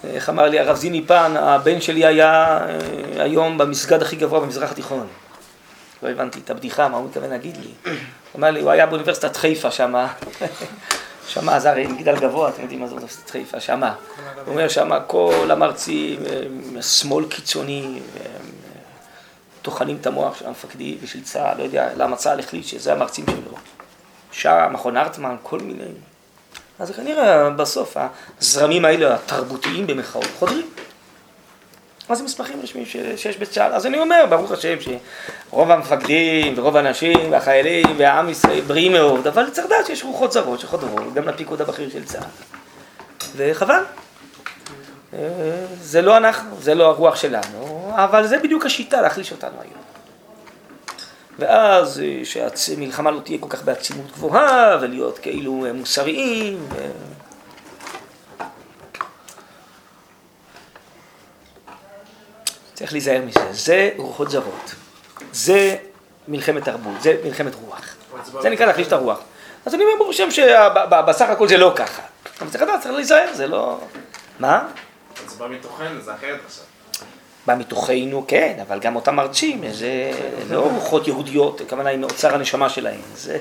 אה, 0.05 0.11
איך 0.11 0.29
אמר 0.29 0.49
לי 0.49 0.61
הרב 0.61 0.77
זיני 0.77 1.07
פן, 1.07 1.35
הבן 1.37 1.81
שלי 1.81 2.07
היה 2.07 2.59
אה, 2.59 3.23
היום 3.23 3.59
במסגד 3.59 4.03
הכי 4.03 4.17
גבוה 4.17 4.41
במזרח 4.41 4.71
התיכון. 4.71 5.07
לא 6.03 6.09
הבנתי 6.09 6.41
את 6.45 6.51
הבדיחה, 6.51 6.89
מה 6.89 6.97
הוא 6.97 7.07
מתכוון 7.07 7.31
להגיד 7.31 7.57
לי. 7.57 7.71
הוא 7.85 7.93
אמר 8.39 8.51
לי, 8.51 8.61
הוא 8.61 8.71
היה 8.71 8.87
באוניברסיטת 8.87 9.37
חיפה 9.37 9.71
שמה, 9.71 10.13
שמה, 11.29 11.61
זה 11.61 11.71
הרי 11.71 11.87
מגדל 11.87 12.17
גבוה, 12.17 12.49
אתם 12.49 12.63
יודעים 12.63 12.81
מה 12.81 12.87
זה 12.87 12.93
אוניברסיטת 12.93 13.31
חיפה, 13.31 13.61
שמה. 13.61 13.95
הוא 14.45 14.53
אומר 14.53 14.69
שמה 14.69 15.01
כל 15.01 15.49
המרצים, 15.51 16.21
אה, 16.77 16.83
שמאל 16.83 17.25
קיצוני, 17.29 18.01
טוחנים 19.63 19.97
את 20.01 20.07
המוח 20.07 20.39
של 20.39 20.47
המפקדים 20.47 20.99
ושל 21.03 21.23
צה"ל, 21.23 21.59
לא 21.59 21.63
יודע 21.63 21.89
למה 21.97 22.17
צה"ל 22.17 22.41
החליט 22.41 22.65
שזה 22.65 22.93
המרצים 22.93 23.25
שלו. 23.27 23.57
שם, 24.33 24.69
מכון 24.73 24.97
הרטמן, 24.97 25.37
כל 25.43 25.59
מיני. 25.59 25.85
אז 26.79 26.91
כנראה 26.91 27.51
בסוף 27.51 27.97
הזרמים 28.41 28.85
האלה, 28.85 29.15
התרבותיים 29.15 29.87
במחאות, 29.87 30.27
חודרים. 30.39 30.71
מה 32.09 32.15
זה 32.15 32.25
מסמכים 32.25 32.61
רשמיים 32.63 32.87
שיש 33.17 33.37
בצה"ל? 33.37 33.73
אז 33.73 33.87
אני 33.87 33.99
אומר, 33.99 34.25
ברוך 34.31 34.53
השם, 34.53 34.77
שרוב 34.81 35.71
המפקדים 35.71 36.55
ורוב 36.57 36.77
האנשים 36.77 37.33
והחיילים 37.33 37.87
והעם 37.99 38.29
ישראל 38.29 38.61
בריאים 38.61 38.93
מאוד, 38.93 39.27
אבל 39.27 39.51
צריך 39.51 39.67
לדעת 39.67 39.87
שיש 39.87 40.05
רוחות 40.05 40.33
זרות 40.33 40.61
שחודרות, 40.61 41.15
גם 41.15 41.29
לפיקוד 41.29 41.61
הבכיר 41.61 41.91
של 41.91 42.05
צה"ל. 42.05 42.23
וחבל. 43.37 43.83
אה, 45.15 45.19
זה 45.81 46.03
לא 46.03 46.17
אנחנו, 46.17 46.57
זה 46.61 46.75
לא 46.75 46.87
הרוח 46.87 47.17
שלנו, 47.17 47.93
אבל 47.95 48.27
זה 48.27 48.39
בדיוק 48.39 48.67
השיטה 48.67 49.01
להחליש 49.01 49.33
אותנו 49.33 49.61
היום. 49.61 49.88
ואז 51.39 52.01
אה, 52.01 52.51
שהמלחמה 52.57 53.11
לא 53.11 53.21
תהיה 53.21 53.39
כל 53.41 53.49
כך 53.49 53.63
בעצימות 53.63 54.13
גבוהה, 54.13 54.79
ולהיות 54.81 55.19
כאילו 55.19 55.67
אה, 55.67 55.73
מוסריים. 55.73 56.67
ו... 56.71 56.91
צריך 62.75 62.93
להיזהר 62.93 63.23
מזה, 63.23 63.41
זה 63.51 63.91
רוחות 63.97 64.31
זרות, 64.31 64.75
זה 65.33 65.77
מלחמת 66.29 66.65
תרבות, 66.65 67.03
זה 67.03 67.17
מלחמת 67.25 67.55
רוח, 67.55 67.97
זה 68.41 68.51
נקרא 68.51 68.67
להחליש 68.67 68.87
את 68.87 68.93
הרוח. 68.93 69.21
אז 69.67 69.75
אני 69.75 69.85
אומר 69.85 69.95
ברוך 69.99 70.11
השם 70.11 70.31
שבסך 70.31 71.29
הכל 71.29 71.49
זה 71.49 71.57
לא 71.57 71.73
ככה, 71.77 72.03
אבל 72.41 72.51
צריך 72.51 72.63
לדעת, 72.63 72.81
צריך 72.81 72.95
להיזהר, 72.95 73.35
זה 73.35 73.47
לא... 73.47 73.81
מה? 74.39 74.69
זה 75.27 75.37
בא 75.39 75.49
מתוכנו, 75.49 76.01
זה 76.01 76.15
אחרת 76.15 76.41
עכשיו. 76.47 76.65
בא 77.49 77.57
מתוכנו, 77.57 78.25
כן, 78.29 78.59
אבל 78.69 78.79
גם 78.79 78.97
אותם 78.97 79.15
מרצים, 79.17 79.73
זה 79.73 80.11
לא 80.51 80.61
רוחות 80.61 81.09
יהודיות, 81.09 81.61
הכוונה 81.61 81.91
היא 81.91 81.99
מאוצר 81.99 82.35
הנשמה 82.35 82.69
שלהם, 82.69 83.01
זה, 83.17 83.39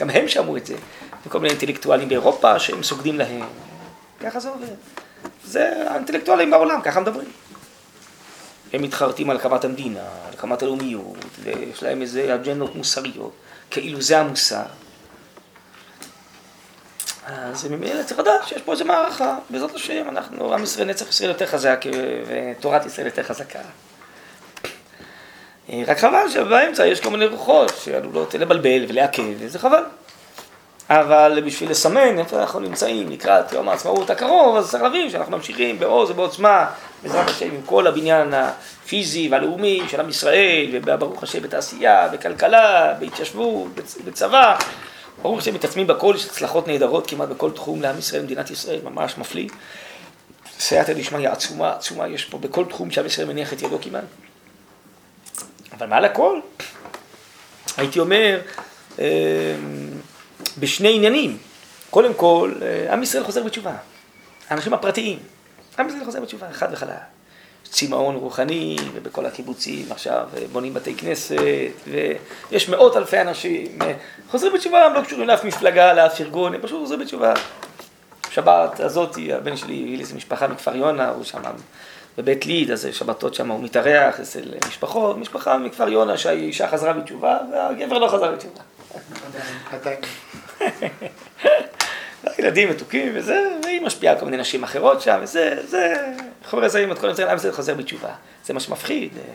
גם 0.00 0.10
הם 0.10 0.28
שמעו 0.28 0.56
את 0.56 0.66
זה, 0.66 0.74
וכל 1.26 1.38
מיני 1.38 1.50
אינטלקטואלים 1.50 2.08
באירופה 2.08 2.58
שהם 2.58 2.82
סוגדים 2.82 3.18
להם, 3.18 3.42
ככה 4.20 4.40
זה 4.40 4.48
עובד. 4.48 4.66
זה 5.44 5.90
האינטלקטואלים 5.90 6.50
בעולם, 6.50 6.80
ככה 6.82 7.00
מדברים. 7.00 7.28
הם 8.72 8.82
מתחרטים 8.82 9.30
על 9.30 9.36
הקמת 9.36 9.64
המדינה, 9.64 10.00
על 10.00 10.34
הקמת 10.34 10.62
הלאומיות, 10.62 11.24
ויש 11.42 11.82
להם 11.82 12.02
איזה 12.02 12.34
אג'נדות 12.34 12.76
מוסריות, 12.76 13.32
כאילו 13.70 14.02
זה 14.02 14.18
המוסר. 14.18 14.62
אז 17.28 17.64
ממילא 17.64 18.02
צריך 18.02 18.20
לדעת 18.20 18.48
שיש 18.48 18.62
פה 18.62 18.72
איזה 18.72 18.84
מערכה, 18.84 19.36
בעזרת 19.50 19.74
השם, 19.74 20.08
אנחנו, 20.08 20.54
עם 20.54 20.62
ישראל, 20.62 20.86
נצח 20.86 21.08
ישראל 21.08 21.30
יותר 21.30 21.46
חזק, 21.46 21.84
ותורת 22.26 22.86
ישראל 22.86 23.06
יותר 23.06 23.22
חזקה. 23.22 23.58
אה, 25.70 25.82
רק 25.86 25.98
חבל 25.98 26.28
שבאמצע 26.30 26.86
יש 26.86 27.00
כל 27.00 27.10
מיני 27.10 27.26
רוחות 27.26 27.72
שעלולות 27.84 28.34
לבלבל 28.34 28.84
ולעכב, 28.88 29.22
וזה 29.38 29.58
חבל. 29.58 29.82
אבל 30.90 31.42
בשביל 31.46 31.70
לסמן 31.70 32.18
איפה 32.18 32.40
אנחנו 32.40 32.60
נמצאים 32.60 33.10
לקראת 33.10 33.52
יום 33.52 33.68
העצמאות 33.68 34.10
הקרוב, 34.10 34.56
אז 34.56 34.70
צריך 34.70 34.82
להבין 34.82 35.10
שאנחנו 35.10 35.36
ממשיכים 35.36 35.78
בעוז 35.78 36.10
ובעוצמה, 36.10 36.66
בעזרת 37.02 37.28
השם, 37.28 37.46
עם 37.46 37.62
כל 37.66 37.86
הבניין 37.86 38.34
הפיזי 38.34 39.28
והלאומי 39.30 39.82
של 39.88 40.00
עם 40.00 40.08
ישראל, 40.08 40.66
וברוך 40.72 41.22
השם 41.22 41.42
בתעשייה, 41.42 42.08
בכלכלה, 42.08 42.94
בהתיישבות, 42.98 43.68
בצבא. 44.04 44.56
ברוך 45.22 45.38
השם 45.38 45.54
מתעצמים 45.54 45.86
בכל, 45.86 46.14
יש 46.16 46.26
הצלחות 46.26 46.68
נהדרות 46.68 47.10
כמעט 47.10 47.28
בכל 47.28 47.50
תחום 47.50 47.82
לעם 47.82 47.98
ישראל, 47.98 48.22
מדינת 48.22 48.50
ישראל, 48.50 48.80
ממש 48.84 49.18
מפליא. 49.18 49.48
סייעתא 50.58 50.92
דשמיא 50.92 51.30
עצומה, 51.30 51.72
עצומה, 51.72 52.08
יש 52.08 52.24
פה 52.24 52.38
בכל 52.38 52.64
תחום 52.64 52.90
שעם 52.90 53.06
ישראל 53.06 53.28
מניח 53.28 53.52
את 53.52 53.62
ידו 53.62 53.78
כמעט. 53.82 54.04
אבל 55.72 55.86
מעל 55.86 56.04
הכל, 56.04 56.40
הייתי 57.76 58.00
אומר, 58.00 58.40
אמ, 58.98 59.04
בשני 60.58 60.94
עניינים. 60.94 61.38
קודם 61.90 62.14
כל, 62.14 62.54
אה, 62.62 62.92
עם 62.92 63.02
ישראל 63.02 63.24
חוזר 63.24 63.42
בתשובה. 63.42 63.76
האנשים 64.48 64.74
הפרטיים. 64.74 65.18
עם 65.78 65.88
ישראל 65.88 66.04
חוזר 66.04 66.20
בתשובה, 66.20 66.46
חד 66.52 66.68
וחלק. 66.72 67.17
צמאון 67.70 68.14
רוחני, 68.14 68.76
ובכל 68.94 69.26
הקיבוצים 69.26 69.86
עכשיו 69.90 70.28
בונים 70.52 70.74
בתי 70.74 70.94
כנסת, 70.94 71.36
ויש 72.50 72.68
מאות 72.68 72.96
אלפי 72.96 73.20
אנשים 73.20 73.78
חוזרים 74.30 74.52
בתשובה, 74.52 74.84
הם 74.84 74.94
לא 74.94 75.00
קשורים 75.00 75.28
לאף 75.28 75.44
מפלגה, 75.44 75.92
לאף 75.92 76.20
ארגון, 76.20 76.54
הם 76.54 76.60
פשוט 76.60 76.80
חוזרים 76.80 77.00
בתשובה. 77.00 77.34
שבת 78.30 78.80
הזאת, 78.80 79.16
הבן 79.32 79.56
שלי 79.56 79.80
הביא 79.82 79.96
לי 79.96 80.00
איזה 80.00 80.14
משפחה 80.14 80.48
מכפר 80.48 80.76
יונה, 80.76 81.08
הוא 81.08 81.24
שם 81.24 81.42
בבית 82.18 82.46
ליד, 82.46 82.70
אז 82.70 82.88
שבתות 82.92 83.34
שם 83.34 83.50
הוא 83.50 83.62
מתארח 83.62 84.20
אצל 84.20 84.42
משפחות, 84.68 85.16
משפחה 85.16 85.58
מכפר 85.58 85.88
יונה 85.88 86.16
שהאישה 86.16 86.68
חזרה 86.68 86.92
בתשובה 86.92 87.38
והגבר 87.52 87.98
לא 87.98 88.08
חזר 88.08 88.32
בתשובה. 88.32 88.60
ילדים 92.38 92.70
מתוקים 92.70 93.12
וזה, 93.14 93.48
והיא 93.64 93.80
משפיעה 93.80 94.14
על 94.14 94.20
כל 94.20 94.24
מיני 94.24 94.36
נשים 94.36 94.64
אחרות 94.64 95.00
שם, 95.00 95.18
וזה, 95.22 95.66
זה, 95.66 96.06
חומר 96.44 96.68
זרים, 96.68 96.92
את 96.92 96.98
כל 96.98 97.08
עם 97.28 97.36
ישראל 97.36 97.52
חוזר 97.52 97.74
בתשובה. 97.74 98.14
זה 98.44 98.54
מה 98.54 98.60
שמפחיד, 98.60 99.10
אה, 99.16 99.34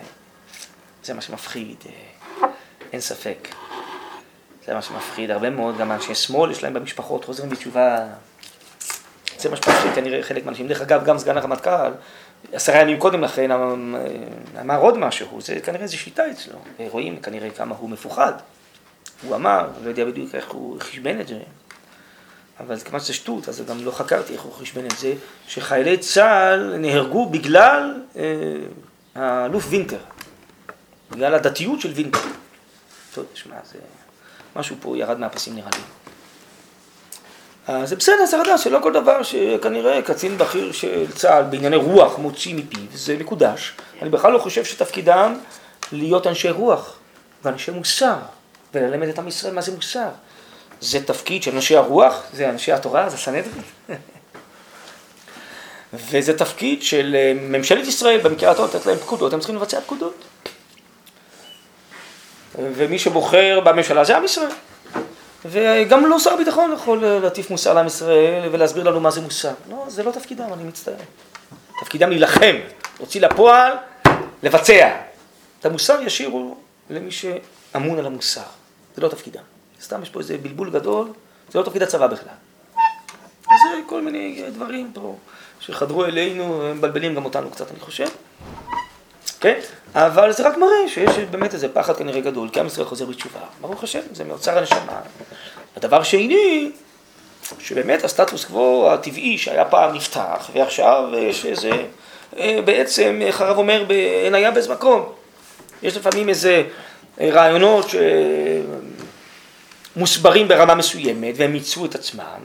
זה 1.03 1.13
מה 1.13 1.21
שמפחיד, 1.21 1.77
אה, 1.85 2.47
אין 2.93 3.01
ספק. 3.01 3.47
זה 4.65 4.73
מה 4.73 4.81
שמפחיד, 4.81 5.31
הרבה 5.31 5.49
מאוד, 5.49 5.77
גם 5.77 5.91
אנשי 5.91 6.15
שמאל 6.15 6.51
יש 6.51 6.63
להם 6.63 6.73
במשפחות, 6.73 7.25
חוזרים 7.25 7.49
בתשובה. 7.49 7.97
זה 9.37 9.49
מה 9.49 9.55
שמפחיד 9.55 9.93
כנראה 9.95 10.23
חלק 10.23 10.45
מהאנשים. 10.45 10.67
דרך 10.67 10.81
אגב, 10.81 11.03
גם 11.03 11.17
סגן 11.17 11.37
הרמטכ"ל, 11.37 11.91
עשרה 12.53 12.81
ימים 12.81 12.99
קודם 12.99 13.21
לכן 13.21 13.51
אמר 14.61 14.79
עוד 14.79 14.97
משהו, 14.97 15.41
זה 15.41 15.59
כנראה 15.59 15.83
איזו 15.83 15.97
שיטה 15.97 16.31
אצלו. 16.31 16.59
רואים 16.79 17.21
כנראה 17.21 17.49
כמה 17.49 17.75
הוא 17.79 17.89
מפוחד. 17.89 18.33
הוא 19.23 19.35
אמר, 19.35 19.67
לא 19.83 19.89
יודע 19.89 20.05
בדיוק 20.05 20.35
איך 20.35 20.51
הוא 20.51 20.79
חשבן 20.79 21.21
את 21.21 21.27
זה, 21.27 21.39
אבל 22.59 22.79
כמובן 22.79 22.99
שזה 22.99 23.13
שטות, 23.13 23.49
אז 23.49 23.63
גם 23.67 23.85
לא 23.85 23.91
חקרתי 23.91 24.33
איך 24.33 24.41
הוא 24.41 24.53
חשבן 24.53 24.85
את 24.85 24.97
זה, 24.99 25.13
שחיילי 25.47 25.97
צה"ל 25.97 26.77
נהרגו 26.77 27.29
בגלל 27.29 28.01
אה, 28.15 28.23
האלוף 29.15 29.65
וינטר, 29.69 29.97
בגלל 31.11 31.33
הדתיות 31.33 31.81
של 31.81 31.91
וינטר. 31.91 32.19
טוב, 33.13 33.25
תשמע, 33.33 33.55
זה... 33.71 33.79
משהו 34.55 34.75
פה 34.81 34.97
ירד 34.97 35.19
מהפסים 35.19 35.55
נראה 35.55 35.69
לי. 35.73 35.81
אז 37.67 37.89
זה 37.89 37.95
בסדר, 37.95 38.25
צריך 38.27 38.43
לדעת 38.43 38.59
שלא 38.59 38.79
כל 38.83 38.93
דבר 38.93 39.23
שכנראה 39.23 40.01
קצין 40.01 40.37
בכיר 40.37 40.71
של 40.71 41.11
צה"ל 41.11 41.43
בענייני 41.43 41.75
רוח 41.75 42.17
מוציא 42.17 42.55
מפיו, 42.55 42.87
זה 42.93 43.17
מקודש. 43.17 43.73
אני 44.01 44.09
בכלל 44.09 44.31
לא 44.31 44.39
חושב 44.39 44.65
שתפקידם 44.65 45.37
להיות 45.91 46.27
אנשי 46.27 46.49
רוח 46.49 46.97
ואנשי 47.43 47.71
מוסר. 47.71 48.15
וללמד 48.73 49.07
את 49.07 49.19
עם 49.19 49.27
ישראל 49.27 49.53
מה 49.53 49.61
זה 49.61 49.75
מוסר. 49.75 50.09
זה 50.83 51.03
תפקיד 51.05 51.43
של 51.43 51.55
אנשי 51.55 51.75
הרוח, 51.75 52.23
זה 52.33 52.49
אנשי 52.49 52.71
התורה, 52.71 53.09
זה 53.09 53.17
סנהדרין. 53.17 53.61
וזה 55.93 56.37
תפקיד 56.37 56.83
של 56.83 57.15
אה, 57.15 57.33
ממשלת 57.35 57.87
ישראל, 57.87 58.19
במקרה 58.19 58.51
הטוב 58.51 58.75
לתת 58.75 58.85
להם 58.85 58.97
פקודות, 58.97 59.33
הם 59.33 59.39
צריכים 59.39 59.55
לבצע 59.55 59.81
פקודות. 59.81 60.23
ומי 62.59 62.99
שבוחר 62.99 63.59
בממשלה 63.63 64.03
זה 64.03 64.17
עם 64.17 64.23
ישראל. 64.25 64.51
וגם 65.45 66.05
לא 66.05 66.19
שר 66.19 66.33
הביטחון 66.33 66.73
יכול 66.73 67.05
להטיף 67.05 67.49
מוסר 67.49 67.73
לעם 67.73 67.87
ישראל 67.87 68.49
ולהסביר 68.51 68.83
לנו 68.83 68.99
מה 68.99 69.11
זה 69.11 69.21
מוסר. 69.21 69.53
לא, 69.69 69.85
זה 69.87 70.03
לא 70.03 70.11
תפקידם, 70.11 70.53
אני 70.53 70.63
מצטער. 70.63 70.93
תפקידם 71.81 72.09
להילחם, 72.09 72.55
להוציא 72.99 73.21
לפועל, 73.21 73.73
לבצע. 74.43 74.89
את 75.59 75.65
המוסר 75.65 76.01
ישירו 76.01 76.57
למי 76.89 77.11
שאמון 77.11 77.99
על 77.99 78.05
המוסר. 78.05 78.41
זה 78.95 79.01
לא 79.01 79.07
תפקידם. 79.07 79.52
סתם 79.83 80.03
יש 80.03 80.09
פה 80.09 80.19
איזה 80.19 80.37
בלבול 80.37 80.69
גדול, 80.69 81.07
זה 81.51 81.59
לא 81.59 81.63
תפקיד 81.63 81.83
הצבא 81.83 82.07
בכלל. 82.07 82.33
זה 83.43 83.79
כל 83.85 84.01
מיני 84.01 84.43
דברים 84.53 84.91
פה 84.93 85.15
שחדרו 85.59 86.05
אלינו, 86.05 86.63
הם 86.63 86.77
מבלבלים 86.77 87.15
גם 87.15 87.25
אותנו 87.25 87.49
קצת, 87.49 87.71
אני 87.71 87.79
חושב. 87.79 88.07
כן? 89.39 89.59
אבל 89.95 90.31
זה 90.31 90.47
רק 90.47 90.57
מראה 90.57 90.89
שיש 90.89 91.17
באמת 91.17 91.53
איזה 91.53 91.69
פחד 91.69 91.95
כנראה 91.95 92.21
גדול, 92.21 92.49
כי 92.49 92.59
עם 92.59 92.67
ישראל 92.67 92.85
חוזר 92.85 93.05
בתשובה. 93.05 93.39
ברוך 93.61 93.83
השם, 93.83 93.99
זה 94.11 94.23
מאוצר 94.23 94.57
הנשמה. 94.57 94.99
הדבר 95.77 96.03
שני, 96.03 96.71
שבאמת 97.59 98.03
הסטטוס 98.03 98.45
קוו 98.45 98.91
הטבעי 98.91 99.37
שהיה 99.37 99.65
פעם 99.65 99.95
נפתח, 99.95 100.49
ועכשיו 100.53 101.09
יש 101.17 101.45
איזה, 101.45 101.71
אה, 102.37 102.59
בעצם, 102.65 103.19
איך 103.21 103.41
הרב 103.41 103.57
אומר, 103.57 103.85
אין 104.25 104.35
היה 104.35 104.51
באיזה 104.51 104.73
מקום. 104.73 105.09
יש 105.83 105.97
לפעמים 105.97 106.29
איזה 106.29 106.63
רעיונות 107.21 107.85
שמוסברים 109.95 110.47
ברמה 110.47 110.75
מסוימת 110.75 111.33
והם 111.37 111.53
מיצו 111.53 111.85
את 111.85 111.95
עצמם 111.95 112.39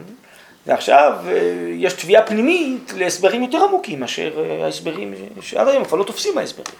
ועכשיו 0.67 1.13
אה, 1.27 1.33
יש 1.73 1.93
תביעה 1.93 2.25
פנימית 2.25 2.93
להסברים 2.95 3.43
יותר 3.43 3.63
עמוקים 3.63 3.99
מאשר 3.99 4.31
אה, 4.37 4.65
ההסברים 4.65 5.13
שעד 5.41 5.67
היום 5.67 5.85
כבר 5.85 5.97
לא 5.97 6.03
תופסים 6.03 6.37
ההסברים. 6.37 6.75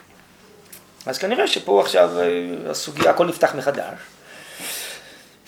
אז 1.05 1.17
כנראה 1.17 1.47
שפה 1.47 1.81
עכשיו 1.81 2.09
אה, 2.19 2.25
הסוגיה, 2.71 3.09
הכל 3.09 3.25
נפתח 3.25 3.55
מחדש. 3.55 3.93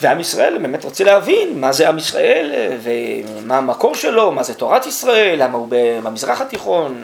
ועם 0.01 0.19
ישראל 0.19 0.57
באמת 0.57 0.83
רוצה 0.83 1.03
להבין 1.03 1.59
מה 1.59 1.71
זה 1.71 1.89
עם 1.89 1.97
ישראל 1.97 2.51
ומה 2.83 3.57
המקור 3.57 3.95
שלו, 3.95 4.31
מה 4.31 4.43
זה 4.43 4.53
תורת 4.53 4.85
ישראל, 4.85 5.43
למה 5.43 5.57
הוא 5.57 5.67
במזרח 5.69 6.41
התיכון, 6.41 7.03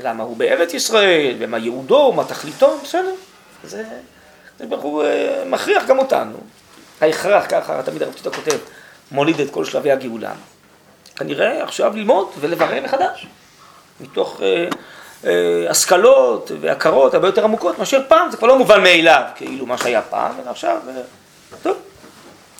למה 0.00 0.22
הוא 0.24 0.36
בארץ 0.36 0.74
ישראל, 0.74 1.36
ומה 1.38 1.58
ייעודו, 1.58 2.12
מה 2.12 2.24
תכליתו, 2.24 2.78
בסדר. 2.84 3.14
זה... 3.64 3.84
הוא 4.70 5.04
אה, 5.04 5.42
מכריח 5.46 5.86
גם 5.86 5.98
אותנו. 5.98 6.36
ההכרח, 7.00 7.44
ככה 7.48 7.82
תמיד 7.82 8.02
הרב 8.02 8.12
טיטו 8.12 8.32
כותב, 8.32 8.58
מוליד 9.10 9.40
את 9.40 9.50
כל 9.50 9.64
שלבי 9.64 9.92
הגאולה. 9.92 10.32
כנראה 11.16 11.62
עכשיו 11.64 11.96
ללמוד 11.96 12.28
ולברר 12.40 12.80
מחדש, 12.80 13.26
מתוך 14.00 14.40
אה, 14.42 14.68
אה, 15.24 15.70
השכלות 15.70 16.50
והכרות 16.60 17.14
הרבה 17.14 17.28
יותר 17.28 17.44
עמוקות 17.44 17.78
מאשר 17.78 18.00
פעם, 18.08 18.30
זה 18.30 18.36
כבר 18.36 18.46
לא 18.46 18.58
מובן 18.58 18.82
מאליו, 18.82 19.22
כאילו 19.34 19.66
מה 19.66 19.78
שהיה 19.78 20.02
פעם, 20.02 20.32
אלא 20.42 20.50
עכשיו, 20.50 20.76
אה, 20.88 21.02
טוב. 21.62 21.76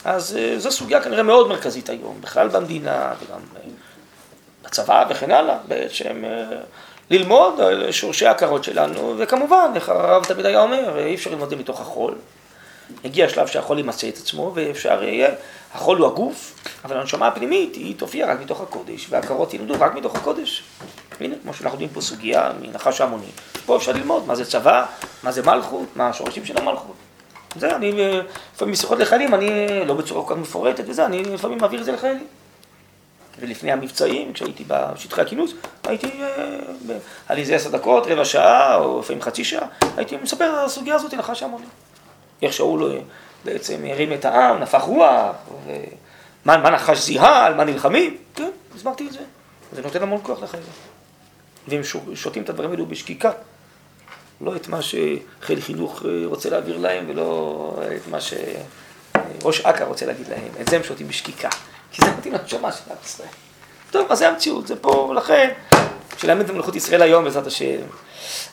אז 0.04 0.36
אה, 0.36 0.58
זו 0.58 0.70
סוגיה 0.70 1.02
כנראה 1.02 1.22
מאוד 1.22 1.48
מרכזית 1.48 1.90
היום, 1.90 2.20
בכלל 2.20 2.48
במדינה 2.48 3.12
וגם 3.20 3.40
אה, 3.56 3.60
בצבא 4.64 5.04
וכן 5.10 5.30
הלאה, 5.30 5.56
בעצם 5.68 6.24
אה, 6.24 6.58
ללמוד 7.10 7.60
על 7.60 7.92
שורשי 7.92 8.26
ההכרות 8.26 8.64
שלנו, 8.64 9.14
וכמובן, 9.18 9.70
איך 9.74 9.88
הרב 9.88 10.24
תמיד 10.24 10.46
היה 10.46 10.60
אומר, 10.60 10.98
אי 10.98 11.14
אפשר 11.14 11.30
ללמוד 11.30 11.44
את 11.44 11.50
זה 11.50 11.56
מתוך 11.56 11.80
החול. 11.80 12.14
הגיע 13.04 13.26
השלב 13.26 13.46
שהחול 13.46 13.78
ימצא 13.78 14.08
את 14.08 14.16
עצמו, 14.16 14.52
ואפשר 14.54 15.02
יהיה, 15.02 15.28
החול 15.74 15.98
הוא 15.98 16.06
הגוף, 16.06 16.54
אבל 16.84 16.96
הנשמה 16.96 17.26
הפנימית 17.26 17.74
היא 17.74 17.94
תופיע 17.96 18.26
רק 18.26 18.40
מתוך 18.40 18.60
הקודש, 18.60 19.06
וההכרות 19.10 19.54
ילמדו 19.54 19.74
רק 19.78 19.94
מתוך 19.94 20.16
הקודש. 20.16 20.62
הנה, 21.20 21.34
כמו 21.42 21.54
שאנחנו 21.54 21.74
יודעים 21.74 21.90
פה 21.90 22.00
סוגיה 22.00 22.52
מנחש 22.60 23.00
ההמוני. 23.00 23.26
פה 23.66 23.76
אפשר 23.76 23.92
ללמוד 23.92 24.26
מה 24.26 24.34
זה 24.34 24.44
צבא, 24.44 24.86
מה 25.22 25.32
זה 25.32 25.42
מלכות, 25.42 25.86
מה 25.96 26.08
השורשים 26.08 26.44
של 26.44 26.58
המלכות. 26.58 26.96
זה, 27.56 27.76
אני 27.76 27.92
לפעמים 28.54 28.72
בשיחות 28.72 28.98
לחיילים, 28.98 29.34
אני 29.34 29.66
לא 29.86 29.94
בצורה 29.94 30.26
כל 30.26 30.34
כך 30.34 30.40
מפורטת 30.40 30.84
וזה, 30.86 31.06
אני 31.06 31.24
לפעמים 31.24 31.58
מעביר 31.58 31.80
את 31.80 31.84
זה 31.84 31.92
לחיילים. 31.92 32.26
ולפני 33.40 33.72
המבצעים, 33.72 34.32
כשהייתי 34.32 34.64
בשטחי 34.66 35.20
הכינוס, 35.20 35.52
הייתי 35.84 36.06
אה, 36.06 36.58
על 37.28 37.38
איזה 37.38 37.54
עשר 37.54 37.70
דקות, 37.70 38.06
רבע 38.06 38.24
שעה, 38.24 38.76
או 38.76 39.00
לפעמים 39.00 39.22
חצי 39.22 39.44
שעה, 39.44 39.66
הייתי 39.96 40.16
מספר 40.16 40.44
על 40.44 40.64
הסוגיה 40.64 40.94
הזאת 40.94 41.12
לנחש 41.12 41.42
המונים. 41.42 41.68
איך 42.42 42.52
שאול 42.52 42.92
אה, 42.92 43.00
בעצם 43.44 43.84
הרים 43.90 44.12
את 44.12 44.24
העם, 44.24 44.58
נפח 44.58 44.82
רוח, 44.82 45.36
ומה 45.66 46.56
מה 46.56 46.70
נחש 46.70 46.98
זיהה, 46.98 47.46
על 47.46 47.54
מה 47.54 47.64
נלחמים, 47.64 48.16
כן, 48.34 48.50
הסברתי 48.76 49.06
את 49.06 49.12
זה. 49.12 49.20
זה 49.72 49.82
נותן 49.82 50.02
המון 50.02 50.20
כוח 50.22 50.42
לחיילים. 50.42 50.70
והם 51.68 51.82
שותים 52.14 52.42
את 52.42 52.48
הדברים 52.48 52.70
האלו 52.70 52.86
בשקיקה. 52.86 53.30
לא 54.40 54.56
את 54.56 54.68
מה 54.68 54.78
שחיל 54.82 55.60
חינוך 55.60 56.02
אה, 56.04 56.10
רוצה 56.26 56.50
להעביר 56.50 56.78
להם, 56.78 57.04
ולא 57.08 57.82
את 57.96 58.08
מה 58.10 58.18
שראש 58.20 59.60
אכ"א 59.60 59.84
רוצה 59.84 60.06
להגיד 60.06 60.28
להם. 60.28 60.48
את 60.60 60.68
זה 60.68 60.76
הם 60.76 60.82
שותים 60.82 61.08
בשקיקה. 61.08 61.48
כי 61.92 62.02
זה 62.02 62.10
מתאים 62.18 62.34
לנשמה 62.34 62.72
של 62.72 62.90
עם 62.90 62.96
ישראל. 63.04 63.28
טוב, 63.90 64.06
אז 64.12 64.18
זה 64.18 64.28
המציאות, 64.28 64.66
זה 64.66 64.76
פה, 64.76 65.12
לכן, 65.16 65.50
כשלמד 66.16 66.44
את 66.44 66.50
מלכות 66.50 66.76
ישראל 66.76 67.02
היום, 67.02 67.24
בעזרת 67.24 67.46
השם, 67.46 67.76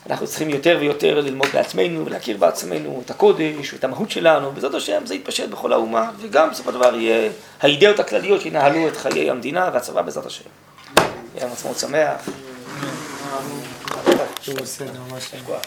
אנחנו 0.06 0.26
צריכים 0.26 0.50
יותר 0.50 0.76
ויותר 0.80 1.20
ללמוד 1.20 1.46
בעצמנו 1.54 2.06
ולהכיר 2.06 2.36
בעצמנו 2.36 3.02
את 3.04 3.10
הקודש 3.10 3.72
ואת 3.72 3.84
המהות 3.84 4.10
שלנו, 4.10 4.52
בעזרת 4.52 4.74
השם 4.74 5.06
זה 5.06 5.14
יתפשט 5.14 5.48
בכל 5.48 5.72
האומה, 5.72 6.10
וגם 6.20 6.50
בסופו 6.50 6.72
של 6.72 6.78
דבר 6.78 6.94
יהיה 6.94 7.30
האידאות 7.60 8.00
הכלליות 8.00 8.40
שינהלו 8.40 8.88
את 8.88 8.96
חיי 8.96 9.30
המדינה 9.30 9.70
והצבא 9.72 10.02
בעזרת 10.02 10.26
השם. 10.26 10.44
יום 11.40 11.52
עצמאות 11.52 11.78
שמח. 11.78 12.28